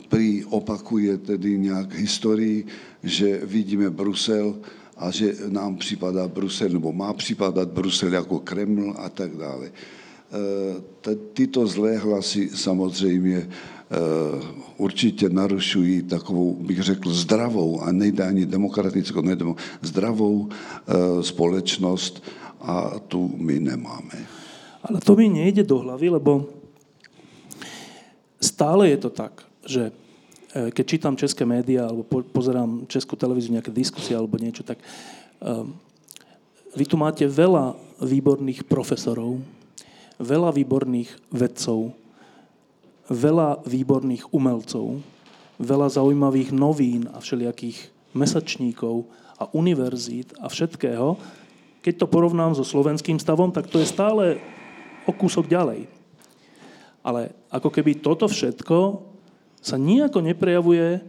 prý 0.09 0.45
opakuje 0.45 1.17
tedy 1.17 1.57
nějak 1.57 1.93
historii, 1.93 2.65
že 3.03 3.41
vidíme 3.43 3.89
Brusel 3.89 4.55
a 4.97 5.11
že 5.11 5.35
nám 5.47 5.75
připadá 5.75 6.27
Brusel, 6.27 6.69
nebo 6.69 6.93
má 6.93 7.13
připadat 7.13 7.69
Brusel 7.69 8.13
jako 8.13 8.39
Kreml 8.39 8.93
a 8.97 9.09
tak 9.09 9.37
dále. 9.37 9.71
T- 11.01 11.15
Tyto 11.33 11.67
zlé 11.67 11.97
hlasy 11.97 12.49
samozřejmě 12.49 13.49
určitě 14.77 15.29
narušují 15.29 16.01
takovou, 16.01 16.53
bych 16.53 16.81
řekl, 16.81 17.09
zdravou 17.13 17.81
a 17.81 17.91
nejde 17.91 18.23
ani 18.23 18.45
demokratickou, 18.45 19.21
nejde, 19.21 19.45
zdravou 19.81 20.49
společnost 21.21 22.23
a 22.61 22.99
tu 23.07 23.31
my 23.37 23.59
nemáme. 23.59 24.27
Ale 24.83 24.99
to 24.99 25.15
mi 25.15 25.29
nejde 25.29 25.63
do 25.63 25.77
hlavy, 25.79 26.09
lebo 26.09 26.45
stále 28.37 28.89
je 28.93 28.97
to 29.01 29.09
tak, 29.09 29.43
že 29.65 29.89
e, 30.53 30.71
keď 30.71 30.85
čítam 30.85 31.19
české 31.19 31.43
médiá 31.45 31.89
alebo 31.89 32.05
po, 32.05 32.21
pozerám 32.23 32.85
českú 32.89 33.17
televíziu, 33.17 33.53
nejaké 33.53 33.73
diskusie 33.73 34.13
alebo 34.13 34.37
niečo, 34.37 34.61
tak 34.61 34.77
um, 35.41 35.73
vy 36.77 36.85
tu 36.85 36.95
máte 36.95 37.25
veľa 37.25 37.73
výborných 38.01 38.69
profesorov, 38.69 39.41
veľa 40.21 40.53
výborných 40.53 41.09
vedcov, 41.33 41.93
veľa 43.09 43.65
výborných 43.65 44.29
umelcov, 44.29 45.01
veľa 45.57 45.87
zaujímavých 45.89 46.53
novín 46.53 47.09
a 47.09 47.17
všelijakých 47.17 47.89
mesačníkov 48.13 49.09
a 49.37 49.49
univerzít 49.53 50.37
a 50.41 50.49
všetkého. 50.49 51.17
Keď 51.81 51.93
to 51.97 52.05
porovnám 52.09 52.53
so 52.57 52.65
slovenským 52.65 53.17
stavom, 53.17 53.49
tak 53.49 53.69
to 53.69 53.81
je 53.81 53.87
stále 53.89 54.37
o 55.07 55.11
kúsok 55.13 55.47
ďalej. 55.49 55.96
Ale 57.07 57.31
ako 57.47 57.71
keby 57.71 58.03
toto 58.03 58.27
všetko 58.27 58.99
sa 59.63 59.79
nejako 59.79 60.19
neprejavuje 60.19 60.99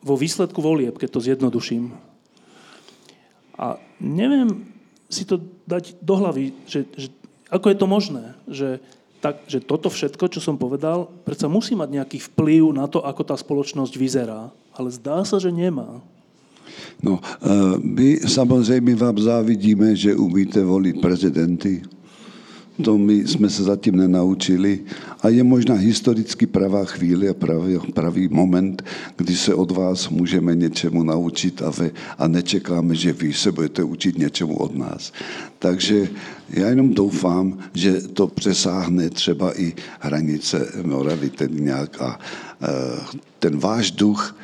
vo 0.00 0.14
výsledku 0.14 0.62
volieb, 0.62 0.94
keď 0.94 1.08
to 1.10 1.24
zjednoduším. 1.26 1.90
A 3.58 3.76
neviem 3.98 4.70
si 5.10 5.26
to 5.26 5.42
dať 5.66 5.98
do 5.98 6.14
hlavy, 6.14 6.54
že, 6.64 6.86
že 6.94 7.08
ako 7.50 7.66
je 7.74 7.76
to 7.76 7.86
možné, 7.90 8.24
že, 8.46 8.78
tak, 9.18 9.42
že 9.50 9.58
toto 9.60 9.90
všetko, 9.90 10.30
čo 10.30 10.40
som 10.40 10.56
povedal, 10.56 11.10
predsa 11.26 11.50
musí 11.50 11.74
mať 11.74 11.90
nejaký 12.00 12.18
vplyv 12.30 12.72
na 12.72 12.86
to, 12.86 13.02
ako 13.02 13.26
tá 13.26 13.36
spoločnosť 13.36 13.94
vyzerá. 13.98 14.54
Ale 14.72 14.88
zdá 14.94 15.26
sa, 15.26 15.42
že 15.42 15.50
nemá. 15.50 16.00
No, 17.02 17.18
eh, 17.20 17.76
my 17.82 18.16
samozřejmě 18.28 18.94
vám 18.94 19.18
závidíme, 19.18 19.96
že 19.96 20.16
umíte 20.16 20.64
volit 20.64 21.00
prezidenty. 21.00 21.82
To 22.84 22.98
my 22.98 23.14
jsme 23.26 23.50
se 23.50 23.62
zatím 23.62 23.96
nenaučili 23.96 24.80
a 25.22 25.28
je 25.28 25.42
možná 25.42 25.74
historicky 25.74 26.46
pravá 26.46 26.84
chvíle 26.84 27.28
a 27.28 27.34
pravý, 27.34 27.78
pravý 27.94 28.28
moment, 28.28 28.84
kdy 29.16 29.36
se 29.36 29.54
od 29.54 29.70
vás 29.70 30.08
můžeme 30.08 30.54
něčemu 30.54 31.02
naučit 31.02 31.62
a, 31.62 31.70
vy, 31.70 31.90
a 32.18 32.28
nečekáme, 32.28 32.94
že 32.94 33.12
vy 33.12 33.32
se 33.32 33.52
budete 33.52 33.82
učit 33.82 34.18
něčemu 34.18 34.56
od 34.56 34.76
nás. 34.76 35.12
Takže 35.58 36.08
já 36.50 36.68
jenom 36.68 36.94
doufám, 36.94 37.58
že 37.74 38.00
to 38.00 38.26
přesáhne 38.26 39.10
třeba 39.10 39.60
i 39.60 39.72
hranice 40.00 40.72
Moravy, 40.82 41.30
ten 41.30 41.64
nějak 41.64 42.02
a 42.02 42.18
eh, 42.62 42.68
ten 43.38 43.58
váš 43.58 43.90
duch, 43.90 44.36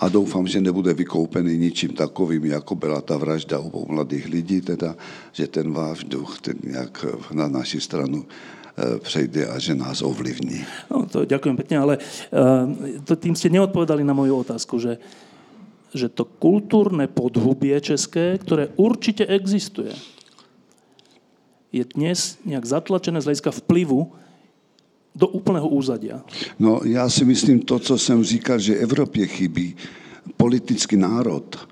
a 0.00 0.08
doufám, 0.08 0.48
že 0.48 0.64
nebude 0.64 0.94
vykoupený 0.96 1.58
ničím 1.58 1.92
takovým, 1.92 2.44
jako 2.44 2.74
byla 2.74 3.00
ta 3.00 3.16
vražda 3.16 3.60
obou 3.60 3.84
mladých 3.88 4.26
lidí, 4.32 4.60
teda, 4.60 4.96
že 5.32 5.46
ten 5.46 5.72
váš 5.72 6.04
duch 6.04 6.40
ten 6.40 6.56
nějak 6.64 7.04
na 7.32 7.48
naši 7.48 7.80
stranu 7.80 8.24
eh, 8.24 8.98
přejde 8.98 9.46
a 9.46 9.58
že 9.58 9.74
nás 9.74 10.02
ovlivní. 10.02 10.64
No, 10.88 11.04
to 11.04 11.28
ďakujem 11.28 11.56
pekne, 11.56 11.76
ale 11.84 11.94
uh, 12.00 13.04
to, 13.04 13.12
tým 13.12 13.36
ste 13.36 13.52
neodpovedali 13.52 14.00
na 14.00 14.16
moju 14.16 14.40
otázku, 14.40 14.80
že, 14.80 14.96
že 15.92 16.08
to 16.08 16.24
kultúrne 16.24 17.04
podhubie 17.04 17.76
české, 17.84 18.40
ktoré 18.40 18.72
určite 18.80 19.28
existuje, 19.28 19.92
je 21.70 21.84
dnes 21.92 22.40
nejak 22.48 22.64
zatlačené 22.66 23.20
z 23.20 23.30
hľadiska 23.30 23.52
vplyvu 23.62 24.10
do 25.14 25.26
úplného 25.28 25.68
úzadia. 25.68 26.24
No, 26.58 26.80
já 26.84 27.08
si 27.08 27.24
myslím 27.24 27.60
to, 27.60 27.78
co 27.78 27.98
jsem 27.98 28.24
říkal, 28.24 28.58
že 28.58 28.76
Evropě 28.76 29.26
chybí 29.26 29.76
politický 30.36 30.96
národ, 30.96 31.68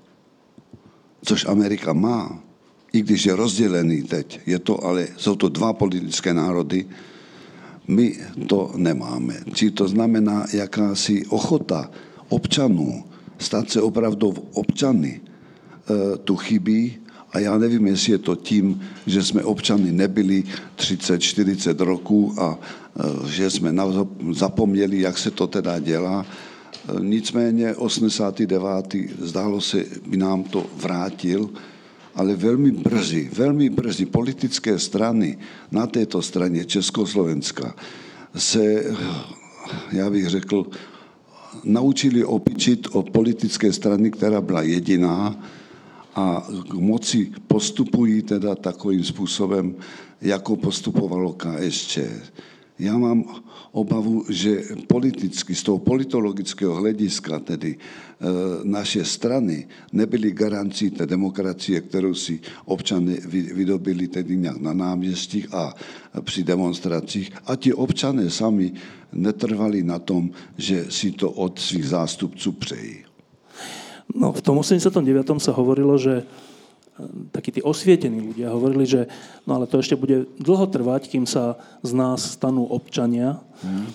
což 1.24 1.46
Amerika 1.46 1.92
má, 1.92 2.42
i 2.92 3.02
když 3.02 3.26
je 3.26 3.36
rozdělený 3.36 4.02
teď, 4.02 4.40
je 4.46 4.58
to 4.58 4.84
ale, 4.84 5.08
jsou 5.16 5.34
to 5.34 5.48
dva 5.48 5.72
politické 5.72 6.34
národy, 6.34 6.86
my 7.88 8.18
to 8.46 8.72
nemáme. 8.76 9.34
Či 9.54 9.70
to 9.70 9.88
znamená 9.88 10.46
jakási 10.52 11.26
ochota 11.26 11.90
občanů 12.28 13.04
stát 13.38 13.70
se 13.70 13.82
opravdu 13.82 14.34
občany, 14.52 15.20
tu 16.24 16.36
chybí 16.36 16.96
a 17.32 17.38
já 17.38 17.58
nevím, 17.58 17.86
jestli 17.86 18.12
je 18.12 18.18
to 18.18 18.36
tím, 18.36 18.80
že 19.06 19.22
jsme 19.22 19.44
občany 19.44 19.92
nebyli 19.92 20.44
30-40 20.76 21.84
roků 21.84 22.34
a 22.38 22.58
že 23.26 23.50
jsme 23.50 23.74
zapomněli, 24.32 25.00
jak 25.00 25.18
se 25.18 25.30
to 25.30 25.46
teda 25.46 25.78
dělá. 25.78 26.26
Nicméně 27.00 27.74
89. 27.74 28.94
zdálo 29.20 29.60
se, 29.60 29.84
by 30.06 30.16
nám 30.16 30.42
to 30.42 30.66
vrátil, 30.76 31.50
ale 32.14 32.36
velmi 32.36 32.70
brzy, 32.70 33.30
velmi 33.32 33.70
brzy 33.70 34.06
politické 34.06 34.78
strany 34.78 35.38
na 35.70 35.86
této 35.86 36.22
straně 36.22 36.64
Československa 36.64 37.74
se, 38.36 38.84
já 39.92 40.10
bych 40.10 40.28
řekl, 40.28 40.66
naučili 41.64 42.24
opičit 42.24 42.88
o 42.92 43.02
politické 43.02 43.72
strany, 43.72 44.10
která 44.10 44.40
byla 44.40 44.62
jediná 44.62 45.36
a 46.18 46.42
k 46.70 46.74
moci 46.74 47.30
postupují 47.46 48.22
teda 48.22 48.54
takovým 48.54 49.04
způsobem, 49.04 49.74
jako 50.20 50.56
postupovalo 50.56 51.32
KSČ. 51.32 51.98
Já 52.78 52.98
mám 52.98 53.24
obavu, 53.72 54.24
že 54.28 54.62
politicky, 54.86 55.54
z 55.54 55.62
toho 55.62 55.78
politologického 55.78 56.74
hlediska, 56.74 57.38
tedy 57.38 57.76
e, 57.78 57.78
naše 58.64 59.04
strany 59.04 59.66
nebyly 59.92 60.30
garancí 60.30 60.90
té 60.90 61.06
demokracie, 61.06 61.80
kterou 61.80 62.14
si 62.14 62.40
občany 62.64 63.20
vydobili 63.54 64.08
tedy 64.08 64.36
nějak 64.36 64.58
na 64.60 64.72
náměstích 64.72 65.54
a 65.54 65.74
při 66.20 66.42
demonstracích. 66.42 67.30
A 67.46 67.56
ti 67.56 67.72
občané 67.72 68.30
sami 68.30 68.72
netrvali 69.12 69.82
na 69.82 69.98
tom, 69.98 70.30
že 70.56 70.86
si 70.90 71.12
to 71.12 71.30
od 71.30 71.58
svých 71.58 71.86
zástupců 71.86 72.52
přejí. 72.52 73.07
No, 74.14 74.32
v 74.32 74.40
tom 74.40 74.56
89. 74.60 75.04
sa 75.40 75.52
hovorilo, 75.52 76.00
že 76.00 76.24
takí 77.30 77.54
tí 77.54 77.60
osvietení 77.62 78.18
ľudia 78.18 78.50
hovorili, 78.50 78.84
že 78.88 79.06
no 79.46 79.58
ale 79.58 79.70
to 79.70 79.78
ešte 79.78 79.94
bude 79.94 80.26
dlho 80.40 80.66
trvať, 80.66 81.06
kým 81.06 81.24
sa 81.28 81.60
z 81.86 81.94
nás 81.94 82.34
stanú 82.34 82.66
občania. 82.66 83.38
Mm. 83.62 83.86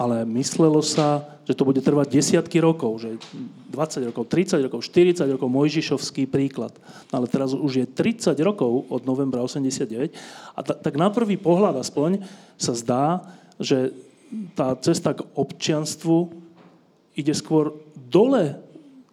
Ale 0.00 0.24
myslelo 0.32 0.80
sa, 0.80 1.36
že 1.44 1.52
to 1.52 1.68
bude 1.68 1.84
trvať 1.84 2.08
desiatky 2.08 2.56
rokov, 2.56 3.04
že 3.04 3.20
20 3.68 4.08
rokov, 4.08 4.24
30 4.32 4.64
rokov, 4.64 4.80
40 4.88 5.28
rokov, 5.28 5.48
Mojžišovský 5.52 6.24
príklad. 6.24 6.72
No 7.12 7.20
ale 7.20 7.26
teraz 7.28 7.52
už 7.52 7.84
je 7.84 7.86
30 7.86 8.32
rokov 8.40 8.88
od 8.88 9.04
novembra 9.04 9.44
89 9.44 10.16
a 10.56 10.60
ta, 10.64 10.72
tak 10.72 10.96
na 10.96 11.12
prvý 11.12 11.36
pohľad 11.36 11.84
aspoň 11.84 12.24
sa 12.56 12.72
zdá, 12.72 13.04
že 13.60 13.92
tá 14.56 14.72
cesta 14.80 15.12
k 15.12 15.26
občianstvu 15.36 16.32
ide 17.18 17.34
skôr 17.36 17.76
dole 18.08 18.69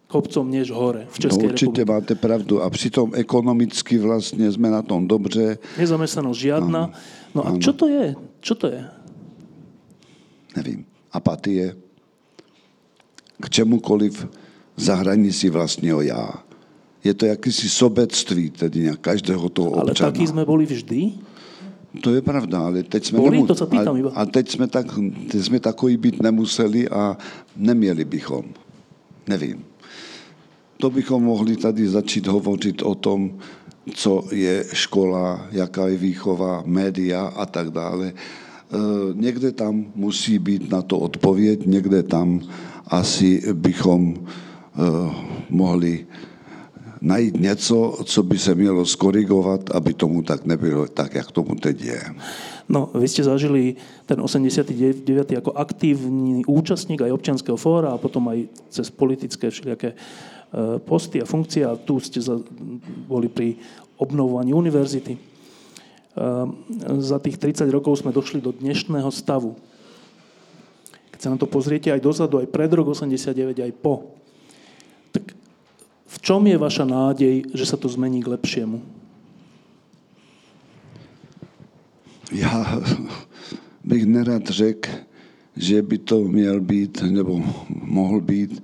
kopcom 0.08 0.50
než 0.50 0.70
hore 0.70 1.06
v 1.10 1.18
České 1.18 1.42
no, 1.42 1.48
Určitě 1.48 1.80
republike. 1.80 1.92
máte 1.92 2.14
pravdu. 2.14 2.62
A 2.62 2.70
přitom 2.70 3.12
ekonomicky 3.14 3.98
vlastně 3.98 4.52
jsme 4.52 4.70
na 4.70 4.82
tom 4.82 5.08
dobře. 5.08 5.58
Nezamestnanost 5.78 6.40
žiadna. 6.40 6.84
Ano. 6.84 6.92
No 7.34 7.46
a 7.46 7.48
ano. 7.48 7.58
čo 7.58 7.72
to 7.72 7.88
je? 7.88 8.14
Čo 8.40 8.54
to 8.54 8.66
je? 8.66 8.84
Nevím. 10.56 10.84
Apatie. 11.12 11.76
K 13.40 13.50
čemukoliv 13.50 14.26
zahraní 14.76 15.32
si 15.32 15.50
vlastního 15.50 16.02
já. 16.02 16.30
Je 17.04 17.14
to 17.14 17.26
jakýsi 17.26 17.68
sobectví, 17.68 18.50
tedy 18.50 18.80
nějak 18.80 19.00
každého 19.00 19.48
toho 19.48 19.70
občana. 19.70 20.08
Ale 20.08 20.12
taky 20.12 20.26
jsme 20.26 20.44
byli 20.44 20.66
vždy? 20.66 21.12
To 22.02 22.14
je 22.14 22.22
pravda, 22.22 22.60
ale 22.60 22.82
teď 22.82 23.04
jsme, 23.04 23.18
Boli, 23.18 23.42
to, 23.46 23.54
co 23.54 23.66
pýtam, 23.66 24.06
a, 24.06 24.20
a 24.20 24.26
teď 24.26 24.50
jsme, 24.50 24.66
tak, 24.66 24.86
teď 25.30 25.42
jsme 25.42 25.60
takový 25.60 25.96
být 25.96 26.22
nemuseli 26.22 26.88
a 26.88 27.16
neměli 27.56 28.04
bychom. 28.04 28.44
Nevím 29.28 29.64
to 30.78 30.90
bychom 30.90 31.22
mohli 31.22 31.56
tady 31.56 31.88
začít 31.88 32.26
hovořit 32.26 32.82
o 32.82 32.94
tom, 32.94 33.38
co 33.94 34.24
je 34.32 34.64
škola, 34.72 35.46
jaká 35.50 35.88
je 35.88 35.96
výchova, 35.96 36.62
média 36.66 37.26
a 37.26 37.46
tak 37.46 37.70
dále. 37.70 38.06
E, 38.06 38.14
někde 39.14 39.52
tam 39.52 39.84
musí 39.94 40.38
být 40.38 40.70
na 40.70 40.82
to 40.82 40.98
odpověď, 40.98 41.66
někde 41.66 42.02
tam 42.02 42.40
asi 42.86 43.42
bychom 43.52 44.14
e, 44.14 44.22
mohli 45.50 46.06
najít 47.00 47.40
něco, 47.40 47.98
co 48.04 48.22
by 48.22 48.38
se 48.38 48.54
mělo 48.54 48.86
skorigovat, 48.86 49.70
aby 49.70 49.94
tomu 49.94 50.22
tak 50.22 50.46
nebylo, 50.46 50.86
tak 50.86 51.14
jak 51.14 51.32
tomu 51.32 51.54
teď 51.54 51.84
je. 51.84 52.02
No, 52.68 52.92
vy 52.92 53.08
ste 53.08 53.24
zažili 53.24 53.80
ten 54.04 54.20
89. 54.20 55.00
ako 55.40 55.56
aktívny 55.56 56.44
účastník 56.44 57.00
aj 57.00 57.16
občianského 57.16 57.56
fóra 57.56 57.96
a 57.96 58.02
potom 58.02 58.28
aj 58.28 58.44
cez 58.68 58.92
politické 58.92 59.48
všelijaké 59.48 59.96
posty 60.84 61.20
a 61.20 61.28
funkcie 61.28 61.60
a 61.60 61.76
tu 61.76 62.00
ste 62.00 62.24
boli 63.04 63.28
pri 63.28 63.60
obnovovaní 63.98 64.56
univerzity. 64.56 65.28
Eh, 66.18 66.46
za 66.98 67.22
tých 67.22 67.38
30 67.38 67.70
rokov 67.70 68.02
sme 68.02 68.10
došli 68.10 68.42
do 68.42 68.50
dnešného 68.50 69.06
stavu. 69.14 69.54
Keď 71.14 71.20
sa 71.22 71.30
na 71.30 71.38
to 71.38 71.46
pozriete 71.46 71.94
aj 71.94 72.02
dozadu, 72.02 72.42
aj 72.42 72.50
pred 72.50 72.70
rok 72.74 72.90
89, 72.90 73.62
aj 73.62 73.72
po, 73.78 74.18
tak 75.14 75.30
v 76.08 76.16
čom 76.18 76.42
je 76.42 76.58
vaša 76.58 76.84
nádej, 76.86 77.46
že 77.54 77.64
sa 77.66 77.78
to 77.78 77.86
zmení 77.86 78.22
k 78.22 78.34
lepšiemu? 78.34 78.82
Já 82.32 82.82
bych 83.84 84.06
nerad 84.06 84.46
řekl, 84.46 84.90
že 85.56 85.82
by 85.82 85.98
to 85.98 86.18
měl 86.28 86.60
být, 86.60 87.02
nebo 87.02 87.40
mohl 87.68 88.20
být 88.20 88.62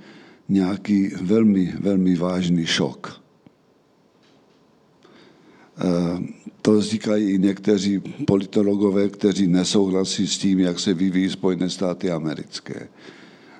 nějaký 0.48 1.08
velmi, 1.22 1.74
velmi 1.80 2.16
vážný 2.16 2.66
šok. 2.66 3.20
Eh, 5.78 6.44
to 6.62 6.80
říkají 6.80 7.30
i 7.30 7.38
někteří 7.38 8.00
politologové, 8.26 9.08
kteří 9.08 9.46
nesouhlasí 9.46 10.26
s 10.26 10.38
tím, 10.38 10.60
jak 10.60 10.80
se 10.80 10.94
vyvíjí 10.94 11.30
Spojené 11.30 11.70
státy 11.70 12.10
americké. 12.10 12.88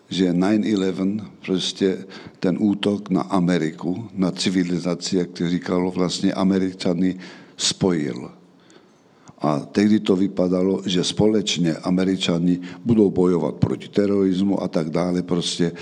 Že 0.09 0.32
9-11, 0.32 1.24
prostě 1.47 2.05
ten 2.41 2.57
útok 2.61 3.11
na 3.11 3.22
Ameriku, 3.22 4.09
na 4.14 4.30
civilizaci, 4.30 5.16
jak 5.16 5.30
to 5.30 5.49
říkalo, 5.49 5.91
vlastně 5.91 6.32
Američany 6.32 7.16
spojil. 7.57 8.30
A 9.39 9.61
tehdy 9.61 10.01
to 10.01 10.16
vypadalo, 10.16 10.82
že 10.87 11.05
společně 11.05 11.74
Američani 11.74 12.61
budou 12.85 13.11
bojovat 13.11 13.55
proti 13.55 13.89
terorismu 13.89 14.62
a 14.62 14.68
tak 14.68 14.91
dále. 14.91 15.22
Prostě 15.22 15.72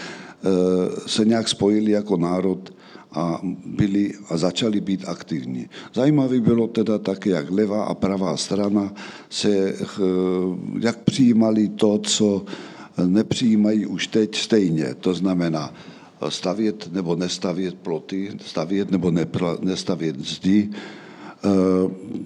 se 1.07 1.25
nějak 1.25 1.49
spojili 1.49 1.91
jako 1.91 2.17
národ 2.17 2.75
a 3.13 3.41
byli 3.67 4.13
a 4.29 4.37
začali 4.37 4.81
být 4.81 5.09
aktivní. 5.09 5.69
Zajímavé 5.95 6.41
bylo 6.41 6.67
teda 6.67 6.99
také, 6.99 7.31
jak 7.31 7.51
levá 7.51 7.85
a 7.85 7.95
pravá 7.95 8.37
strana 8.37 8.93
se, 9.31 9.49
eh, 9.49 9.85
jak 10.81 10.99
přijímali 10.99 11.69
to, 11.69 11.99
co 11.99 12.45
nepřijímají 13.07 13.87
už 13.87 14.07
teď 14.07 14.37
stejně. 14.37 14.95
To 15.01 15.15
znamená 15.15 15.75
stavět 16.29 16.89
nebo 16.93 17.17
nestavět 17.17 17.75
ploty, 17.75 18.31
stavět 18.47 18.91
nebo 18.91 19.11
nestavět 19.61 20.21
zdi, 20.21 20.71
eh, 20.71 21.49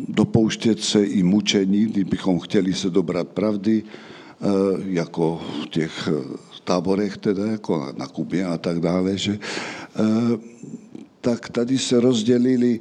dopouštět 0.09 0.81
se 0.81 1.05
i 1.05 1.23
mučení, 1.23 1.87
kdybychom 1.87 2.39
chtěli 2.39 2.75
se 2.75 2.91
dobrat 2.91 3.29
pravdy, 3.29 3.83
jako 4.87 5.43
v 5.63 5.69
těch 5.69 6.09
táborech, 6.65 7.17
teda 7.17 7.47
jako 7.47 7.93
na 7.97 8.07
Kubě 8.07 8.47
a 8.47 8.59
tak 8.59 8.81
dále, 8.81 9.19
že, 9.19 9.39
eh, 9.39 10.39
tak 11.21 11.49
tady 11.49 11.79
se 11.79 12.01
rozdělili 12.01 12.81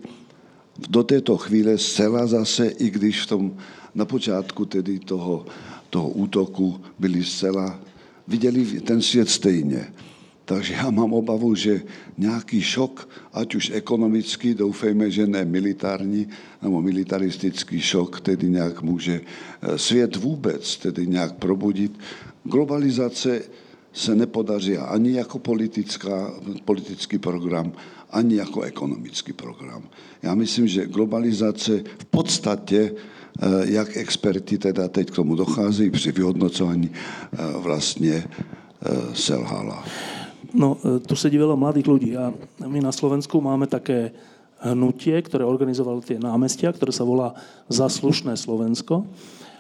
do 0.90 1.04
této 1.04 1.38
chvíle 1.38 1.78
zcela 1.78 2.28
zase, 2.28 2.68
i 2.68 2.90
když 2.90 3.22
v 3.22 3.28
tom 3.28 3.58
na 3.96 4.06
počátku 4.06 4.66
tedy 4.66 5.00
toho, 5.00 5.46
toho 5.90 6.10
útoku 6.10 6.82
byli 7.00 7.24
zcela, 7.24 7.80
viděli 8.28 8.82
ten 8.82 9.02
svět 9.02 9.30
stejně. 9.30 9.94
Takže 10.46 10.74
já 10.74 10.90
mám 10.90 11.14
obavu, 11.14 11.56
že 11.56 11.82
nějaký 12.18 12.62
šok, 12.62 13.10
ať 13.34 13.56
už 13.56 13.72
ekonomický, 13.74 14.54
doufejme, 14.54 15.12
že 15.12 15.28
ne 15.28 15.46
militární, 15.46 16.28
nebo 16.62 16.82
militaristický 16.82 17.82
šok, 17.82 18.22
tedy 18.22 18.50
nějak 18.50 18.82
může 18.82 19.22
eh, 19.22 19.78
svět 19.78 20.16
vůbec 20.16 20.78
tedy 20.78 21.08
nějak 21.08 21.36
probudit. 21.36 21.92
Globalizace 22.44 23.42
se 23.94 24.16
nepodaří 24.16 24.78
ani 24.78 25.12
jako 25.12 25.40
politická, 25.40 26.34
politický 26.66 27.18
program, 27.18 27.72
ani 28.12 28.36
jako 28.36 28.62
ekonomický 28.62 29.34
program. 29.34 29.84
Já 30.24 30.36
myslím, 30.36 30.68
že 30.68 30.86
globalizace 30.86 31.84
v 32.00 32.06
podstatě, 32.06 32.94
eh, 33.42 33.48
jak 33.66 33.98
experti 33.98 34.58
teda 34.58 34.88
teď 34.88 35.12
k 35.12 35.16
tomu 35.16 35.36
docházejí 35.36 35.90
při 35.90 36.12
vyhodnocování, 36.12 36.92
eh, 36.94 37.38
vlastně 37.58 38.24
selhala. 39.14 39.86
No, 40.56 40.80
tu 41.04 41.20
sedí 41.20 41.36
veľa 41.36 41.60
mladých 41.60 41.88
ľudí 41.92 42.12
a 42.16 42.32
my 42.64 42.80
na 42.80 42.96
Slovensku 42.96 43.44
máme 43.44 43.68
také 43.68 44.16
hnutie, 44.64 45.20
ktoré 45.20 45.44
organizovalo 45.44 46.00
tie 46.00 46.16
námestia, 46.16 46.72
ktoré 46.72 46.96
sa 46.96 47.04
volá 47.04 47.36
Zaslušné 47.68 48.40
Slovensko. 48.40 49.04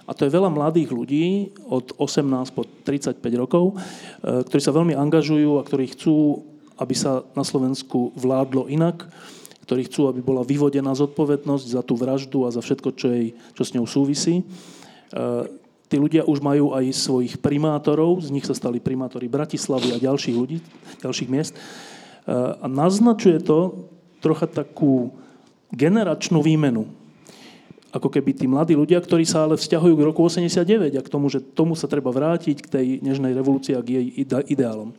A 0.07 0.13
to 0.15 0.23
je 0.23 0.31
veľa 0.31 0.47
mladých 0.47 0.95
ľudí 0.95 1.51
od 1.67 1.91
18 1.99 2.55
po 2.55 2.63
35 2.87 3.19
rokov, 3.35 3.73
e, 3.73 4.45
ktorí 4.45 4.61
sa 4.61 4.71
veľmi 4.71 4.95
angažujú 4.95 5.59
a 5.59 5.65
ktorí 5.65 5.97
chcú, 5.97 6.45
aby 6.77 6.95
sa 6.95 7.25
na 7.35 7.43
Slovensku 7.43 8.13
vládlo 8.15 8.69
inak, 8.71 9.03
ktorí 9.65 9.89
chcú, 9.89 10.07
aby 10.07 10.21
bola 10.21 10.45
vyvodená 10.45 10.93
zodpovednosť 10.93 11.65
za 11.75 11.81
tú 11.81 11.97
vraždu 11.97 12.45
a 12.45 12.53
za 12.53 12.61
všetko, 12.61 12.87
čo, 12.93 13.07
jej, 13.09 13.33
čo 13.57 13.63
s 13.65 13.73
ňou 13.73 13.89
súvisí. 13.89 14.45
Tí 15.95 16.03
ľudia 16.03 16.27
už 16.27 16.43
majú 16.43 16.75
aj 16.75 16.91
svojich 16.91 17.39
primátorov, 17.39 18.19
z 18.19 18.27
nich 18.27 18.43
sa 18.43 18.51
stali 18.51 18.83
primátori 18.83 19.31
Bratislavy 19.31 19.95
a 19.95 20.03
ďalších 20.03 20.35
ľudí, 20.35 20.59
ďalších 20.99 21.31
miest. 21.31 21.55
A 22.27 22.67
naznačuje 22.67 23.39
to 23.39 23.87
trocha 24.19 24.43
takú 24.43 25.15
generačnú 25.71 26.43
výmenu. 26.43 26.83
Ako 27.95 28.11
keby 28.11 28.35
tí 28.35 28.43
mladí 28.43 28.75
ľudia, 28.75 28.99
ktorí 28.99 29.23
sa 29.23 29.47
ale 29.47 29.55
vzťahujú 29.55 29.95
k 29.95 30.03
roku 30.03 30.19
89 30.19 30.99
a 30.99 30.99
k 30.99 31.07
tomu, 31.07 31.31
že 31.31 31.39
tomu 31.39 31.79
sa 31.79 31.87
treba 31.87 32.11
vrátiť 32.11 32.59
k 32.59 32.67
tej 32.67 32.85
nežnej 32.99 33.31
revolúcii 33.31 33.79
a 33.79 33.79
k 33.79 33.95
jej 33.95 34.27
ideálom. 34.51 34.91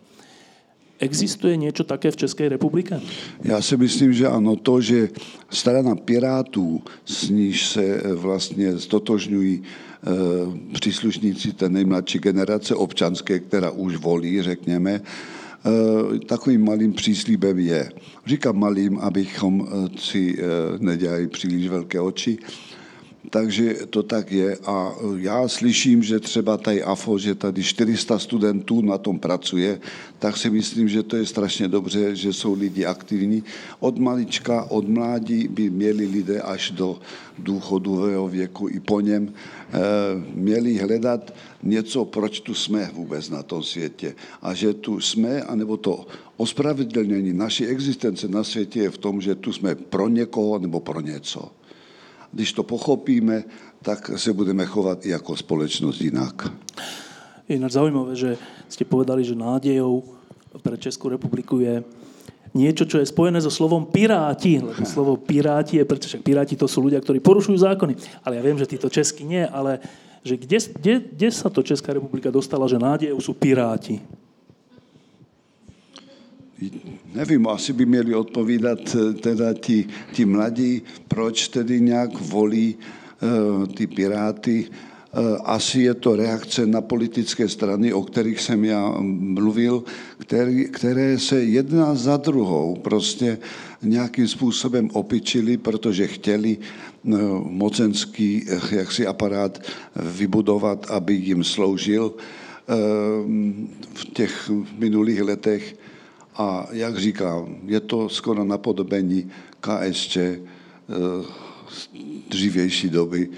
Existuje 0.97 1.57
niečo 1.57 1.85
také 1.85 2.11
v 2.11 2.17
České 2.17 2.49
republike? 2.49 3.01
Já 3.45 3.63
si 3.63 3.77
myslím, 3.77 4.13
že 4.13 4.27
ano. 4.27 4.57
To, 4.57 4.81
že 4.81 5.09
strana 5.51 5.95
Pirátů, 5.95 6.83
s 7.05 7.29
níž 7.29 7.67
se 7.67 7.85
eh, 7.85 8.15
vlastně 8.15 8.79
stotožňují 8.79 9.63
eh, 9.63 10.09
příslušníci 10.73 11.53
té 11.53 11.69
nejmladší 11.69 12.19
generace 12.19 12.75
občanské, 12.75 13.39
která 13.39 13.71
už 13.71 13.97
volí, 13.97 14.43
řekněme, 14.43 15.01
Eh, 15.67 16.19
takovým 16.19 16.65
malým 16.65 16.93
příslíbem 16.93 17.59
je. 17.59 17.91
Říkám 18.27 18.59
malým, 18.59 18.99
abychom 18.99 19.69
si 19.99 20.39
nedělali 20.79 21.27
příliš 21.27 21.69
velké 21.69 22.01
oči, 22.01 22.39
takže 23.31 23.75
to 23.91 24.03
tak 24.03 24.33
je 24.33 24.57
a 24.67 24.95
já 25.17 25.49
slyším, 25.49 26.03
že 26.03 26.21
třeba 26.21 26.57
tady 26.57 26.83
AFO, 26.83 27.19
že 27.19 27.35
tady 27.35 27.63
400 27.63 28.19
studentů 28.19 28.83
na 28.83 28.99
tom 28.99 29.19
pracuje, 29.19 29.81
tak 30.19 30.37
si 30.37 30.51
myslím, 30.51 30.89
že 30.89 31.03
to 31.03 31.17
je 31.17 31.27
strašně 31.27 31.69
dobře, 31.69 32.17
že 32.17 32.33
jsou 32.33 32.55
lidi 32.55 32.85
aktivní. 32.85 33.45
Od 33.81 33.99
malička, 33.99 34.65
od 34.65 34.89
mládí 34.89 35.49
by 35.49 35.71
měli 35.71 36.07
lidé 36.07 36.41
až 36.41 36.71
do 36.71 36.99
důchodového 37.39 38.29
věku 38.29 38.69
i 38.69 38.81
po 38.81 39.01
něm 39.01 39.33
měli 40.35 40.79
hledat 40.79 41.35
něco, 41.63 42.05
proč 42.05 42.41
tu 42.41 42.55
jsme 42.55 42.91
vůbec 42.95 43.31
na 43.31 43.43
tom 43.43 43.63
světě. 43.63 44.15
A 44.43 44.55
že 44.55 44.75
tu 44.75 45.01
jsme, 45.01 45.43
anebo 45.43 45.77
to 45.77 46.07
ospravedlnění 46.37 47.33
naší 47.33 47.67
existence 47.67 48.29
na 48.29 48.45
světě 48.45 48.81
je 48.81 48.91
v 48.91 48.99
tom, 48.99 49.21
že 49.21 49.35
tu 49.35 49.53
jsme 49.53 49.75
pro 49.75 50.09
někoho 50.09 50.59
nebo 50.59 50.81
pro 50.81 51.01
něco. 51.01 51.51
Když 52.37 52.53
to 52.53 52.63
pochopíme, 52.63 53.45
tak 53.83 54.11
se 54.17 54.33
budeme 54.33 54.67
chovat 54.67 55.07
i 55.07 55.09
jako 55.09 55.37
společnost 55.37 56.01
jinak. 56.01 56.53
Je 57.49 57.57
ináč 57.57 57.73
zaujímavé, 57.73 58.13
že 58.13 58.37
ste 58.69 58.85
povedali, 58.85 59.25
že 59.25 59.33
nádejou 59.33 60.05
pre 60.61 60.77
Českú 60.77 61.09
republiku 61.09 61.65
je 61.65 61.81
niečo, 62.53 62.85
čo 62.85 63.01
je 63.01 63.09
spojené 63.09 63.41
so 63.41 63.49
slovom 63.49 63.89
piráti. 63.89 64.61
Lebo 64.61 64.85
slovo 64.99 65.17
piráti 65.17 65.81
je, 65.81 65.89
pretože 65.89 66.21
piráti 66.21 66.61
to 66.61 66.69
sú 66.69 66.85
ľudia, 66.85 67.01
ktorí 67.01 67.25
porušujú 67.25 67.57
zákony. 67.57 67.97
Ale 68.21 68.37
ja 68.37 68.43
viem, 68.45 68.61
že 68.61 68.69
títo 68.69 68.93
česky 68.93 69.25
nie, 69.25 69.41
ale 69.49 69.81
že 70.21 70.37
kde, 70.37 70.59
kde, 70.77 70.95
kde 71.09 71.29
sa 71.33 71.49
to 71.49 71.65
Česká 71.65 71.97
republika 71.97 72.29
dostala, 72.29 72.69
že 72.69 72.77
nádejou 72.77 73.17
sú 73.17 73.33
piráti? 73.33 74.05
Nevím, 77.17 77.49
asi 77.49 77.73
by 77.73 77.87
měli 77.87 78.15
odpovídat 78.15 78.79
eh, 78.97 79.13
teda 79.13 79.55
ti, 79.55 79.89
ti 80.13 80.25
mladí, 80.25 80.83
proč 81.09 81.49
tedy 81.49 81.81
nějak 81.81 82.21
volí 82.21 82.77
uh, 82.77 83.67
ty 83.67 83.87
piráty. 83.87 84.67
Uh, 84.69 85.41
asi 85.45 85.81
je 85.81 85.95
to 85.95 86.17
reakce 86.17 86.67
na 86.67 86.81
politické 86.81 87.49
strany, 87.49 87.93
o 87.93 88.03
kterých 88.03 88.41
jsem 88.41 88.65
já 88.65 88.95
mluvil, 89.01 89.85
který, 90.19 90.65
které 90.65 91.19
se 91.19 91.45
jedna 91.45 91.95
za 91.95 92.17
druhou 92.17 92.77
prostě 92.77 93.39
nějakým 93.83 94.29
způsobem 94.29 94.91
opičili, 94.93 95.57
protože 95.57 96.07
chtěli 96.07 96.59
uh, 97.05 97.17
mocenský 97.51 98.45
jaksi 98.71 99.07
aparát 99.07 99.63
vybudovat, 99.97 100.87
aby 100.91 101.15
jim 101.15 101.45
sloužil 101.45 102.15
v 103.95 104.05
těch 104.13 104.51
minulých 104.79 105.23
letech 105.23 105.77
a 106.39 106.67
jak 106.71 106.99
říkám, 106.99 107.57
je 107.65 107.81
to 107.81 108.09
skoro 108.09 108.45
napodobení 108.45 109.31
KSČ 109.61 110.17
eh, 110.17 110.41
z 111.69 111.89
dřívější 112.29 112.89
doby, 112.91 113.29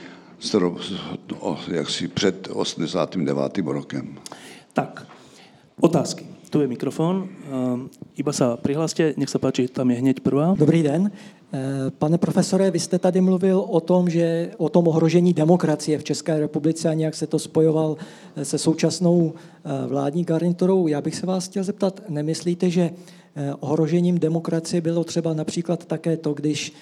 jak 1.68 1.90
si 1.90 2.08
před 2.08 2.48
89. 2.52 3.58
rokem. 3.58 4.18
Tak, 4.72 5.06
otázky. 5.80 6.26
Tu 6.50 6.60
je 6.60 6.68
mikrofon. 6.68 7.28
Ehm, 7.28 7.92
iba 8.16 8.32
sa 8.32 8.56
prihláste, 8.56 9.12
nech 9.20 9.28
sa 9.28 9.36
páči, 9.36 9.68
tam 9.68 9.92
je 9.92 10.00
hneď 10.00 10.24
prvá. 10.24 10.56
Dobrý 10.56 10.80
den. 10.80 11.12
Eh, 11.52 11.90
pane 11.98 12.18
profesore, 12.18 12.70
vy 12.70 12.80
jste 12.80 12.98
tady 12.98 13.20
mluvil 13.20 13.58
o 13.60 13.80
tom, 13.80 14.10
že 14.10 14.50
o 14.56 14.68
tom 14.68 14.88
ohrožení 14.88 15.32
demokracie 15.32 15.98
v 15.98 16.04
České 16.04 16.40
republice 16.40 16.88
a 16.88 16.94
nějak 16.94 17.14
se 17.14 17.26
to 17.26 17.38
spojoval 17.38 17.96
eh, 18.36 18.44
se 18.44 18.58
současnou 18.58 19.32
eh, 19.32 19.86
vládní 19.86 20.24
garniturou. 20.24 20.86
Já 20.86 21.00
bych 21.00 21.16
se 21.16 21.26
vás 21.26 21.48
chtěl 21.48 21.64
zeptat, 21.64 22.02
nemyslíte, 22.08 22.70
že 22.70 22.90
ohrožením 23.60 24.18
demokracie 24.18 24.80
bylo 24.80 25.04
třeba 25.04 25.34
například 25.34 25.84
také 25.84 26.16
to, 26.16 26.32
když 26.32 26.72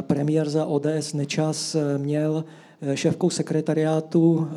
premiér 0.00 0.48
za 0.48 0.66
ODS 0.66 1.12
Nečas 1.14 1.76
měl 1.96 2.44
šéfkou 2.94 3.30
sekretariátu 3.30 4.48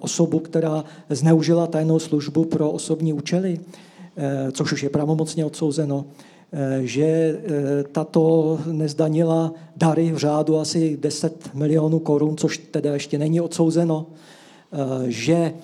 osobu, 0.00 0.38
která 0.38 0.84
zneužila 1.10 1.66
tajnou 1.66 1.98
službu 1.98 2.44
pro 2.44 2.70
osobní 2.70 3.12
účely, 3.12 3.60
což 4.52 4.72
už 4.72 4.82
je 4.82 4.90
pravomocně 4.90 5.44
odsouzeno. 5.44 6.04
Eh, 6.52 6.86
že 6.86 7.04
eh, 7.04 7.38
tato 7.92 8.58
nezdanila 8.66 9.52
dary 9.76 10.12
v 10.12 10.16
řádu 10.16 10.58
asi 10.58 10.96
10 10.96 11.54
milionů 11.54 11.98
korun, 11.98 12.36
což 12.36 12.58
teda 12.58 12.92
ještě 12.92 13.18
není 13.18 13.40
odsouzeno, 13.40 14.06
eh, 14.72 14.76
že 15.06 15.54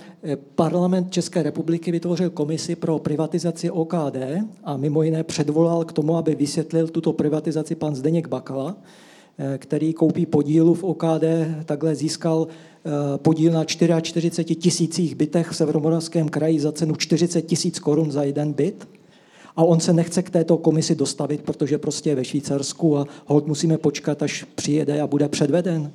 parlament 0.54 1.12
České 1.12 1.42
republiky 1.42 1.92
vytvořil 1.92 2.30
komisi 2.30 2.76
pro 2.76 2.98
privatizaci 2.98 3.70
OKD 3.70 4.16
a 4.64 4.76
mimo 4.76 5.02
jiné 5.02 5.24
předvolal 5.24 5.84
k 5.84 5.92
tomu, 5.92 6.16
aby 6.16 6.34
vysvětlil 6.34 6.88
tuto 6.88 7.12
privatizaci 7.12 7.74
pan 7.74 7.94
Zdeněk 7.94 8.28
Bakala, 8.28 8.76
který 9.58 9.92
koupí 9.92 10.26
podílu 10.26 10.74
v 10.74 10.84
OKD, 10.84 11.24
takhle 11.64 11.94
získal 11.94 12.46
podíl 13.16 13.52
na 13.52 13.64
44 13.64 14.54
tisících 14.54 15.14
bytech 15.14 15.48
v 15.48 15.56
Severomoravském 15.56 16.28
kraji 16.28 16.60
za 16.60 16.72
cenu 16.72 16.96
40 16.96 17.42
tisíc 17.42 17.78
korun 17.78 18.12
za 18.12 18.22
jeden 18.22 18.52
byt 18.52 18.86
a 19.56 19.64
on 19.64 19.80
se 19.80 19.92
nechce 19.92 20.22
k 20.22 20.30
této 20.30 20.58
komisi 20.58 20.94
dostavit, 20.94 21.40
protože 21.40 21.78
prostě 21.78 22.10
je 22.10 22.16
ve 22.16 22.24
Švýcarsku 22.24 22.98
a 22.98 23.06
hod 23.26 23.46
musíme 23.46 23.78
počkat, 23.78 24.22
až 24.22 24.44
přijede 24.54 25.00
a 25.00 25.06
bude 25.06 25.28
předveden. 25.28 25.92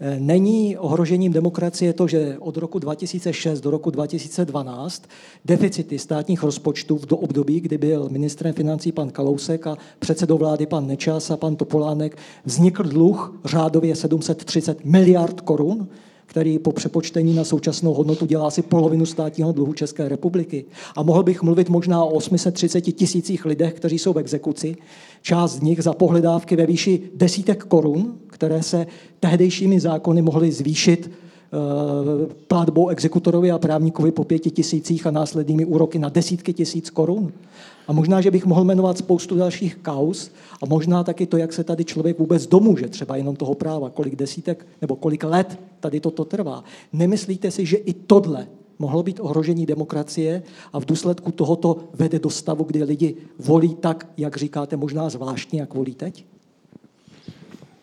Eh, 0.00 0.16
není 0.20 0.76
ohrožením 0.76 1.32
demokracie 1.32 1.92
to, 1.92 2.08
že 2.08 2.36
od 2.38 2.56
roku 2.56 2.78
2006 2.78 3.60
do 3.60 3.70
roku 3.70 3.90
2012 3.90 5.02
deficity 5.44 5.98
státních 5.98 6.42
rozpočtů 6.42 6.98
v 6.98 7.06
do 7.06 7.16
období, 7.16 7.60
kdy 7.60 7.78
byl 7.78 8.08
ministrem 8.08 8.54
financí 8.54 8.92
pan 8.92 9.10
Kalousek 9.10 9.66
a 9.66 9.76
předsedou 9.98 10.38
vlády 10.38 10.66
pan 10.66 10.86
Nečas 10.86 11.30
a 11.30 11.36
pan 11.36 11.56
Topolánek, 11.56 12.18
vznikl 12.44 12.82
dluh 12.82 13.40
řádově 13.44 13.96
730 13.96 14.84
miliard 14.84 15.40
korun, 15.40 15.88
který 16.28 16.58
po 16.58 16.72
přepočtení 16.72 17.34
na 17.34 17.44
současnou 17.44 17.94
hodnotu 17.94 18.26
dělá 18.26 18.46
asi 18.46 18.62
polovinu 18.62 19.06
státního 19.06 19.52
dluhu 19.52 19.72
České 19.72 20.08
republiky. 20.08 20.64
A 20.96 21.02
mohl 21.02 21.22
bych 21.22 21.42
mluvit 21.42 21.68
možná 21.68 22.04
o 22.04 22.08
830 22.08 22.80
tisících 22.80 23.44
lidech, 23.44 23.74
kteří 23.74 23.98
jsou 23.98 24.12
v 24.12 24.18
exekuci. 24.18 24.76
Část 25.22 25.52
z 25.52 25.60
nich 25.60 25.82
za 25.82 25.92
pohledávky 25.92 26.56
ve 26.56 26.66
výši 26.66 27.00
desítek 27.14 27.64
korun, 27.64 28.14
které 28.26 28.62
se 28.62 28.86
tehdejšími 29.20 29.80
zákony 29.80 30.22
mohly 30.22 30.52
zvýšit 30.52 31.10
platbou 32.48 32.88
exekutorovi 32.88 33.50
a 33.50 33.58
právníkovi 33.58 34.12
po 34.12 34.24
pěti 34.24 34.50
tisících 34.50 35.06
a 35.06 35.10
následnými 35.10 35.64
úroky 35.64 35.98
na 35.98 36.08
desítky 36.08 36.52
tisíc 36.52 36.90
korun. 36.90 37.32
A 37.88 37.92
možná, 37.92 38.20
že 38.20 38.30
bych 38.30 38.46
mohl 38.46 38.64
jmenovat 38.64 38.98
spoustu 38.98 39.36
dalších 39.36 39.76
kaus 39.82 40.30
a 40.62 40.66
možná 40.66 41.04
taky 41.04 41.26
to, 41.26 41.36
jak 41.36 41.52
se 41.52 41.64
tady 41.64 41.84
člověk 41.84 42.18
vůbec 42.18 42.46
domůže, 42.46 42.88
třeba 42.88 43.16
jenom 43.16 43.36
toho 43.36 43.54
práva, 43.54 43.90
kolik 43.90 44.16
desítek 44.16 44.66
nebo 44.80 44.96
kolik 44.96 45.24
let 45.24 45.58
tady 45.80 46.00
toto 46.00 46.24
trvá. 46.24 46.64
Nemyslíte 46.92 47.50
si, 47.50 47.66
že 47.66 47.76
i 47.76 47.92
tohle 47.92 48.46
mohlo 48.78 49.02
být 49.02 49.20
ohrožení 49.20 49.66
demokracie 49.66 50.42
a 50.72 50.80
v 50.80 50.84
důsledku 50.84 51.32
tohoto 51.32 51.76
vede 51.94 52.18
do 52.18 52.30
stavu, 52.30 52.64
kdy 52.64 52.82
lidi 52.84 53.16
volí 53.38 53.74
tak, 53.74 54.08
jak 54.16 54.36
říkáte, 54.36 54.76
možná 54.76 55.08
zvláštně, 55.08 55.60
jak 55.60 55.74
volí 55.74 55.94
teď? 55.94 56.24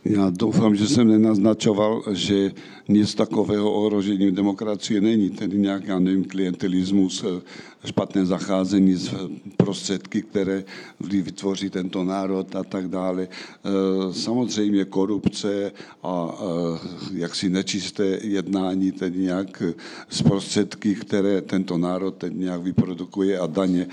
Já 0.06 0.30
doufám, 0.30 0.76
že 0.76 0.88
jsem 0.88 1.08
nenaznačoval, 1.08 2.04
že 2.12 2.52
nic 2.88 3.16
takového 3.16 3.74
ohrožení 3.74 4.32
demokracie 4.32 5.02
není, 5.02 5.30
tedy 5.30 5.58
nějaký, 5.58 5.88
já 5.88 6.00
nevím, 6.00 6.26
klientelismus, 6.26 7.24
eh, 7.24 7.42
špatné 7.86 8.26
zacházení 8.26 8.96
s 8.96 9.10
prostředky, 9.58 10.22
které 10.22 10.64
vytvoří 11.00 11.70
tento 11.70 12.04
národ 12.04 12.56
a 12.56 12.64
tak 12.64 12.88
dále. 12.88 13.28
Eh, 13.28 13.70
samozřejmě 14.14 14.86
korupce 14.86 15.72
a 16.04 16.38
eh, 16.38 16.80
jaksi 17.14 17.50
nečisté 17.50 18.20
jednání, 18.22 18.92
tedy 18.92 19.20
nějak 19.20 19.64
z 20.10 20.22
prostředky, 20.22 20.96
které 20.96 21.42
tento 21.42 21.78
národ 21.78 22.16
teď 22.16 22.34
nějak 22.34 22.62
vyprodukuje 22.62 23.40
a 23.40 23.48
daně 23.48 23.88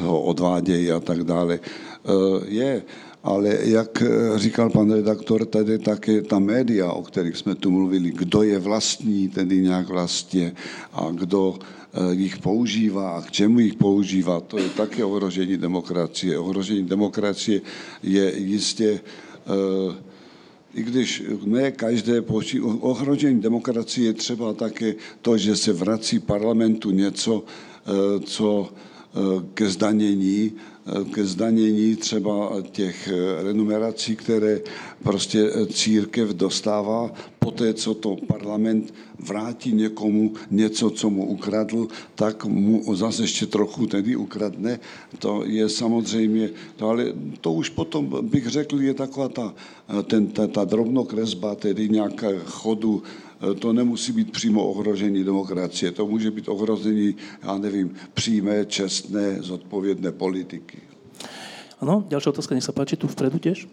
ho 0.00 0.22
odvádějí 0.22 0.92
a 0.92 1.00
tak 1.00 1.24
dále. 1.24 1.60
Je 2.48 2.82
ale 3.26 3.58
jak 3.62 4.02
eh, 4.02 4.38
říkal 4.38 4.70
pan 4.70 4.90
redaktor, 4.90 5.44
tady 5.46 5.78
také 5.78 6.22
ta 6.22 6.38
média, 6.38 6.92
o 6.92 7.02
kterých 7.02 7.36
jsme 7.36 7.54
tu 7.54 7.70
mluvili, 7.70 8.10
kdo 8.10 8.42
je 8.42 8.58
vlastní, 8.58 9.28
tedy 9.28 9.60
nějak 9.60 9.88
vlastně, 9.88 10.54
a 10.92 11.10
kdo 11.10 11.58
eh, 11.58 12.14
jich 12.14 12.38
používá 12.38 13.10
a 13.18 13.22
k 13.22 13.30
čemu 13.30 13.58
jich 13.60 13.74
používá, 13.74 14.40
to 14.40 14.58
je 14.58 14.68
také 14.68 15.04
ohrožení 15.04 15.56
demokracie. 15.56 16.38
Ohrožení 16.38 16.84
demokracie 16.86 17.60
je 18.02 18.32
jistě 18.38 19.00
eh, 19.02 19.94
i 20.74 20.82
když 20.82 21.22
ne 21.44 21.70
každé 21.70 22.22
počí, 22.22 22.60
ohrožení 22.60 23.40
demokracie 23.40 24.06
je 24.06 24.12
třeba 24.12 24.52
také 24.52 24.94
to, 25.22 25.38
že 25.38 25.56
se 25.56 25.72
vrací 25.72 26.18
parlamentu 26.20 26.90
něco, 26.90 27.44
co 28.24 28.68
ke 29.54 29.68
zdanění, 29.68 30.52
ke 31.12 31.24
zdanění 31.24 31.96
třeba 31.96 32.52
těch 32.70 33.08
renumerací, 33.42 34.16
které 34.16 34.60
prostě 35.02 35.50
církev 35.72 36.28
dostává 36.28 37.10
po 37.38 37.50
té, 37.50 37.74
co 37.74 37.94
to 37.94 38.16
parlament 38.26 38.94
vrátí 39.18 39.72
někomu 39.72 40.32
něco, 40.50 40.90
co 40.90 41.10
mu 41.10 41.26
ukradl, 41.26 41.88
tak 42.14 42.44
mu 42.44 42.94
zase 42.94 43.22
ještě 43.22 43.46
trochu 43.46 43.86
tedy 43.86 44.16
ukradne. 44.16 44.80
To 45.18 45.42
je 45.46 45.68
samozřejmě, 45.68 46.50
to, 46.76 46.88
ale 46.88 47.12
to 47.40 47.52
už 47.52 47.68
potom 47.70 48.18
bych 48.22 48.46
řekl, 48.46 48.80
je 48.82 48.94
taková 48.94 49.28
ta, 49.28 49.54
ten, 50.04 50.26
ta, 50.26 50.46
ta 50.46 50.64
drobnokresba, 50.64 51.54
tedy 51.54 51.88
nějaká 51.88 52.28
chodu 52.44 53.02
Eh, 53.02 53.25
to 53.58 53.72
nemusí 53.72 54.12
být 54.12 54.32
přímo 54.32 54.66
ohrožení 54.66 55.24
demokracie, 55.24 55.92
to 55.92 56.06
může 56.06 56.30
být 56.30 56.48
ohrožení, 56.48 57.16
já 57.42 57.58
nevím, 57.58 57.94
přímé, 58.14 58.64
čestné, 58.64 59.42
zodpovědné 59.42 60.12
politiky. 60.12 60.78
Ano, 61.80 62.04
další 62.08 62.28
otázka, 62.28 62.54
nech 62.54 62.64
se 62.64 62.72
páči, 62.72 62.96
tu 62.96 63.08
vpredu 63.08 63.38
těž. 63.38 63.68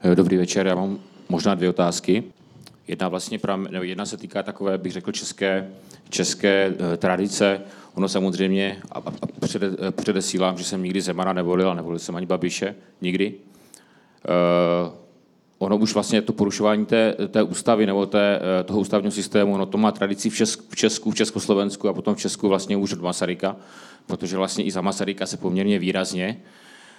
Eh, 0.00 0.14
dobrý 0.14 0.36
večer, 0.36 0.66
já 0.66 0.74
mám 0.74 0.98
možná 1.28 1.54
dvě 1.54 1.68
otázky. 1.68 2.24
Jedna 2.88 3.08
vlastně 3.08 3.38
nebo 3.70 3.84
jedna 3.84 4.06
se 4.06 4.16
týká 4.16 4.42
takové, 4.42 4.78
bych 4.78 4.92
řekl, 4.92 5.12
české, 5.12 5.70
české 6.08 6.74
eh, 6.74 6.96
tradice. 6.96 7.60
Ono 7.94 8.08
samozřejmě, 8.08 8.82
a, 8.92 8.98
a 8.98 9.12
přede, 9.40 9.70
předesílám, 9.90 10.58
že 10.58 10.64
jsem 10.64 10.82
nikdy 10.82 11.00
Zemana 11.00 11.32
nevolil 11.32 11.70
a 11.70 11.74
nevolil 11.74 11.98
jsem 11.98 12.16
ani 12.16 12.26
Babiše, 12.26 12.74
nikdy 13.00 13.34
ono 15.62 15.76
už 15.76 15.94
vlastně 15.94 16.22
to 16.22 16.32
porušování 16.32 16.86
té, 16.86 17.16
té 17.28 17.42
ústavy 17.42 17.86
nebo 17.86 18.06
té, 18.06 18.40
eh, 18.60 18.64
toho 18.64 18.80
ústavního 18.80 19.12
systému, 19.12 19.54
ono 19.54 19.66
to 19.66 19.78
má 19.78 19.92
tradici 19.92 20.30
v, 20.30 20.36
Česku, 20.36 20.64
v 20.68 20.76
Česku, 20.76 21.10
v 21.10 21.14
Československu 21.14 21.88
a 21.88 21.92
potom 21.92 22.14
v 22.14 22.18
Česku 22.18 22.48
vlastně 22.48 22.76
už 22.76 22.92
od 22.92 23.00
Masaryka, 23.00 23.56
protože 24.06 24.36
vlastně 24.36 24.64
i 24.64 24.70
za 24.70 24.80
Masaryka 24.80 25.26
se 25.26 25.36
poměrně 25.36 25.78
výrazně 25.78 26.40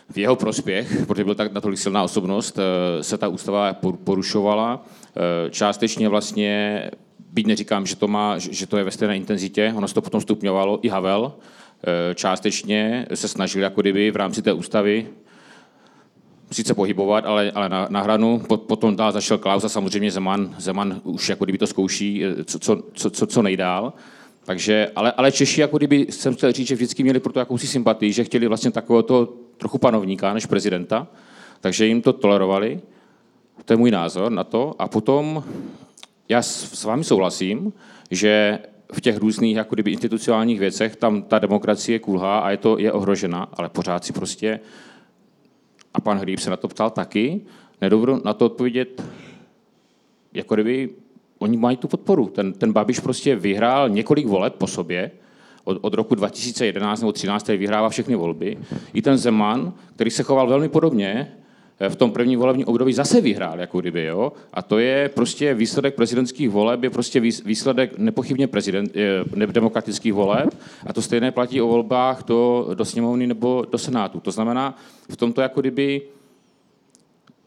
v 0.09 0.17
jeho 0.17 0.35
prospěch, 0.35 1.05
protože 1.07 1.23
byl 1.23 1.35
tak 1.35 1.53
natolik 1.53 1.79
silná 1.79 2.03
osobnost, 2.03 2.59
eh, 2.59 3.03
se 3.03 3.17
ta 3.17 3.27
ústava 3.27 3.73
porušovala. 4.03 4.85
Eh, 4.85 5.49
částečně 5.49 6.09
vlastně, 6.09 6.83
byť 7.33 7.47
neříkám, 7.47 7.85
že 7.85 7.95
to, 7.95 8.07
má, 8.07 8.37
že 8.37 8.67
to 8.67 8.77
je 8.77 8.83
ve 8.83 8.91
stejné 8.91 9.17
intenzitě, 9.17 9.73
ono 9.77 9.87
se 9.87 9.93
to 9.93 10.01
potom 10.01 10.21
stupňovalo, 10.21 10.79
i 10.81 10.87
Havel, 10.89 11.33
částečně 12.15 13.05
se 13.13 13.27
snažil 13.27 13.63
jako 13.63 13.81
kdyby 13.81 14.11
v 14.11 14.15
rámci 14.15 14.41
té 14.41 14.53
ústavy 14.53 15.07
sice 16.51 16.73
pohybovat, 16.73 17.25
ale, 17.25 17.51
ale 17.51 17.69
na, 17.69 17.87
na 17.89 18.01
hranu. 18.01 18.41
Potom 18.55 18.95
dál 18.95 19.11
zašel 19.11 19.37
Klaus 19.37 19.63
a 19.63 19.69
samozřejmě 19.69 20.11
Zeman, 20.11 20.55
Zeman 20.57 21.01
už 21.03 21.29
jako 21.29 21.43
kdyby 21.43 21.57
to 21.57 21.67
zkouší, 21.67 22.25
eh, 22.25 22.43
co, 22.43 22.59
co, 22.93 23.09
co, 23.09 23.27
co 23.27 23.41
nejdál. 23.41 23.93
Takže, 24.45 24.91
ale, 24.95 25.11
ale 25.11 25.31
Češi, 25.31 25.61
jako 25.61 25.77
kdyby 25.77 26.07
jsem 26.09 26.35
chtěl 26.35 26.51
říct, 26.51 26.67
že 26.67 26.75
vždycky 26.75 27.03
měli 27.03 27.19
pro 27.19 27.33
to 27.33 27.39
jakousi 27.39 27.67
sympatii, 27.67 28.13
že 28.13 28.23
chtěli 28.23 28.47
vlastně 28.47 28.71
takového 28.71 29.03
to 29.03 29.33
trochu 29.57 29.77
panovníka 29.77 30.33
než 30.33 30.45
prezidenta, 30.45 31.07
takže 31.61 31.85
jim 31.85 32.01
to 32.01 32.13
tolerovali. 32.13 32.81
To 33.65 33.73
je 33.73 33.77
můj 33.77 33.91
názor 33.91 34.31
na 34.31 34.43
to. 34.43 34.75
A 34.79 34.87
potom 34.87 35.43
já 36.29 36.41
s, 36.41 36.79
s 36.79 36.83
vámi 36.83 37.03
souhlasím, 37.03 37.73
že 38.11 38.59
v 38.93 39.01
těch 39.01 39.17
různých 39.17 39.55
jako 39.55 39.75
kdyby 39.75 39.91
institucionálních 39.91 40.59
věcech 40.59 40.95
tam 40.95 41.21
ta 41.21 41.39
demokracie 41.39 41.99
kulhá 41.99 42.39
a 42.39 42.49
je 42.49 42.57
to 42.57 42.77
je 42.79 42.91
ohrožena, 42.91 43.47
ale 43.53 43.69
pořád 43.69 44.05
si 44.05 44.13
prostě 44.13 44.59
a 45.93 46.01
pan 46.01 46.17
Hříb 46.17 46.39
se 46.39 46.49
na 46.49 46.57
to 46.57 46.67
ptal 46.67 46.89
taky, 46.89 47.41
nedovedu 47.81 48.21
na 48.25 48.33
to 48.33 48.45
odpovědět, 48.45 49.03
jako 50.33 50.53
kdyby 50.53 50.89
oni 51.39 51.57
mají 51.57 51.77
tu 51.77 51.87
podporu. 51.87 52.25
Ten, 52.25 52.53
ten 52.53 52.73
Babiš 52.73 52.99
prostě 52.99 53.35
vyhrál 53.35 53.89
několik 53.89 54.27
voleb 54.27 54.55
po 54.55 54.67
sobě, 54.67 55.11
od, 55.63 55.77
od 55.81 55.93
roku 55.93 56.15
2011 56.15 57.01
nebo 57.01 57.11
2013 57.11 57.47
vyhrává 57.47 57.89
všechny 57.89 58.15
volby. 58.15 58.57
I 58.93 59.01
ten 59.01 59.17
Zeman, 59.17 59.73
který 59.95 60.11
se 60.11 60.23
choval 60.23 60.47
velmi 60.47 60.69
podobně, 60.69 61.31
v 61.89 61.95
tom 61.95 62.11
prvním 62.11 62.39
volebním 62.39 62.67
období 62.67 62.93
zase 62.93 63.21
vyhrál, 63.21 63.59
jako 63.59 63.79
kdyby, 63.79 64.03
jo. 64.03 64.31
A 64.53 64.61
to 64.61 64.79
je 64.79 65.09
prostě 65.09 65.53
výsledek 65.53 65.95
prezidentských 65.95 66.49
voleb, 66.49 66.83
je 66.83 66.89
prostě 66.89 67.19
výsledek 67.19 67.97
nepochybně 67.97 68.47
prezident, 68.47 68.91
ne, 69.35 69.47
demokratických 69.47 70.13
voleb. 70.13 70.49
A 70.87 70.93
to 70.93 71.01
stejné 71.01 71.31
platí 71.31 71.61
o 71.61 71.67
volbách 71.67 72.23
do, 72.23 72.69
do 72.73 72.85
sněmovny 72.85 73.27
nebo 73.27 73.65
do 73.71 73.77
senátu. 73.77 74.19
To 74.19 74.31
znamená, 74.31 74.77
v 75.09 75.17
tomto 75.17 75.41
jako 75.41 75.61
kdyby 75.61 76.01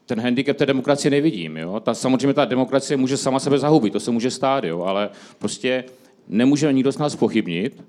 ten 0.07 0.21
handicap 0.21 0.57
té 0.57 0.67
demokracie 0.67 1.11
nevidím. 1.11 1.57
Jo? 1.57 1.81
Ta, 1.81 1.95
samozřejmě 1.95 2.35
ta 2.35 2.45
demokracie 2.45 2.97
může 2.97 3.17
sama 3.17 3.41
sebe 3.41 3.59
zahubit, 3.59 3.93
to 3.93 4.01
se 4.01 4.11
může 4.11 4.31
stát, 4.31 4.65
jo? 4.65 4.83
ale 4.83 5.11
prostě 5.39 5.85
nemůže 6.29 6.73
nikdo 6.73 6.93
z 6.93 6.99
nás 6.99 7.17
pochybnit, 7.17 7.81
eh, 7.81 7.85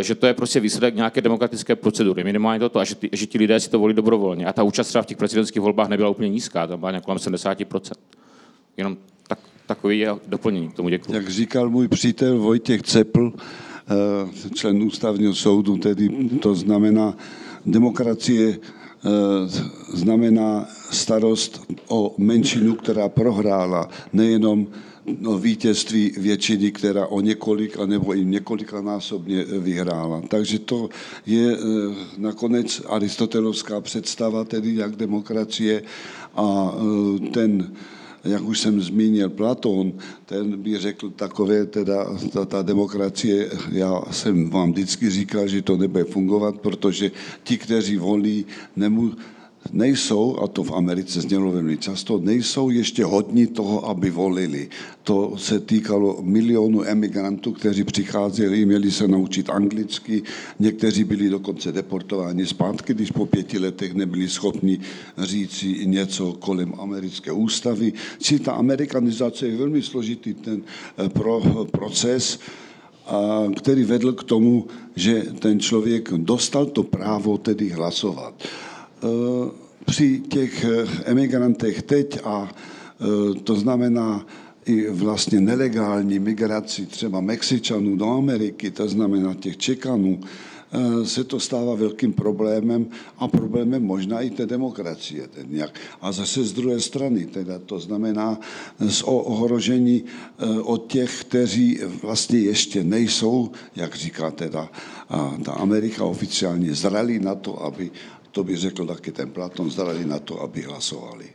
že 0.00 0.14
to 0.14 0.26
je 0.26 0.34
prostě 0.34 0.60
výsledek 0.60 0.94
nějaké 0.94 1.20
demokratické 1.20 1.76
procedury. 1.76 2.24
Minimálně 2.24 2.60
toto, 2.60 2.78
a 2.78 2.84
že, 2.84 2.94
ty, 2.94 3.10
že 3.12 3.26
ti 3.26 3.38
lidé 3.38 3.60
si 3.60 3.70
to 3.70 3.78
volí 3.78 3.94
dobrovolně. 3.94 4.46
A 4.46 4.52
ta 4.52 4.62
účast 4.62 4.88
třeba 4.88 5.02
v 5.02 5.06
těch 5.06 5.16
prezidentských 5.16 5.62
volbách 5.62 5.88
nebyla 5.88 6.08
úplně 6.08 6.28
nízká, 6.28 6.66
tam 6.66 6.80
byla 6.80 7.00
kolem 7.00 7.18
70%. 7.18 7.92
Jenom 8.76 8.96
tak, 9.28 9.38
takový 9.66 9.98
je 9.98 10.14
doplnění 10.26 10.68
k 10.68 10.74
tomu 10.74 10.88
děkuji. 10.88 11.12
Jak 11.12 11.28
říkal 11.28 11.70
můj 11.70 11.88
přítel 11.88 12.38
Vojtěch 12.38 12.82
Cepl, 12.82 13.32
eh, 13.36 14.54
člen 14.54 14.82
ústavního 14.82 15.34
soudu, 15.34 15.76
tedy 15.76 16.08
to 16.42 16.54
znamená, 16.54 17.16
demokracie 17.66 18.58
Eh, 19.04 19.48
znamená 19.92 20.66
starost 20.90 21.60
o 21.88 22.14
menšinu, 22.18 22.74
která 22.74 23.08
prohrála 23.08 23.88
nejenom 24.12 24.66
no, 25.20 25.38
vítězství 25.38 26.12
většiny, 26.16 26.72
která 26.72 27.06
o 27.06 27.20
několik 27.20 27.76
nebo 27.86 28.14
i 28.14 28.24
několikanásobně 28.24 29.44
vyhrála. 29.44 30.22
Takže 30.28 30.58
to 30.58 30.88
je 31.26 31.56
eh, 31.56 31.58
nakonec 32.18 32.82
aristotelovská 32.86 33.80
představa, 33.80 34.44
tedy 34.44 34.74
jak 34.74 34.96
demokracie 34.96 35.82
a 36.34 36.74
eh, 36.74 37.30
ten 37.30 37.72
jak 38.24 38.42
už 38.42 38.60
jsem 38.60 38.80
zmínil 38.80 39.30
Platón, 39.30 39.92
ten 40.26 40.62
by 40.62 40.78
řekl 40.78 41.10
takové, 41.10 41.66
teda 41.66 42.06
ta, 42.32 42.44
ta 42.44 42.62
demokracie, 42.62 43.50
já 43.72 44.02
jsem 44.10 44.50
vám 44.50 44.72
vždycky 44.72 45.10
říkal, 45.10 45.48
že 45.48 45.62
to 45.62 45.76
nebude 45.76 46.04
fungovat, 46.04 46.60
protože 46.60 47.10
ti, 47.42 47.58
kteří 47.58 47.96
volí, 47.96 48.46
nemů, 48.76 49.12
nejsou, 49.72 50.38
a 50.42 50.46
to 50.46 50.64
v 50.64 50.72
Americe 50.72 51.20
znělo 51.20 51.52
velmi 51.52 51.76
často, 51.76 52.18
nejsou 52.18 52.70
ještě 52.70 53.04
hodní 53.04 53.46
toho, 53.46 53.88
aby 53.88 54.10
volili. 54.10 54.68
To 55.02 55.34
se 55.36 55.60
týkalo 55.60 56.18
milionů 56.22 56.84
emigrantů, 56.84 57.52
kteří 57.52 57.84
přicházeli, 57.84 58.66
měli 58.66 58.90
se 58.90 59.08
naučit 59.08 59.50
anglicky, 59.50 60.22
někteří 60.58 61.04
byli 61.04 61.28
dokonce 61.28 61.72
deportováni 61.72 62.46
zpátky, 62.46 62.94
když 62.94 63.10
po 63.10 63.26
pěti 63.26 63.58
letech 63.58 63.94
nebyli 63.94 64.28
schopni 64.28 64.80
říci 65.18 65.86
něco 65.86 66.32
kolem 66.32 66.72
americké 66.78 67.32
ústavy. 67.32 67.92
Či 68.18 68.38
ta 68.38 68.52
amerikanizace 68.52 69.46
je 69.46 69.56
velmi 69.56 69.82
složitý 69.82 70.34
ten 70.34 70.62
eh, 70.98 71.08
pro, 71.08 71.42
proces, 71.70 72.38
a 73.06 73.44
který 73.56 73.84
vedl 73.84 74.12
k 74.12 74.24
tomu, 74.24 74.66
že 74.96 75.22
ten 75.38 75.60
člověk 75.60 76.12
dostal 76.12 76.66
to 76.66 76.82
právo 76.82 77.38
tedy 77.38 77.68
hlasovat. 77.68 78.34
Eh, 79.04 79.50
při 79.84 80.20
těch 80.28 80.64
eh, 80.64 80.86
emigrantech 81.04 81.82
teď 81.82 82.18
a 82.24 82.48
eh, 82.50 83.40
to 83.40 83.54
znamená 83.54 84.26
i 84.66 84.90
vlastně 84.90 85.40
nelegální 85.40 86.18
migraci 86.18 86.86
třeba 86.86 87.20
Mexičanů 87.20 87.96
do 87.96 88.10
Ameriky, 88.10 88.70
to 88.70 88.88
znamená 88.88 89.34
těch 89.34 89.56
Čekanů, 89.56 90.20
se 91.04 91.24
to 91.24 91.40
stává 91.40 91.74
velkým 91.74 92.12
problémem 92.12 92.86
a 93.18 93.28
problémem 93.28 93.82
možná 93.82 94.20
i 94.20 94.30
té 94.30 94.46
demokracie. 94.46 95.28
nějak. 95.46 95.70
A 96.00 96.12
zase 96.12 96.44
z 96.44 96.52
druhé 96.52 96.80
strany, 96.80 97.26
teda 97.26 97.58
to 97.58 97.80
znamená 97.80 98.40
z 98.80 99.02
ohrožení 99.06 100.04
od 100.62 100.92
těch, 100.92 101.20
kteří 101.20 101.78
vlastně 102.02 102.38
ještě 102.38 102.84
nejsou, 102.84 103.50
jak 103.76 103.94
říká 103.94 104.30
teda 104.30 104.68
ta 105.44 105.52
Amerika 105.52 106.04
oficiálně, 106.04 106.74
zrali 106.74 107.18
na 107.18 107.34
to, 107.34 107.62
aby 107.62 107.90
to 108.34 108.44
by 108.44 108.56
řekl 108.56 108.86
taky 108.86 109.12
ten 109.12 109.30
Platon, 109.30 109.70
zrali 109.70 110.02
na 110.02 110.18
to, 110.18 110.42
aby 110.42 110.66
hlasovali. 110.66 111.30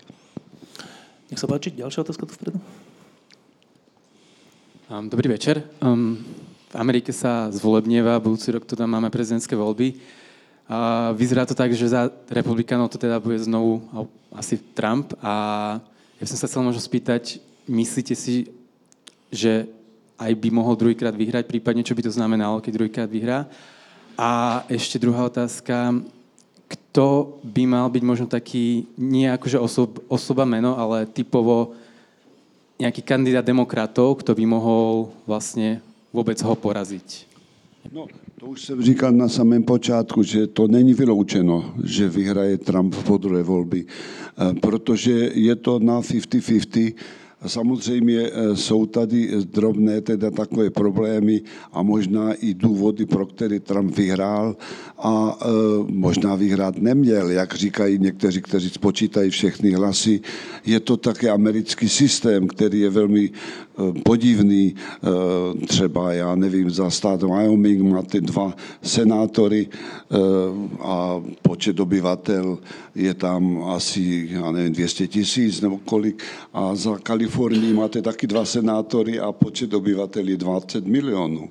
Nech 1.32 1.40
sa 1.40 1.48
páči, 1.48 1.72
ďalšia 1.72 2.04
otázka 2.04 2.28
tu 2.28 2.36
vpredu. 2.36 2.60
Um, 4.92 5.08
dobrý 5.08 5.32
večer. 5.32 5.64
Um, 5.80 6.20
v 6.68 6.76
Amerike 6.76 7.16
sa 7.16 7.48
zvolebnieva, 7.56 8.20
budúci 8.20 8.52
rok 8.52 8.68
tu 8.68 8.76
tam 8.76 8.92
máme 8.92 9.08
prezidentské 9.08 9.56
voľby. 9.56 9.96
A 10.68 11.10
vyzerá 11.16 11.48
to 11.48 11.56
tak, 11.56 11.72
že 11.72 11.88
za 11.88 12.12
republikánov 12.28 12.92
to 12.92 13.00
teda 13.00 13.18
bude 13.24 13.40
znovu 13.40 13.80
asi 14.36 14.60
Trump. 14.76 15.16
A 15.24 15.34
ja 16.20 16.26
som 16.28 16.36
sa 16.36 16.52
chcel 16.52 16.68
možno 16.68 16.84
spýtať, 16.84 17.40
myslíte 17.66 18.12
si, 18.12 18.52
že 19.32 19.72
aj 20.20 20.36
by 20.36 20.50
mohol 20.52 20.76
druhýkrát 20.76 21.16
vyhrať, 21.16 21.48
prípadne 21.48 21.82
čo 21.82 21.96
by 21.96 22.04
to 22.04 22.12
znamenalo, 22.12 22.60
keď 22.60 22.72
druhýkrát 22.76 23.10
vyhrá? 23.10 23.48
A 24.20 24.62
ešte 24.68 25.00
druhá 25.00 25.24
otázka, 25.26 25.96
kto 26.90 27.38
by 27.46 27.70
mal 27.70 27.86
byť 27.94 28.04
možno 28.04 28.26
taký, 28.26 28.90
nie 28.98 29.30
akože 29.30 29.62
osob, 29.62 30.02
osoba 30.10 30.42
meno, 30.42 30.74
ale 30.74 31.06
typovo 31.06 31.72
nějaký 32.80 33.02
kandidát 33.02 33.46
demokratů, 33.46 34.18
kdo 34.18 34.36
by 34.36 34.46
mohl 34.46 35.10
vlastně 35.28 35.82
vůbec 36.14 36.42
ho 36.42 36.56
porazit? 36.56 37.30
No, 37.94 38.08
to 38.40 38.46
už 38.46 38.66
jsem 38.66 38.82
říkal 38.82 39.12
na 39.12 39.30
samém 39.30 39.64
počátku, 39.64 40.24
že 40.24 40.48
to 40.48 40.68
není 40.68 40.94
vyloučeno, 40.94 41.74
že 41.84 42.10
vyhraje 42.10 42.58
Trump 42.58 42.96
po 43.06 43.18
druhé 43.18 43.44
volby, 43.44 43.86
eh, 43.86 44.54
protože 44.60 45.32
je 45.34 45.56
to 45.56 45.80
na 45.80 46.02
50-50 46.02 46.96
Samozřejmě 47.48 48.20
eh, 48.20 48.56
jsou 48.56 48.86
tady 48.86 49.30
drobné 49.46 50.02
teda 50.02 50.32
takové 50.32 50.70
problémy 50.70 51.42
a 51.72 51.84
možná 51.84 52.34
i 52.34 52.54
důvody, 52.54 53.06
pro 53.06 53.26
které 53.26 53.60
Trump 53.60 53.96
vyhrál 53.96 54.56
a 54.98 55.38
e, 55.42 55.46
možná 55.88 56.36
vyhrát 56.36 56.78
neměl, 56.78 57.30
jak 57.32 57.56
říkají 57.56 58.00
někteří, 58.00 58.42
kteří 58.42 58.70
spočítají 58.70 59.30
všechny 59.30 59.72
hlasy. 59.72 60.22
Je 60.66 60.80
to 60.80 60.98
také 60.98 61.30
americký 61.30 61.90
systém, 61.90 62.48
který 62.48 62.80
je 62.80 62.90
velmi 62.90 63.32
podivný. 64.04 64.76
E, 64.76 65.68
třeba, 65.68 66.14
já 66.14 66.36
nevím, 66.36 66.70
za 66.70 66.90
stát 66.90 67.24
Wyoming 67.24 67.82
máte 67.82 68.22
dva 68.22 68.54
senátory 68.82 69.68
e, 69.68 70.18
a 70.80 71.22
počet 71.42 71.80
obyvatel 71.80 72.58
je 72.96 73.14
tam 73.14 73.64
asi, 73.64 74.28
já 74.32 74.52
nevím, 74.52 74.74
200 74.74 75.08
tisíc 75.08 75.62
nebo 75.62 75.78
kolik. 75.86 76.24
A 76.54 76.76
za 76.76 76.98
Kalifornii 76.98 77.74
máte 77.74 78.02
taky 78.02 78.28
dva 78.28 78.46
senátory 78.46 79.20
a 79.20 79.32
počet 79.32 79.74
obyvatel 79.74 80.28
je 80.28 80.38
20 80.38 80.86
milionů. 80.86 81.50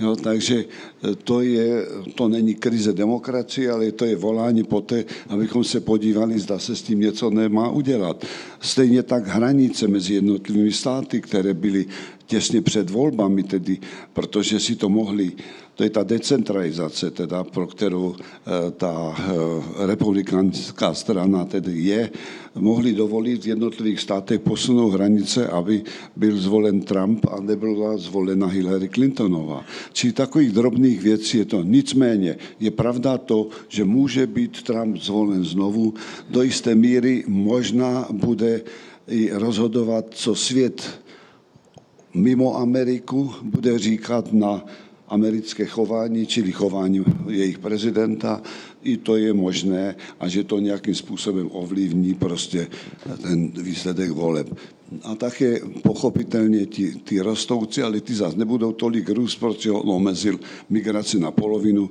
Jo, 0.00 0.16
takže 0.16 0.56
e, 0.56 1.14
to, 1.14 1.40
je, 1.40 1.86
to 2.14 2.28
není 2.28 2.54
krize 2.54 2.92
demokracie, 2.92 3.70
ale 3.70 3.92
to 3.92 4.04
je 4.04 4.16
volání 4.16 4.64
poté, 4.64 5.04
abychom 5.28 5.64
se 5.64 5.80
podívali, 5.80 6.38
zda 6.38 6.58
se 6.58 6.76
s 6.76 6.82
tím 6.82 7.00
něco 7.00 7.30
nemá 7.30 7.70
udělat. 7.70 8.24
Stejně 8.60 9.02
tak 9.02 9.26
hranice 9.26 9.88
mezi 9.88 10.14
jednotlivými 10.14 10.72
státy, 10.72 11.20
které 11.20 11.54
byly 11.54 11.86
těsně 12.26 12.62
před 12.62 12.90
volbami, 12.90 13.42
tedy, 13.42 13.78
protože 14.12 14.60
si 14.60 14.76
to 14.76 14.88
mohli 14.88 15.32
to 15.76 15.84
je 15.84 15.90
ta 15.90 16.02
decentralizace, 16.02 17.10
teda, 17.10 17.44
pro 17.44 17.66
kterou 17.66 18.16
eh, 18.16 18.70
ta 18.70 19.14
eh, 19.18 19.86
republikánská 19.86 20.94
strana 20.94 21.44
tedy 21.44 21.72
je, 21.72 22.10
mohli 22.54 22.92
dovolit 22.96 23.44
v 23.44 23.48
jednotlivých 23.48 24.00
státech 24.00 24.40
posunout 24.40 24.96
hranice, 24.96 25.46
aby 25.46 25.84
byl 26.16 26.36
zvolen 26.36 26.80
Trump 26.80 27.26
a 27.28 27.40
nebyla 27.40 27.96
zvolena 27.96 28.46
Hillary 28.46 28.88
Clintonová. 28.88 29.64
Čili 29.92 30.12
takových 30.12 30.52
drobných 30.52 31.00
věcí 31.00 31.38
je 31.38 31.44
to. 31.44 31.62
Nicméně 31.62 32.36
je 32.60 32.70
pravda 32.70 33.18
to, 33.18 33.48
že 33.68 33.84
může 33.84 34.26
být 34.26 34.62
Trump 34.62 34.96
zvolen 34.96 35.44
znovu. 35.44 35.94
Do 36.30 36.42
jisté 36.42 36.74
míry 36.74 37.24
možná 37.28 38.08
bude 38.12 38.64
i 39.08 39.30
rozhodovat, 39.32 40.06
co 40.10 40.34
svět 40.34 41.00
mimo 42.16 42.56
Ameriku 42.56 43.30
bude 43.42 43.78
říkat 43.78 44.32
na 44.32 44.64
americké 45.08 45.66
chování, 45.66 46.26
čili 46.26 46.52
chování 46.52 47.04
jejich 47.28 47.58
prezidenta, 47.58 48.42
i 48.82 48.96
to 48.96 49.16
je 49.16 49.32
možné 49.32 49.96
a 50.20 50.28
že 50.28 50.44
to 50.44 50.58
nějakým 50.58 50.94
způsobem 50.94 51.48
ovlivní 51.52 52.14
prostě 52.14 52.68
ten 53.22 53.50
výsledek 53.50 54.10
voleb. 54.10 54.58
A 55.02 55.14
také 55.14 55.60
pochopitelně 55.82 56.66
ti, 56.66 56.94
ty 57.04 57.20
rostoucí, 57.20 57.82
ale 57.82 58.00
ty 58.00 58.14
zase 58.14 58.38
nebudou 58.38 58.72
tolik 58.72 59.08
růst, 59.08 59.36
protože 59.36 59.70
on 59.70 59.90
omezil 59.90 60.40
migraci 60.70 61.18
na 61.18 61.30
polovinu. 61.30 61.90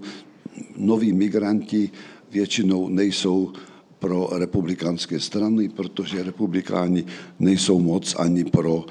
Noví 0.78 1.14
migranti 1.14 1.90
většinou 2.32 2.90
nejsou 2.90 3.52
pro 4.00 4.30
republikánské 4.32 5.20
strany, 5.20 5.70
protože 5.70 6.24
republikáni 6.24 7.06
nejsou 7.40 7.80
moc 7.80 8.16
ani 8.20 8.44
pro 8.44 8.76
uh, 8.76 8.86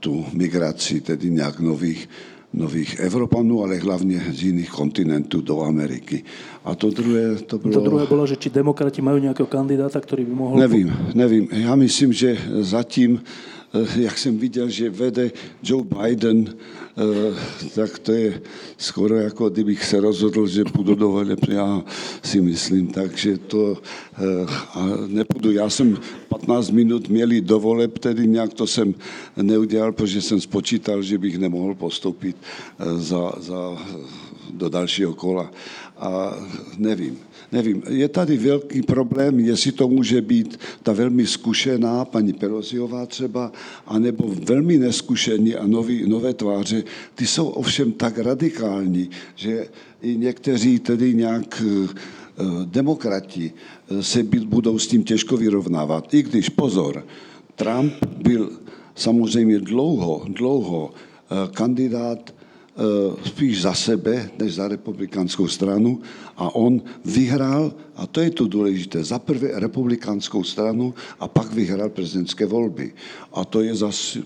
tu 0.00 0.26
migraci, 0.32 1.00
tedy 1.00 1.30
nějak 1.30 1.60
nových 1.60 2.08
nových 2.52 3.00
Evropanů, 3.00 3.62
ale 3.62 3.76
hlavně 3.76 4.24
z 4.32 4.42
jiných 4.42 4.70
kontinentů 4.70 5.40
do 5.40 5.62
Ameriky. 5.62 6.24
A 6.64 6.74
to 6.74 6.90
druhé, 6.90 7.36
to 7.36 7.58
bylo... 7.58 7.74
To 7.74 7.80
druhé 7.80 8.06
bylo, 8.06 8.26
že 8.26 8.36
či 8.36 8.50
demokrati 8.50 9.02
mají 9.02 9.22
nějakého 9.22 9.46
kandidáta, 9.46 10.00
který 10.00 10.24
by 10.24 10.34
mohl... 10.34 10.58
Nevím, 10.58 10.96
nevím. 11.14 11.48
Já 11.52 11.74
myslím, 11.74 12.12
že 12.12 12.38
zatím 12.60 13.20
Eh, 13.74 14.00
jak 14.02 14.18
jsem 14.18 14.38
viděl, 14.38 14.68
že 14.68 14.90
vede 14.90 15.30
Joe 15.62 15.84
Biden, 15.84 16.54
tak 17.74 17.98
to 17.98 18.12
je 18.12 18.42
skoro 18.76 19.16
jako 19.16 19.48
kdybych 19.48 19.84
se 19.84 20.00
rozhodl, 20.00 20.46
že 20.46 20.64
půjdu 20.64 20.94
do 20.94 21.08
voleb, 21.08 21.38
já 21.48 21.82
si 22.22 22.40
myslím, 22.40 22.86
takže 22.86 23.38
to 23.38 23.76
eh, 24.12 24.46
a 24.74 24.86
nepůjdu. 25.06 25.50
Já 25.52 25.70
jsem 25.70 25.98
15 26.28 26.70
minut 26.70 27.08
měli 27.08 27.40
do 27.40 27.60
voleb, 27.60 27.98
tedy 27.98 28.26
nějak 28.26 28.54
to 28.54 28.66
jsem 28.66 28.94
neudělal, 29.36 29.92
protože 29.92 30.22
jsem 30.22 30.40
spočítal, 30.40 31.02
že 31.02 31.18
bych 31.18 31.38
nemohl 31.38 31.74
postoupit 31.74 32.36
za, 32.96 33.32
za, 33.40 33.78
do 34.50 34.68
dalšího 34.68 35.14
kola. 35.14 35.50
A 35.98 36.38
nevím 36.78 37.27
nevím, 37.52 37.82
je 37.88 38.08
tady 38.08 38.36
velký 38.36 38.82
problém, 38.82 39.40
jestli 39.40 39.72
to 39.72 39.88
může 39.88 40.20
být 40.22 40.60
ta 40.82 40.92
velmi 40.92 41.26
zkušená 41.26 42.04
paní 42.04 42.32
Pelosiová 42.32 43.06
třeba, 43.06 43.52
anebo 43.86 44.34
velmi 44.44 44.78
neskušení 44.78 45.54
a 45.54 45.66
nový, 45.66 46.08
nové 46.08 46.34
tváře. 46.34 46.84
Ty 47.14 47.26
jsou 47.26 47.48
ovšem 47.48 47.92
tak 47.92 48.18
radikální, 48.18 49.10
že 49.34 49.68
i 50.02 50.16
někteří 50.16 50.78
tedy 50.78 51.14
nějak 51.14 51.62
eh, 51.66 51.88
demokrati 52.64 53.52
eh, 53.52 54.02
se 54.02 54.22
budou 54.22 54.78
s 54.78 54.86
tím 54.86 55.04
těžko 55.04 55.36
vyrovnávat. 55.36 56.14
I 56.14 56.22
když, 56.22 56.48
pozor, 56.48 57.06
Trump 57.56 57.92
byl 58.22 58.52
samozřejmě 58.94 59.58
dlouho, 59.58 60.24
dlouho 60.28 60.90
eh, 60.90 61.34
kandidát 61.54 62.37
Eh, 62.37 62.37
spíš 63.24 63.62
za 63.62 63.74
sebe, 63.74 64.30
než 64.38 64.54
za 64.54 64.68
republikánskou 64.68 65.48
stranu 65.48 66.00
a 66.36 66.54
on 66.54 66.82
vyhrál, 67.04 67.74
a 67.96 68.06
to 68.06 68.20
je 68.20 68.30
to 68.30 68.46
důležité, 68.46 69.04
za 69.04 69.18
prvé 69.18 69.50
republikánskou 69.54 70.44
stranu 70.44 70.94
a 71.20 71.28
pak 71.28 71.52
vyhrál 71.52 71.88
prezidentské 71.88 72.46
volby. 72.46 72.94
A 73.32 73.44
to 73.44 73.60
je 73.60 73.74
zase 73.74 74.22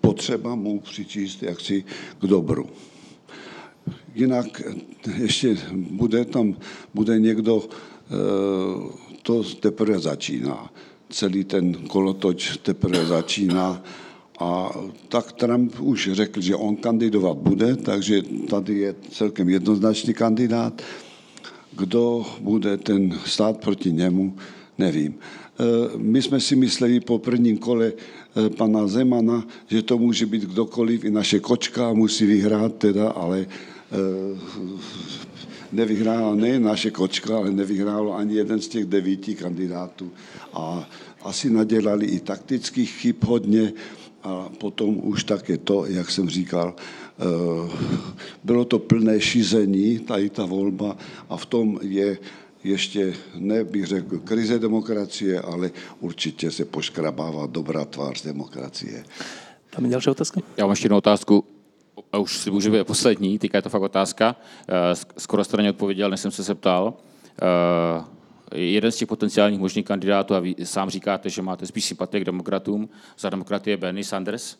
potřeba 0.00 0.54
mu 0.54 0.80
přičíst 0.80 1.42
jaksi 1.42 1.84
k 2.20 2.26
dobru. 2.26 2.66
Jinak 4.14 4.62
ještě 5.16 5.56
bude 5.76 6.24
tam, 6.24 6.56
bude 6.94 7.20
někdo, 7.20 7.62
eh, 7.68 8.14
to 9.22 9.44
teprve 9.60 9.98
začíná. 9.98 10.72
Celý 11.10 11.44
ten 11.44 11.74
kolotoč 11.74 12.56
teprve 12.56 13.06
začíná 13.06 13.82
a 14.38 14.70
tak 15.08 15.32
Trump 15.32 15.80
už 15.80 16.10
řekl, 16.12 16.40
že 16.40 16.56
on 16.56 16.76
kandidovat 16.76 17.36
bude, 17.36 17.76
takže 17.76 18.22
tady 18.50 18.78
je 18.78 18.94
celkem 19.10 19.48
jednoznačný 19.48 20.14
kandidát. 20.14 20.82
Kdo 21.76 22.26
bude 22.40 22.76
ten 22.76 23.18
stát 23.26 23.60
proti 23.60 23.92
němu, 23.92 24.36
nevím. 24.78 25.14
E, 25.14 25.98
my 25.98 26.22
jsme 26.22 26.40
si 26.40 26.56
mysleli 26.56 27.00
po 27.00 27.18
prvním 27.18 27.58
kole 27.58 27.92
e, 27.92 28.50
pana 28.50 28.86
Zemana, 28.86 29.46
že 29.66 29.82
to 29.82 29.98
může 29.98 30.26
být 30.26 30.42
kdokoliv, 30.42 31.04
i 31.04 31.10
naše 31.10 31.40
kočka 31.40 31.92
musí 31.92 32.26
vyhrát 32.26 32.74
teda, 32.74 33.08
ale 33.08 33.40
e, 33.40 33.46
nevyhrála 35.72 36.34
ne 36.34 36.60
naše 36.60 36.90
kočka, 36.90 37.36
ale 37.36 37.50
nevyhrálo 37.50 38.14
ani 38.16 38.34
jeden 38.34 38.60
z 38.60 38.68
těch 38.68 38.84
devíti 38.84 39.34
kandidátů. 39.34 40.10
A 40.52 40.88
asi 41.22 41.50
nadělali 41.50 42.06
i 42.06 42.20
taktických 42.20 42.90
chyb 42.90 43.16
hodně, 43.26 43.72
a 44.24 44.48
potom 44.58 45.00
už 45.02 45.24
také 45.24 45.58
to, 45.58 45.86
jak 45.86 46.10
jsem 46.10 46.28
říkal, 46.28 46.74
bylo 48.44 48.64
to 48.64 48.78
plné 48.78 49.20
šízení, 49.20 49.98
tady 49.98 50.30
ta 50.30 50.46
volba 50.46 50.96
a 51.28 51.36
v 51.36 51.46
tom 51.46 51.78
je 51.82 52.18
ještě, 52.64 53.14
ne 53.34 53.64
bych 53.64 53.86
řekl, 53.86 54.18
krize 54.18 54.58
demokracie, 54.58 55.40
ale 55.40 55.70
určitě 56.00 56.50
se 56.50 56.64
poškrabává 56.64 57.46
dobrá 57.46 57.84
tvář 57.84 58.22
demokracie. 58.22 59.04
Tam 59.70 59.84
je 59.84 59.90
další 59.90 60.10
otázka? 60.10 60.40
Já 60.56 60.64
mám 60.64 60.72
ještě 60.72 60.84
jednu 60.86 60.96
otázku, 60.96 61.44
a 62.12 62.18
už 62.18 62.38
si 62.38 62.50
můžu 62.50 62.72
být 62.72 62.86
poslední, 62.86 63.38
týká 63.38 63.58
je 63.58 63.62
to 63.62 63.68
fakt 63.68 63.82
otázka. 63.82 64.36
Eh, 64.68 64.94
skoro 65.18 65.44
jste 65.44 65.56
na 65.56 65.62
ně 65.62 65.70
odpověděl, 65.70 66.10
než 66.10 66.20
jsem 66.20 66.30
se 66.30 66.42
zeptal. 66.42 66.94
Eh, 68.52 68.58
jeden 68.58 68.92
z 68.92 68.96
těch 68.96 69.08
potenciálních 69.08 69.60
možných 69.60 69.84
kandidátů, 69.84 70.34
a 70.34 70.40
vy 70.40 70.54
sám 70.64 70.90
říkáte, 70.90 71.30
že 71.30 71.42
máte 71.42 71.66
spíš 71.66 71.84
sympatie 71.84 72.20
k 72.20 72.24
demokratům, 72.24 72.88
za 73.18 73.30
demokraty 73.30 73.70
je 73.70 73.76
Bernie 73.76 74.04
Sanders. 74.04 74.56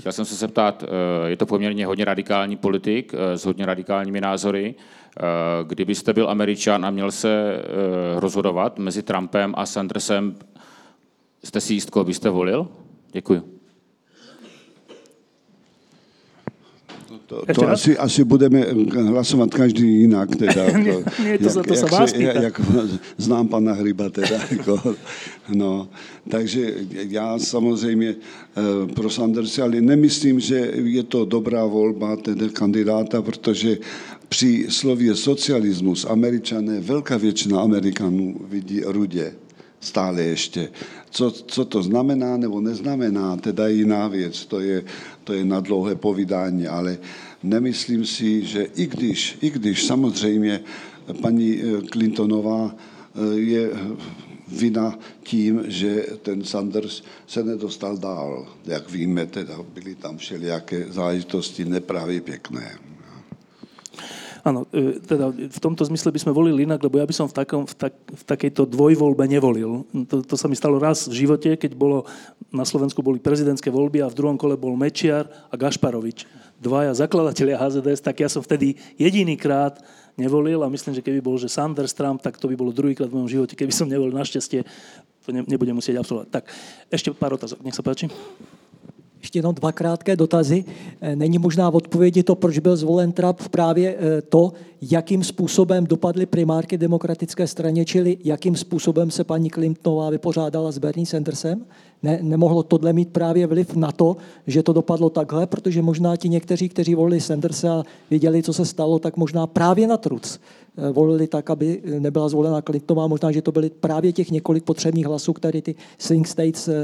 Chtěl 0.00 0.12
jsem 0.12 0.24
se 0.24 0.34
zeptat, 0.34 0.84
eh, 0.84 1.30
je 1.30 1.36
to 1.36 1.46
poměrně 1.46 1.86
hodně 1.86 2.04
radikální 2.04 2.56
politik 2.56 3.14
s 3.34 3.44
hodně 3.44 3.66
radikálními 3.66 4.20
názory. 4.20 4.74
Kdybyste 5.66 6.12
byl 6.12 6.30
američan 6.30 6.84
a 6.84 6.90
měl 6.90 7.10
se 7.10 7.62
rozhodovat 8.16 8.78
mezi 8.78 9.02
Trumpem 9.02 9.54
a 9.56 9.66
Sandersem, 9.66 10.36
jste 11.44 11.60
si 11.60 11.74
jist, 11.74 11.90
koho 11.90 12.04
byste 12.04 12.30
volil? 12.30 12.68
Děkuji. 13.12 13.61
To, 17.32 17.54
to 17.54 17.68
asi, 17.68 17.96
asi 17.96 18.24
budeme 18.24 18.60
hlasovat 19.08 19.54
každý 19.54 20.04
jinak. 20.04 20.36
Teda, 20.36 20.68
to, 20.72 20.78
nie, 21.24 21.38
to, 21.40 21.48
jak, 21.48 21.66
to 21.66 21.74
sa 21.74 21.86
vás 21.88 22.12
jak, 22.12 22.36
jak 22.52 22.56
znám 23.16 23.48
pana 23.48 23.72
Hryba 23.72 24.12
teda. 24.12 24.36
Jako, 24.52 24.94
no, 25.48 25.88
takže 26.28 26.74
já 27.08 27.38
samozřejmě 27.38 28.14
eh, 28.14 28.86
pro 28.94 29.10
Sandersa, 29.10 29.64
ale 29.64 29.80
nemyslím, 29.80 30.40
že 30.40 30.70
je 30.76 31.02
to 31.02 31.24
dobrá 31.24 31.64
volba 31.64 32.16
teda 32.16 32.52
kandidáta, 32.52 33.22
protože 33.22 33.78
při 34.28 34.66
slově 34.68 35.16
socialismus 35.16 36.04
američané, 36.04 36.80
velká 36.80 37.16
většina 37.16 37.60
Amerikanů 37.60 38.36
vidí 38.48 38.80
rudě 38.84 39.32
stále 39.82 40.22
ještě. 40.22 40.68
Co, 41.10 41.30
co 41.30 41.64
to 41.64 41.82
znamená 41.82 42.36
nebo 42.36 42.60
neznamená, 42.60 43.36
teda 43.36 43.68
jiná 43.68 44.08
věc, 44.08 44.46
to 44.46 44.60
je, 44.60 44.84
to 45.24 45.32
je 45.32 45.44
na 45.44 45.60
dlouhé 45.60 45.94
povídání, 45.94 46.66
ale 46.66 46.98
nemyslím 47.42 48.06
si, 48.06 48.44
že 48.44 48.62
i 48.62 48.86
když, 48.86 49.38
i 49.40 49.50
když 49.50 49.84
samozřejmě 49.84 50.60
paní 51.20 51.60
eh, 51.62 51.82
Clintonová 51.82 52.74
eh, 52.74 53.38
je 53.38 53.70
vina 54.48 54.98
tím, 55.22 55.64
že 55.66 56.06
ten 56.22 56.44
Sanders 56.44 57.02
se 57.26 57.44
nedostal 57.44 57.96
dál. 57.96 58.46
Jak 58.64 58.90
víme, 58.90 59.26
teda 59.26 59.58
byly 59.74 59.94
tam 59.94 60.18
všelijaké 60.18 60.86
záležitosti 60.90 61.64
nepravě 61.64 62.20
pěkné. 62.20 62.78
Áno, 64.42 64.66
e, 64.74 64.98
teda 64.98 65.30
v 65.30 65.58
tomto 65.62 65.86
zmysle 65.86 66.10
by 66.10 66.18
sme 66.18 66.34
volili 66.34 66.66
inak, 66.66 66.82
lebo 66.82 66.98
ja 66.98 67.06
by 67.06 67.14
som 67.14 67.30
v, 67.30 67.34
takom, 67.38 67.62
v, 67.62 67.74
tak, 67.78 67.94
v 67.94 68.22
takejto 68.26 68.66
dvojvoľbe 68.66 69.22
nevolil. 69.30 69.86
To, 70.10 70.18
to 70.18 70.34
sa 70.34 70.50
mi 70.50 70.58
stalo 70.58 70.82
raz 70.82 71.06
v 71.06 71.22
živote, 71.22 71.54
keď 71.54 71.78
bolo, 71.78 72.02
na 72.50 72.66
Slovensku 72.66 73.06
boli 73.06 73.22
prezidentské 73.22 73.70
voľby 73.70 74.02
a 74.02 74.10
v 74.10 74.18
druhom 74.18 74.34
kole 74.34 74.58
bol 74.58 74.74
Mečiar 74.74 75.30
a 75.46 75.54
Gašparovič. 75.54 76.26
Dvaja 76.58 76.90
zakladatelia 76.90 77.54
HZDS, 77.54 78.02
tak 78.02 78.18
ja 78.18 78.26
som 78.26 78.42
vtedy 78.42 78.74
jedinýkrát 78.98 79.78
nevolil 80.18 80.58
a 80.66 80.70
myslím, 80.70 80.98
že 80.98 81.06
keby 81.06 81.22
bol, 81.22 81.38
že 81.38 81.46
Sanders, 81.46 81.94
Trump, 81.94 82.18
tak 82.18 82.34
to 82.34 82.50
by 82.50 82.58
bolo 82.58 82.74
druhýkrát 82.74 83.06
v 83.06 83.22
mojom 83.22 83.30
živote, 83.30 83.54
keby 83.54 83.70
som 83.70 83.86
nevolil. 83.86 84.14
Našťastie 84.14 84.66
to 85.22 85.30
ne, 85.30 85.46
nebudem 85.46 85.78
musieť 85.78 86.02
absolvovať. 86.02 86.28
Tak, 86.34 86.44
ešte 86.90 87.14
pár 87.14 87.38
otázok, 87.38 87.62
nech 87.62 87.78
sa 87.78 87.86
páči. 87.86 88.10
Ještě 89.22 89.38
jenom 89.38 89.54
dva 89.54 89.72
krátké 89.72 90.16
dotazy. 90.16 90.64
Eh, 91.00 91.16
není 91.16 91.38
možná 91.38 91.70
v 91.70 91.76
odpovědi 91.76 92.22
to, 92.22 92.34
proč 92.34 92.58
byl 92.58 92.76
zvolen 92.76 93.12
Trump 93.12 93.48
právě 93.50 93.96
eh, 93.98 94.22
to, 94.22 94.52
jakým 94.82 95.24
způsobem 95.24 95.86
dopadly 95.86 96.26
primárky 96.26 96.78
demokratické 96.78 97.46
straně, 97.46 97.84
čili 97.84 98.18
jakým 98.24 98.56
způsobem 98.56 99.10
se 99.10 99.24
paní 99.24 99.50
Clintonová 99.50 100.10
vypořádala 100.10 100.72
s 100.72 100.78
Bernie 100.78 101.06
Sandersem. 101.06 101.64
Ne, 102.02 102.18
nemohlo 102.22 102.62
tohle 102.62 102.92
mít 102.92 103.08
právě 103.08 103.46
vliv 103.46 103.76
na 103.76 103.92
to, 103.92 104.16
že 104.46 104.62
to 104.62 104.72
dopadlo 104.72 105.10
takhle, 105.10 105.46
protože 105.46 105.82
možná 105.82 106.16
ti 106.16 106.28
někteří, 106.28 106.68
kteří 106.68 106.94
volili 106.94 107.20
Sandersa 107.20 107.74
a 107.74 107.82
viděli, 108.10 108.42
co 108.42 108.52
se 108.52 108.64
stalo, 108.64 108.98
tak 108.98 109.16
možná 109.16 109.46
právě 109.46 109.86
na 109.86 109.96
truc 109.96 110.38
volili 110.92 111.26
tak, 111.26 111.50
aby 111.50 111.82
nebyla 111.98 112.28
zvolena 112.28 112.62
Clintonová. 112.62 113.06
Možná, 113.06 113.32
že 113.32 113.42
to 113.42 113.52
byly 113.52 113.70
právě 113.70 114.12
těch 114.12 114.30
několik 114.30 114.64
potřebných 114.64 115.06
hlasů, 115.06 115.32
které 115.32 115.62
ty 115.62 115.74
swing 115.98 116.28
states 116.28 116.68
eh, 116.68 116.74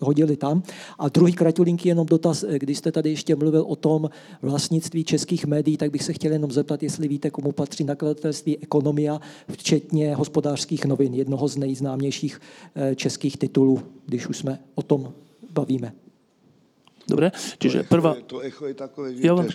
hodili 0.00 0.36
tam. 0.36 0.62
A 0.98 1.08
druhý 1.08 1.32
kratulinky 1.32 1.88
jenom 1.88 2.06
dotaz, 2.06 2.44
eh, 2.48 2.58
když 2.58 2.78
jste 2.78 2.92
tady 2.92 3.10
ještě 3.10 3.36
mluvil 3.36 3.64
o 3.68 3.76
tom 3.76 4.10
vlastnictví 4.42 5.04
českých 5.04 5.46
médií, 5.46 5.76
tak 5.76 5.90
bych 5.90 6.02
se 6.02 6.12
chtěl 6.12 6.32
jenom 6.32 6.50
zeptat, 6.50 6.82
jestli 6.82 7.08
víte, 7.08 7.30
komu 7.30 7.52
patří 7.52 7.84
nakladatelství 7.84 8.58
Ekonomia, 8.58 9.20
včetně 9.50 10.14
hospodářských 10.14 10.84
novin, 10.84 11.14
jednoho 11.14 11.48
z 11.48 11.56
nejznámějších 11.56 12.40
českých 12.96 13.36
titulů, 13.36 13.80
když 14.06 14.26
už 14.26 14.38
jsme 14.38 14.58
o 14.74 14.82
tom 14.82 15.12
bavíme. 15.52 16.01
Dobre, 17.02 17.34
čiže 17.58 17.82
prvá, 17.82 18.14
to 18.22 18.38
echo 18.46 18.70
je 18.70 18.78
takové 18.78 19.18
ja 19.18 19.34
vám, 19.34 19.50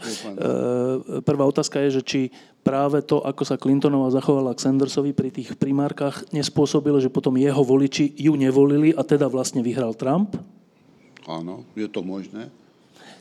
prvá 1.24 1.48
otázka 1.48 1.80
je, 1.88 2.00
že 2.00 2.02
či 2.04 2.22
práve 2.60 3.00
to, 3.00 3.24
ako 3.24 3.44
sa 3.48 3.56
Clintonová 3.56 4.12
zachovala 4.12 4.52
k 4.52 4.68
Sandersovi 4.68 5.16
pri 5.16 5.32
tých 5.32 5.56
primárkach, 5.56 6.28
nespôsobilo, 6.36 7.00
že 7.00 7.08
potom 7.08 7.40
jeho 7.40 7.64
voliči 7.64 8.12
ju 8.20 8.36
nevolili 8.36 8.92
a 8.92 9.00
teda 9.08 9.32
vlastne 9.32 9.64
vyhral 9.64 9.96
Trump? 9.96 10.36
Áno, 11.24 11.64
je 11.76 11.88
to 11.88 12.04
možné. 12.04 12.52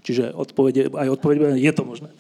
Čiže 0.02 0.34
odpovede, 0.34 0.90
aj 0.94 1.18
odpovede 1.18 1.58
je 1.58 1.72
to 1.74 1.82
možné. 1.82 2.10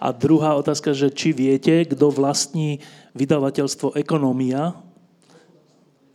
A 0.00 0.12
druhá 0.12 0.56
otázka, 0.56 0.96
že 0.96 1.12
či 1.12 1.36
viete, 1.36 1.84
kto 1.84 2.08
vlastní 2.08 2.80
vydavateľstvo 3.12 3.96
Ekonomia 3.96 4.76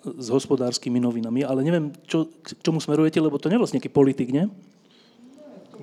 s 0.01 0.27
hospodárskymi 0.33 0.97
novinami, 0.97 1.45
ale 1.45 1.61
neviem, 1.61 1.93
čo, 2.09 2.25
k 2.41 2.57
čomu 2.65 2.81
smerujete, 2.81 3.21
lebo 3.21 3.37
to 3.37 3.53
nevlastní 3.53 3.77
nejaký 3.77 3.93
politik, 3.93 4.33
nie? 4.33 4.49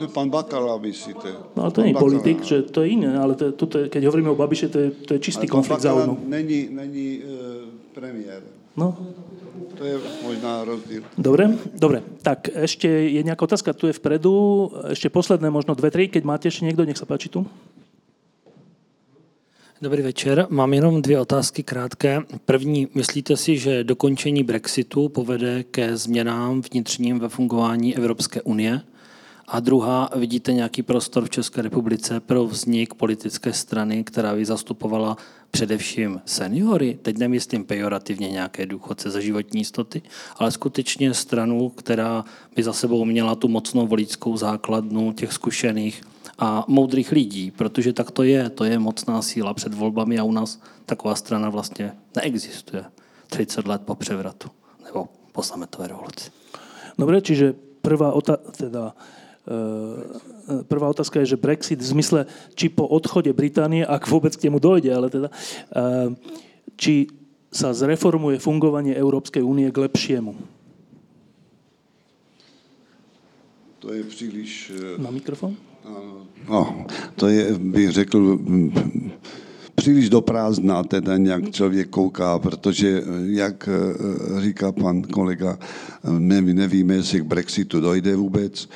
No, 0.01 0.09
pán 0.09 0.31
Bakala 0.31 0.79
myslíte. 0.79 1.29
No 1.57 1.63
ale 1.67 1.73
to 1.73 1.83
je 1.83 1.95
politik, 1.95 2.39
že 2.47 2.63
to 2.63 2.83
je 2.83 2.89
iné, 2.95 3.19
ale 3.19 3.35
to, 3.35 3.51
to 3.67 3.77
je, 3.79 3.85
keď 3.91 4.07
hovoríme 4.07 4.31
o 4.31 4.39
Babiše, 4.39 4.69
to 4.71 4.79
je, 4.79 4.89
to 4.91 5.11
je 5.15 5.21
čistý 5.21 5.51
ale 5.51 5.55
konflikt 5.59 5.83
záujmu. 5.83 6.23
Není, 6.27 6.69
není 6.71 7.19
uh, 7.19 7.67
premiér. 7.95 8.43
No. 8.77 8.95
To 9.79 9.85
je 9.85 9.99
možná 10.23 10.65
rozdíl. 10.65 11.03
Dobre, 11.19 11.55
dobre. 11.75 12.03
Tak 12.23 12.51
ešte 12.51 12.87
je 12.87 13.23
nejaká 13.23 13.47
otázka, 13.47 13.75
tu 13.75 13.87
je 13.91 13.95
vpredu, 13.95 14.71
ešte 14.91 15.11
posledné, 15.11 15.51
možno 15.51 15.75
dve, 15.75 15.91
tri, 15.91 16.07
keď 16.07 16.23
máte 16.23 16.47
ešte 16.51 16.67
niekto, 16.67 16.87
nech 16.87 16.99
sa 16.99 17.07
páči 17.07 17.31
tu. 17.31 17.47
Dobrý 19.83 20.03
večer. 20.03 20.47
Mám 20.51 20.75
jenom 20.75 21.03
dvě 21.03 21.21
otázky 21.21 21.63
krátké. 21.63 22.21
První, 22.45 22.89
myslíte 22.95 23.37
si, 23.37 23.59
že 23.59 23.85
dokončení 23.85 24.43
Brexitu 24.43 25.09
povede 25.09 25.63
ke 25.63 25.97
změnám 25.97 26.63
vnitřním 26.73 27.19
ve 27.19 27.29
fungování 27.29 27.97
Evropské 27.97 28.43
unie? 28.43 28.81
A 29.51 29.61
druhá, 29.61 30.11
vidíte 30.17 30.53
nějaký 30.53 30.83
prostor 30.83 31.25
v 31.25 31.31
České 31.31 31.63
republice 31.63 32.21
pro 32.21 32.45
vznik 32.45 32.95
politické 32.95 33.53
strany, 33.53 34.05
která 34.05 34.35
by 34.35 34.45
zastupovala 34.45 35.17
především 35.51 36.21
seniory, 36.25 36.99
teď 37.03 37.19
nemyslím 37.19 37.65
pejorativně 37.65 38.29
nějaké 38.29 38.67
důchodce 38.67 39.11
za 39.11 39.21
životní 39.21 39.61
jistoty, 39.61 40.03
ale 40.37 40.51
skutečně 40.51 41.15
stranu, 41.15 41.69
která 41.69 42.25
by 42.57 42.63
za 42.63 42.73
sebou 42.73 43.05
měla 43.05 43.35
tu 43.35 43.49
mocnou 43.49 43.87
voličskou 43.87 44.37
základnu 44.37 45.13
těch 45.13 45.33
zkušených 45.33 46.03
a 46.39 46.65
moudrých 46.69 47.13
lidí, 47.13 47.51
protože 47.51 47.93
tak 47.93 48.11
to 48.11 48.23
je, 48.23 48.51
to 48.51 48.65
je 48.65 48.79
mocná 48.79 49.23
síla. 49.23 49.55
Před 49.55 49.75
volbami 49.75 50.19
a 50.19 50.25
u 50.25 50.33
nás 50.33 50.61
taková 50.87 51.15
strana 51.15 51.51
vlastně 51.51 51.93
neexistuje. 52.17 52.85
30 53.27 53.67
let 53.67 53.83
po 53.85 53.95
převratu 53.95 54.49
nebo 54.85 55.09
po 55.33 55.43
sametové 55.43 55.89
revoluci. 55.89 56.31
Dobre, 56.99 57.21
čiže 57.21 57.55
prvá 57.83 58.13
otázka, 58.13 58.53
teda 58.53 58.95
prvá 60.69 60.89
otázka 60.89 61.21
je, 61.21 61.35
že 61.37 61.41
Brexit 61.41 61.81
v 61.81 61.91
zmysle, 61.97 62.21
či 62.55 62.69
po 62.69 62.85
odchode 62.89 63.33
Británie, 63.33 63.85
ak 63.85 64.09
vôbec 64.09 64.33
k 64.37 64.49
nemu 64.49 64.59
dojde, 64.61 64.91
ale 64.93 65.09
teda, 65.11 65.29
eh, 65.73 66.09
či 66.77 67.09
sa 67.49 67.73
zreformuje 67.73 68.37
fungovanie 68.39 68.93
Európskej 68.93 69.41
únie 69.41 69.73
k 69.73 69.89
lepšiemu. 69.89 70.37
To 73.79 73.93
je 73.93 74.03
příliš... 74.05 74.73
Eh, 74.77 75.01
Na 75.01 75.11
mikrofon? 75.11 75.57
No, 76.49 76.85
to 77.17 77.29
je, 77.29 77.57
bych 77.59 77.91
řekl, 77.91 78.39
příliš 79.75 80.11
do 80.11 80.21
prázdna, 80.21 80.83
teda 80.83 81.17
nějak 81.17 81.51
člověk 81.51 81.89
kouká, 81.89 82.39
protože, 82.39 83.03
jak 83.25 83.69
říká 84.39 84.73
pan 84.73 85.03
kolega, 85.03 85.59
my 86.19 86.55
nevíme, 86.55 86.95
jestli 86.95 87.21
k 87.21 87.25
Brexitu 87.25 87.81
dojde 87.81 88.17
vůbec. 88.17 88.69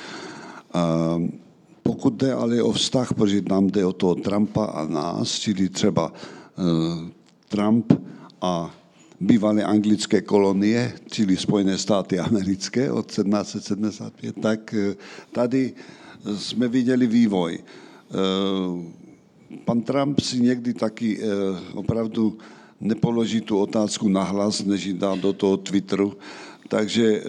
Pokud 1.83 2.13
jde 2.13 2.33
ale 2.33 2.61
o 2.61 2.71
vztah, 2.71 3.13
protože 3.13 3.41
nám 3.49 3.67
jde 3.67 3.85
o 3.85 3.93
toho 3.93 4.15
Trumpa 4.15 4.65
a 4.65 4.85
nás, 4.85 5.39
čili 5.39 5.69
třeba 5.69 6.13
eh, 6.13 7.11
Trump 7.49 7.93
a 8.41 8.75
bývalé 9.19 9.63
anglické 9.63 10.21
kolonie, 10.21 10.93
čili 11.11 11.37
Spojené 11.37 11.77
státy 11.77 12.19
americké 12.19 12.91
od 12.91 13.05
1775, 13.11 14.35
tak 14.41 14.73
eh, 14.73 14.95
tady 15.31 15.73
jsme 16.37 16.67
viděli 16.67 17.07
vývoj. 17.07 17.59
Pan 19.65 19.81
Trump 19.81 20.19
si 20.19 20.39
někdy 20.39 20.73
taky 20.73 21.19
opravdu 21.73 22.37
nepoloží 22.81 23.41
tu 23.41 23.57
otázku 23.59 24.07
nahlas, 24.07 24.63
než 24.63 24.85
ji 24.85 24.93
dá 24.93 25.15
do 25.15 25.33
toho 25.33 25.57
Twitteru. 25.57 26.13
Takže 26.67 27.23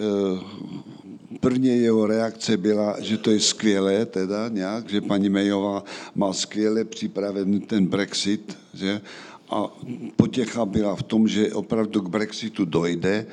první 1.39 1.67
jeho 1.67 2.07
reakce 2.07 2.57
byla, 2.57 2.95
že 3.01 3.17
to 3.17 3.31
je 3.31 3.39
skvělé 3.39 4.05
teda 4.05 4.49
nějak, 4.49 4.89
že 4.89 5.01
paní 5.01 5.29
Mayová 5.29 5.83
má 6.15 6.33
skvěle 6.33 6.83
připravený 6.83 7.59
ten 7.59 7.85
Brexit, 7.85 8.57
že? 8.73 9.01
A 9.49 9.73
potěcha 10.15 10.65
byla 10.65 10.95
v 10.95 11.03
tom, 11.03 11.27
že 11.27 11.53
opravdu 11.53 12.01
k 12.01 12.09
Brexitu 12.09 12.65
dojde. 12.65 13.25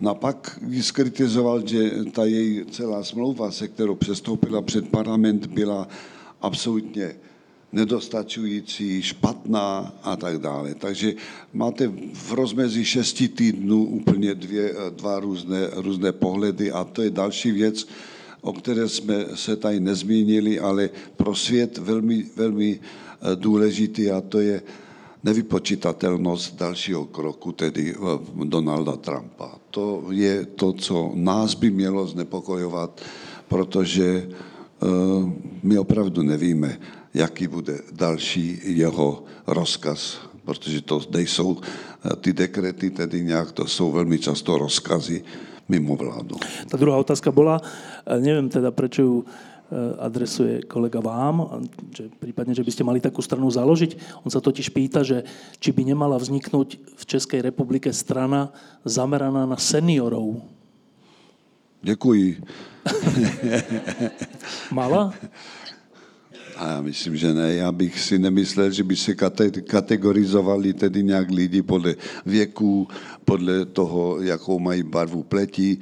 No 0.00 0.10
a 0.10 0.14
pak 0.14 0.58
skritizoval, 0.80 1.66
že 1.66 1.90
ta 2.12 2.24
její 2.24 2.64
celá 2.70 3.04
smlouva, 3.04 3.50
se 3.50 3.68
kterou 3.68 3.94
přestoupila 3.94 4.62
před 4.62 4.88
parlament, 4.88 5.46
byla 5.46 5.88
absolutně 6.40 7.14
nedostačující, 7.72 9.02
špatná 9.02 9.94
a 10.02 10.16
tak 10.16 10.38
dále. 10.38 10.74
Takže 10.74 11.14
máte 11.52 11.92
v 12.12 12.32
rozmezí 12.32 12.84
šesti 12.84 13.28
týdnů 13.28 13.84
úplně 13.84 14.34
dvě, 14.34 14.74
dva 14.90 15.20
různé, 15.20 15.68
různé 15.72 16.12
pohledy 16.12 16.72
a 16.72 16.84
to 16.84 17.02
je 17.02 17.10
další 17.10 17.52
věc, 17.52 17.88
o 18.40 18.52
které 18.52 18.88
jsme 18.88 19.26
se 19.34 19.56
tady 19.56 19.80
nezmínili, 19.80 20.60
ale 20.60 20.90
pro 21.16 21.34
svět 21.34 21.78
velmi, 21.78 22.24
velmi 22.36 22.80
eh, 22.80 23.36
důležitý 23.36 24.10
a 24.10 24.20
to 24.20 24.40
je 24.40 24.62
nevypočitatelnost 25.24 26.56
dalšího 26.56 27.04
kroku, 27.04 27.52
tedy 27.52 27.94
eh, 27.94 28.44
Donalda 28.44 28.96
Trumpa. 28.96 29.58
To 29.70 30.04
je 30.10 30.46
to, 30.46 30.72
co 30.72 31.12
nás 31.14 31.54
by 31.54 31.70
mělo 31.70 32.06
znepokojovat, 32.06 33.00
protože 33.48 34.28
eh, 34.28 34.86
my 35.62 35.78
opravdu 35.78 36.22
nevíme, 36.22 36.78
jaký 37.18 37.46
bude 37.46 37.82
další 37.92 38.60
jeho 38.62 39.24
rozkaz, 39.46 40.18
protože 40.44 40.80
to 40.82 41.02
nejsou 41.10 41.58
eh, 41.58 42.16
ty 42.16 42.32
dekrety, 42.32 42.90
tedy 42.90 43.24
nějak 43.24 43.52
to 43.52 43.66
jsou 43.66 43.90
velmi 43.92 44.18
často 44.18 44.58
rozkazy 44.58 45.24
mimo 45.68 45.96
vládu. 45.96 46.36
Ta 46.70 46.76
druhá 46.76 46.96
otázka 46.96 47.32
byla, 47.32 47.60
eh, 48.06 48.20
nevím 48.20 48.48
teda, 48.48 48.70
proč 48.70 48.98
ju 48.98 49.24
eh, 49.26 49.74
adresuje 49.98 50.62
kolega 50.62 51.00
vám, 51.02 51.66
že 51.90 52.08
prípadne, 52.22 52.54
že 52.54 52.62
by 52.62 52.70
ste 52.70 52.86
mali 52.86 53.02
takú 53.02 53.18
stranu 53.18 53.50
založiť. 53.50 54.22
On 54.22 54.30
sa 54.30 54.38
totiž 54.38 54.70
pýta, 54.70 55.02
že 55.02 55.26
či 55.58 55.74
by 55.74 55.84
nemala 55.90 56.16
vzniknúť 56.16 56.68
v 56.78 57.02
Českej 57.02 57.42
republike 57.42 57.90
strana 57.90 58.54
zameraná 58.86 59.42
na 59.44 59.58
seniorov. 59.58 60.38
Děkuji. 61.82 62.42
Mala? 64.78 65.14
A 66.58 66.68
já 66.68 66.80
myslím, 66.80 67.16
že 67.16 67.34
ne. 67.34 67.54
Já 67.54 67.72
bych 67.72 68.00
si 68.00 68.18
nemyslel, 68.18 68.70
že 68.70 68.84
by 68.84 68.96
se 68.96 69.14
kategorizovali 69.62 70.72
tedy 70.72 71.02
nějak 71.02 71.30
lidi 71.30 71.62
podle 71.62 71.94
věku, 72.26 72.88
podle 73.24 73.64
toho, 73.64 74.20
jakou 74.22 74.58
mají 74.58 74.82
barvu 74.82 75.22
pleti, 75.22 75.78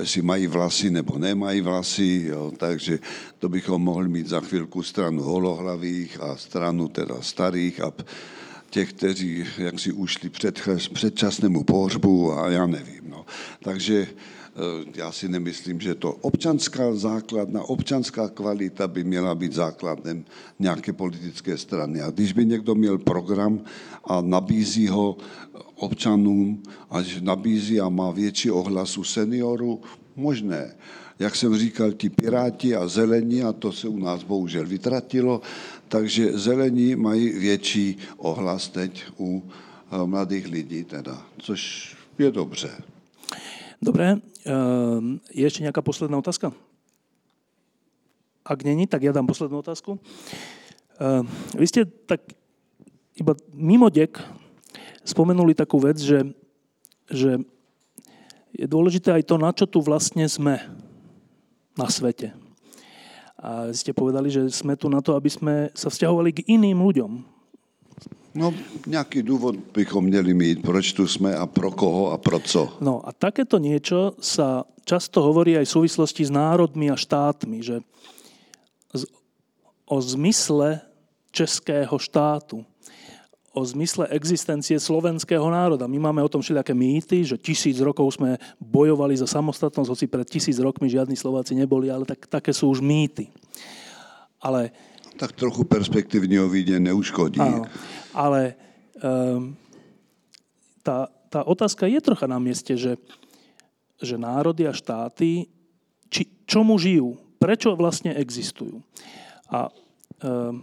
jestli 0.00 0.22
mají 0.22 0.46
vlasy 0.46 0.90
nebo 0.90 1.18
nemají 1.18 1.60
vlasy. 1.60 2.24
Jo. 2.28 2.52
Takže 2.56 2.98
to 3.38 3.48
bychom 3.48 3.82
mohli 3.82 4.08
mít 4.08 4.26
za 4.28 4.40
chvilku 4.40 4.82
stranu 4.82 5.22
holohlavých 5.22 6.20
a 6.20 6.36
stranu 6.36 6.88
teda 6.88 7.14
starých 7.20 7.80
a 7.80 7.92
těch, 8.70 8.92
kteří 8.92 9.44
jak 9.58 9.80
si 9.80 9.92
ušli 9.92 10.30
před, 10.30 10.60
předčasnému 10.92 11.64
pohřbu 11.64 12.32
a 12.32 12.50
já 12.50 12.66
nevím. 12.66 13.02
No. 13.08 13.26
Takže 13.62 14.06
já 14.94 15.12
si 15.12 15.28
nemyslím, 15.28 15.80
že 15.80 15.94
to 15.94 16.12
občanská 16.12 16.94
základna, 16.94 17.62
občanská 17.62 18.28
kvalita 18.28 18.88
by 18.88 19.04
měla 19.04 19.34
být 19.34 19.52
základem 19.52 20.24
nějaké 20.58 20.92
politické 20.92 21.58
strany. 21.58 22.00
A 22.00 22.10
když 22.10 22.32
by 22.32 22.46
někdo 22.46 22.74
měl 22.74 22.98
program 22.98 23.60
a 24.04 24.20
nabízí 24.20 24.88
ho 24.88 25.16
občanům, 25.74 26.62
až 26.90 27.20
nabízí 27.20 27.80
a 27.80 27.88
má 27.88 28.10
větší 28.10 28.50
ohlas 28.50 28.98
u 28.98 29.04
seniorů, 29.04 29.82
možné. 30.16 30.74
Jak 31.18 31.36
jsem 31.36 31.58
říkal, 31.58 31.92
ti 31.92 32.10
piráti 32.10 32.74
a 32.76 32.88
zelení, 32.88 33.42
a 33.42 33.52
to 33.52 33.72
se 33.72 33.88
u 33.88 33.98
nás 33.98 34.22
bohužel 34.22 34.66
vytratilo, 34.66 35.42
takže 35.88 36.38
zelení 36.38 36.96
mají 36.96 37.28
větší 37.28 37.96
ohlas 38.16 38.68
teď 38.68 39.04
u 39.18 39.42
eh, 39.42 40.06
mladých 40.06 40.46
lidí, 40.46 40.84
teda, 40.84 41.26
což 41.38 41.90
je 42.18 42.30
dobře. 42.30 42.93
Dobre, 43.84 44.16
ehm, 44.48 45.20
je 45.28 45.44
ešte 45.44 45.60
nejaká 45.60 45.84
posledná 45.84 46.16
otázka? 46.16 46.56
Ak 48.40 48.64
není, 48.64 48.88
tak 48.88 49.04
ja 49.04 49.12
dám 49.12 49.28
poslednú 49.28 49.60
otázku. 49.60 50.00
Ehm, 50.96 51.28
vy 51.52 51.66
ste 51.68 51.84
tak 52.08 52.24
iba 53.12 53.36
mimo 53.52 53.92
dek 53.92 54.16
spomenuli 55.04 55.52
takú 55.52 55.76
vec, 55.84 56.00
že, 56.00 56.32
že 57.12 57.44
je 58.56 58.64
dôležité 58.64 59.20
aj 59.20 59.28
to, 59.28 59.36
na 59.36 59.52
čo 59.52 59.68
tu 59.68 59.84
vlastne 59.84 60.24
sme 60.32 60.64
na 61.76 61.86
svete. 61.92 62.32
A 63.36 63.68
ste 63.76 63.92
povedali, 63.92 64.32
že 64.32 64.48
sme 64.48 64.80
tu 64.80 64.88
na 64.88 65.04
to, 65.04 65.12
aby 65.12 65.28
sme 65.28 65.68
sa 65.76 65.92
vzťahovali 65.92 66.30
k 66.32 66.44
iným 66.48 66.80
ľuďom, 66.80 67.33
No, 68.34 68.54
nějaký 68.86 69.22
důvod 69.22 69.56
bychom 69.74 70.04
měli 70.04 70.34
mít, 70.34 70.62
proč 70.62 70.92
tu 70.92 71.06
jsme 71.06 71.36
a 71.36 71.46
pro 71.46 71.70
koho 71.70 72.10
a 72.10 72.18
pro 72.18 72.40
co. 72.40 72.78
No 72.80 72.98
a 73.06 73.14
takéto 73.14 73.62
niečo 73.62 74.18
sa 74.18 74.66
často 74.82 75.22
hovorí 75.22 75.54
aj 75.54 75.70
v 75.70 75.74
súvislosti 75.78 76.26
s 76.26 76.34
národmi 76.34 76.90
a 76.90 76.98
štátmi, 76.98 77.62
že 77.62 77.80
o 79.86 79.96
zmysle 80.02 80.82
českého 81.30 81.94
štátu, 81.98 82.66
o 83.54 83.62
zmysle 83.62 84.10
existencie 84.10 84.82
slovenského 84.82 85.46
národa. 85.46 85.86
My 85.86 85.98
máme 86.02 86.18
o 86.22 86.28
tom 86.28 86.42
všelijaké 86.42 86.74
mýty, 86.74 87.22
že 87.22 87.38
tisíc 87.38 87.78
rokov 87.78 88.18
sme 88.18 88.42
bojovali 88.58 89.14
za 89.14 89.30
samostatnosť, 89.30 89.90
hoci 89.94 90.06
pred 90.10 90.26
tisíc 90.26 90.58
rokmi 90.58 90.90
žiadni 90.90 91.14
Slováci 91.14 91.54
neboli, 91.54 91.86
ale 91.86 92.02
tak, 92.02 92.26
také 92.26 92.50
sú 92.50 92.66
už 92.74 92.82
mýty. 92.82 93.30
Ale 94.42 94.74
tak 95.16 95.32
trochu 95.32 95.64
perspektivního 95.64 96.48
vidění 96.48 96.84
neuškodí. 96.84 97.40
Áno, 97.40 97.64
ale 98.14 98.54
um, 99.02 99.54
tá, 100.82 101.08
tá 101.30 101.40
otázka 101.46 101.86
je 101.86 102.00
trocha 102.02 102.26
na 102.26 102.38
mieste, 102.38 102.74
že, 102.76 102.98
že 104.02 104.18
národy 104.18 104.66
a 104.66 104.74
štáty 104.74 105.50
či, 106.10 106.30
čomu 106.46 106.78
žijú, 106.78 107.18
prečo 107.38 107.74
vlastne 107.74 108.14
existujú. 108.14 108.82
A 109.50 109.70
um, 110.22 110.62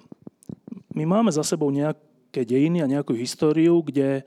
my 0.95 1.03
máme 1.07 1.31
za 1.31 1.43
sebou 1.43 1.71
nejaké 1.71 2.43
dejiny 2.43 2.83
a 2.83 2.91
nejakú 2.91 3.15
históriu, 3.15 3.79
kde 3.83 4.23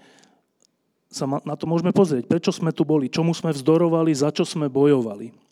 sa 1.15 1.31
na 1.31 1.55
to 1.55 1.71
môžeme 1.71 1.95
pozrieť, 1.95 2.27
prečo 2.27 2.51
sme 2.51 2.75
tu 2.75 2.83
boli, 2.83 3.07
čomu 3.07 3.31
sme 3.31 3.55
vzdorovali, 3.55 4.11
za 4.11 4.35
čo 4.35 4.43
sme 4.43 4.67
bojovali. 4.67 5.44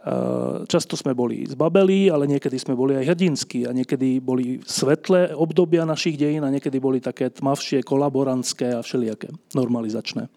Eh, 0.00 0.64
často 0.64 0.96
sme 0.96 1.12
boli 1.12 1.44
zbabelí, 1.44 2.08
ale 2.08 2.24
niekedy 2.24 2.56
sme 2.56 2.72
boli 2.72 2.96
aj 2.96 3.12
hrdinskí 3.12 3.68
a 3.68 3.76
niekedy 3.76 4.16
boli 4.16 4.56
svetlé 4.64 5.36
obdobia 5.36 5.84
našich 5.84 6.16
dejín 6.16 6.40
a 6.40 6.48
niekedy 6.48 6.80
boli 6.80 7.04
také 7.04 7.28
tmavšie, 7.28 7.84
kolaborantské 7.84 8.72
a 8.72 8.80
všelijaké, 8.80 9.28
normalizačné. 9.52 10.32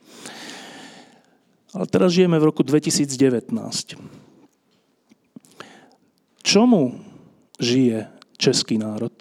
Ale 1.72 1.86
teraz 1.88 2.12
žijeme 2.12 2.36
v 2.44 2.52
roku 2.52 2.60
2019. 2.60 3.56
Čomu 6.44 7.00
žije 7.56 8.12
český 8.36 8.76
národ? 8.76 9.16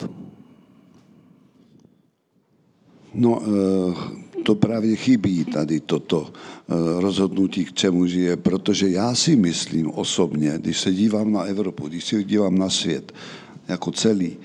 No, 3.15 3.39
uh 3.39 4.22
to 4.43 4.55
právě 4.55 4.97
chybí 4.97 5.45
tady 5.45 5.81
toto 5.81 6.31
eh, 6.33 6.75
rozhodnutí, 7.01 7.65
k 7.65 7.73
čemu 7.73 8.07
žije, 8.07 8.37
protože 8.37 8.89
já 8.89 9.15
si 9.15 9.37
myslím 9.37 9.91
osobně, 9.91 10.53
když 10.57 10.81
se 10.81 10.93
dívám 10.93 11.33
na 11.33 11.43
Evropu, 11.43 11.89
když 11.89 12.05
se 12.05 12.25
dívám 12.25 12.59
na 12.59 12.71
svět, 12.71 13.13
jako 13.69 13.91
celý 13.91 14.37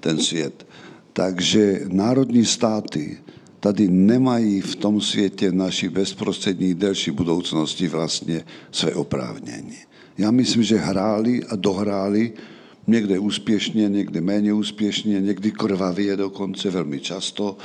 ten 0.00 0.18
svět, 0.18 0.66
takže 1.12 1.80
národní 1.88 2.44
státy 2.44 3.18
tady 3.60 3.88
nemají 3.88 4.60
v 4.60 4.76
tom 4.76 5.00
světě 5.00 5.52
naší 5.52 5.88
bezprostřední 5.88 6.74
delší 6.74 7.10
budoucnosti 7.10 7.88
vlastně 7.88 8.44
své 8.70 8.94
oprávnění. 8.94 9.76
Já 10.18 10.30
myslím, 10.30 10.62
že 10.62 10.76
hráli 10.76 11.44
a 11.44 11.56
dohráli 11.56 12.32
někde 12.86 13.18
úspěšně, 13.18 13.88
někde 13.88 14.20
méně 14.20 14.52
úspěšně, 14.52 15.20
někdy 15.20 15.50
krvavě 15.50 16.16
dokonce 16.16 16.70
velmi 16.70 17.00
často 17.00 17.56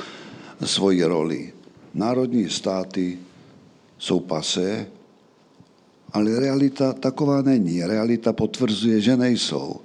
svoji 0.64 1.04
roli 1.04 1.52
národní 1.94 2.50
státy 2.50 3.18
jsou 3.98 4.20
pasé, 4.20 4.86
ale 6.12 6.40
realita 6.40 6.92
taková 6.92 7.42
není. 7.42 7.84
Realita 7.84 8.32
potvrzuje, 8.32 9.00
že 9.00 9.16
nejsou. 9.16 9.80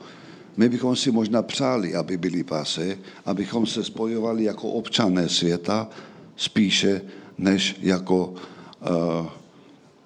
My 0.58 0.70
bychom 0.70 0.96
si 0.96 1.12
možná 1.12 1.42
přáli, 1.42 1.96
aby 1.96 2.18
byli 2.18 2.44
pasé, 2.44 2.98
abychom 3.26 3.66
se 3.66 3.84
spojovali 3.84 4.44
jako 4.44 4.70
občané 4.70 5.30
světa 5.30 5.90
spíše 6.36 7.02
než 7.38 7.76
jako 7.82 8.28
uh, 8.28 9.28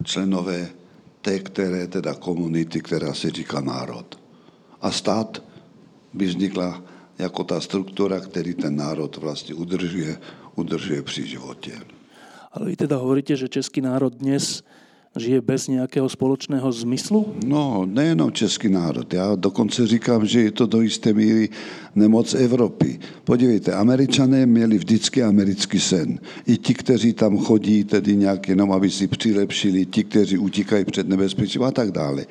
členové 0.04 0.70
té 1.22 1.40
které 1.40 1.88
teda 1.88 2.14
komunity, 2.14 2.82
která 2.82 3.14
se 3.14 3.30
říká 3.30 3.62
národ. 3.62 4.20
A 4.82 4.92
stát 4.92 5.44
by 6.14 6.26
vznikla 6.26 6.84
jako 7.20 7.44
ta 7.44 7.62
struktura, 7.62 8.20
který 8.20 8.54
ten 8.54 8.76
národ 8.76 9.18
vlastně 9.18 9.56
udržuje, 9.56 10.18
udržuje 10.56 11.02
při 11.02 11.28
životě. 11.28 11.72
Ale 12.52 12.66
vy 12.66 12.76
teda 12.76 12.98
hovoríte, 12.98 13.36
že 13.36 13.48
český 13.48 13.82
národ 13.82 14.14
dnes 14.14 14.64
žije 15.16 15.42
bez 15.42 15.68
nějakého 15.68 16.10
společného 16.10 16.72
zmyslu? 16.72 17.36
No, 17.46 17.86
nejenom 17.86 18.32
český 18.32 18.70
národ. 18.70 19.14
Já 19.14 19.36
dokonce 19.36 19.88
říkám, 19.88 20.26
že 20.26 20.42
je 20.42 20.52
to 20.52 20.66
do 20.66 20.82
jisté 20.82 21.14
míry 21.14 21.50
nemoc 21.96 22.34
Evropy. 22.34 23.00
Podívejte, 23.24 23.74
američané 23.74 24.46
měli 24.46 24.78
vždycky 24.78 25.24
americký 25.24 25.80
sen. 25.80 26.20
I 26.46 26.58
ti, 26.58 26.74
kteří 26.74 27.14
tam 27.14 27.38
chodí, 27.38 27.84
tedy 27.84 28.16
nějak 28.16 28.50
jenom, 28.50 28.72
aby 28.72 28.90
si 28.90 29.08
přilepšili, 29.08 29.86
ti, 29.86 30.04
kteří 30.04 30.38
utíkají 30.38 30.86
před 30.86 31.08
nebezpečím 31.10 31.64
a 31.64 31.72
tak 31.72 31.92
dále. 31.92 32.26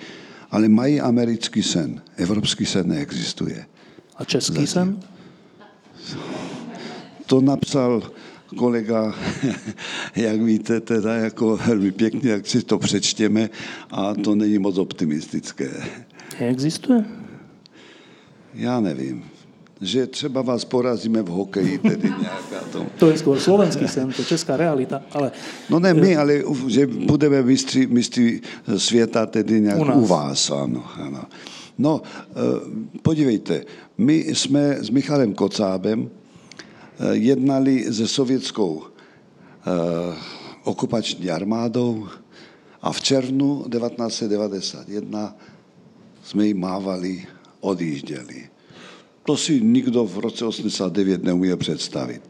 Ale 0.50 0.68
mají 0.68 1.00
americký 1.00 1.62
sen. 1.62 2.00
Evropský 2.16 2.66
sen 2.66 2.88
neexistuje. 2.88 3.66
A 4.16 4.24
český 4.24 4.66
sen? 4.66 5.00
To 7.26 7.40
napsal 7.40 8.02
kolega, 8.56 9.14
jak 10.16 10.40
víte, 10.40 10.80
teda 10.80 11.14
jako 11.14 11.56
velmi 11.66 11.92
pěkně, 11.92 12.30
jak 12.30 12.46
si 12.46 12.62
to 12.62 12.78
přečtěme 12.78 13.50
a 13.90 14.14
to 14.14 14.34
není 14.34 14.58
moc 14.58 14.78
optimistické. 14.78 15.70
Neexistuje? 16.40 17.04
Já 18.54 18.80
nevím. 18.80 19.24
Že 19.80 20.06
třeba 20.06 20.42
vás 20.42 20.64
porazíme 20.64 21.22
v 21.22 21.26
hokeji, 21.26 21.78
tedy 21.78 22.08
nějaká 22.20 22.66
to. 22.72 22.86
To 22.98 23.10
je 23.10 23.18
skôr 23.18 23.34
slovenský 23.34 23.88
sen, 23.90 24.14
to 24.14 24.22
je 24.22 24.30
česká 24.30 24.56
realita, 24.56 25.02
ale... 25.10 25.34
No 25.70 25.82
ne 25.82 25.94
my, 25.94 26.16
ale 26.16 26.46
že 26.70 26.86
budeme 26.86 27.42
mistři, 27.42 27.86
mistři 27.86 28.40
světa 28.76 29.26
tedy 29.26 29.60
nějak 29.60 29.78
u, 29.78 30.06
u 30.06 30.06
vás, 30.06 30.50
ano, 30.50 30.84
ano. 30.94 31.24
No, 31.78 32.02
eh, 32.06 32.32
podívejte, 33.02 33.64
my 33.98 34.14
jsme 34.14 34.86
s 34.86 34.90
Michalem 34.90 35.34
Kocábem 35.34 36.10
jednali 37.12 37.92
se 37.92 38.08
sovětskou 38.08 38.82
eh, 38.82 40.16
okupační 40.64 41.30
armádou 41.30 42.08
a 42.82 42.92
v 42.92 43.00
červnu 43.00 43.64
1991 43.70 45.36
jsme 46.24 46.46
jim 46.46 46.60
mávali, 46.60 47.26
odjížděli. 47.60 48.48
To 49.24 49.36
si 49.36 49.60
nikdo 49.60 50.04
v 50.04 50.18
roce 50.18 50.44
89 50.44 51.24
neumí 51.24 51.56
představit. 51.56 52.22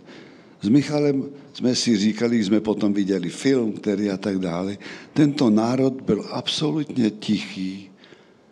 S 0.62 0.68
Michalem 0.68 1.24
jsme 1.52 1.74
si 1.74 1.96
říkali, 1.96 2.44
jsme 2.44 2.60
potom 2.60 2.92
viděli 2.92 3.28
film, 3.30 3.72
který 3.72 4.10
a 4.10 4.16
tak 4.16 4.38
dále. 4.38 4.78
Tento 5.14 5.50
národ 5.50 6.00
byl 6.00 6.26
absolutně 6.30 7.10
tichý, 7.10 7.90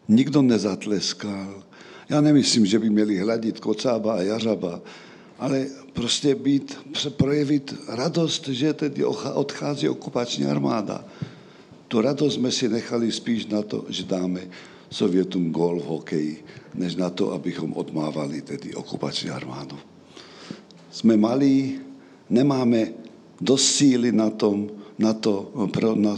nikdo 0.09 0.43
nezatleskal. 0.43 1.63
Já 2.09 2.21
nemyslím, 2.21 2.67
že 2.67 2.79
by 2.79 2.91
měli 2.91 3.19
hladit 3.19 3.61
Kocába 3.61 4.15
a 4.15 4.23
Jařaba, 4.23 4.81
ale 5.41 5.67
prostě 5.93 6.35
být, 6.35 6.79
projevit 7.17 7.75
radost, 7.89 8.49
že 8.49 8.73
tedy 8.73 9.05
odchází 9.35 9.89
okupační 9.89 10.45
armáda. 10.45 11.05
Tu 11.89 12.01
radost 12.01 12.35
jsme 12.35 12.53
si 12.53 12.69
nechali 12.69 13.13
spíš 13.13 13.47
na 13.47 13.63
to, 13.63 13.85
že 13.89 14.05
dáme 14.05 14.41
Sovětům 14.91 15.51
gol 15.51 15.81
v 15.81 15.85
hokeji, 15.85 16.45
než 16.75 16.97
na 16.97 17.11
to, 17.11 17.33
abychom 17.33 17.73
odmávali 17.73 18.43
tedy 18.43 18.75
okupační 18.75 19.31
armádu. 19.31 19.79
Jsme 20.91 21.17
malí, 21.17 21.81
nemáme 22.31 22.93
dost 23.41 23.67
síly 23.67 24.13
na 24.13 24.31
tom, 24.31 24.71
na 24.99 25.13
to, 25.13 25.53
pro, 25.73 25.95
na, 25.95 26.17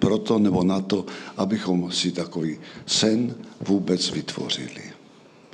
pro 0.00 0.18
to 0.18 0.38
nebo 0.38 0.64
na 0.64 0.80
to, 0.80 1.06
abychom 1.36 1.92
si 1.92 2.12
takový 2.12 2.58
sen 2.86 3.34
vůbec 3.60 4.10
vytvořili. 4.10 4.82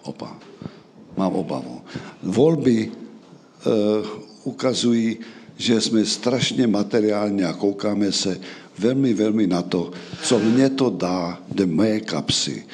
Opa. 0.02 0.38
Mám 1.16 1.32
obavu. 1.32 1.80
Volby 2.22 3.01
ukazují, 4.44 5.18
že 5.56 5.80
jsme 5.80 6.04
strašně 6.04 6.66
materiálně 6.66 7.46
a 7.46 7.52
koukáme 7.52 8.12
se 8.12 8.40
velmi, 8.78 9.14
velmi 9.14 9.46
na 9.46 9.62
to, 9.62 9.90
co 10.22 10.38
mě 10.38 10.70
to 10.70 10.90
dá 10.90 11.40
do 11.54 11.66
mé 11.66 12.00
kapsy. 12.00 12.66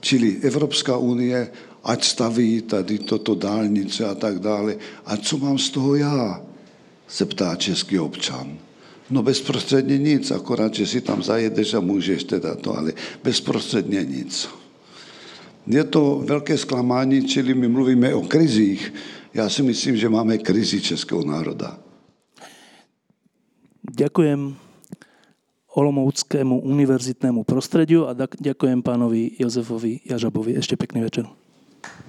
Čili 0.00 0.36
Evropská 0.42 0.96
unie, 0.96 1.50
ať 1.84 2.04
staví 2.04 2.62
tady 2.62 2.98
toto 2.98 3.34
dálnice 3.34 4.04
a 4.04 4.14
tak 4.14 4.38
dále. 4.38 4.76
A 5.06 5.16
co 5.16 5.38
mám 5.38 5.58
z 5.58 5.70
toho 5.70 5.94
já? 5.94 6.42
se 7.12 7.24
ptá 7.24 7.56
český 7.56 7.98
občan. 7.98 8.58
No 9.10 9.22
bezprostředně 9.22 9.98
nic, 9.98 10.30
akorát, 10.30 10.74
že 10.74 10.86
si 10.86 11.00
tam 11.00 11.22
zajedeš 11.22 11.74
a 11.74 11.80
můžeš 11.80 12.24
teda 12.24 12.54
to, 12.54 12.78
ale 12.78 12.92
bezprostředně 13.24 14.04
nic. 14.04 14.48
Je 15.66 15.84
to 15.84 16.22
velké 16.24 16.58
zklamání, 16.58 17.24
čili 17.28 17.54
my 17.54 17.68
mluvíme 17.68 18.14
o 18.14 18.22
krizích, 18.22 18.94
já 19.34 19.48
si 19.48 19.62
myslím, 19.62 19.96
že 19.96 20.08
máme 20.08 20.38
krizi 20.38 20.80
českého 20.80 21.24
národa. 21.24 21.78
Ďakujem 23.82 24.56
Olomouckému 25.72 26.60
univerzitnému 26.60 27.44
prostrediu 27.44 28.04
a 28.04 28.12
ďakujem 28.40 28.84
pánovi 28.84 29.40
Jozefovi 29.40 30.04
Jažabovi. 30.04 30.56
Ešte 30.60 30.76
pekný 30.76 31.00
večer. 31.00 31.24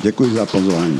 Děkuji 0.04 0.36
za 0.36 0.46
pozvání. 0.46 1.00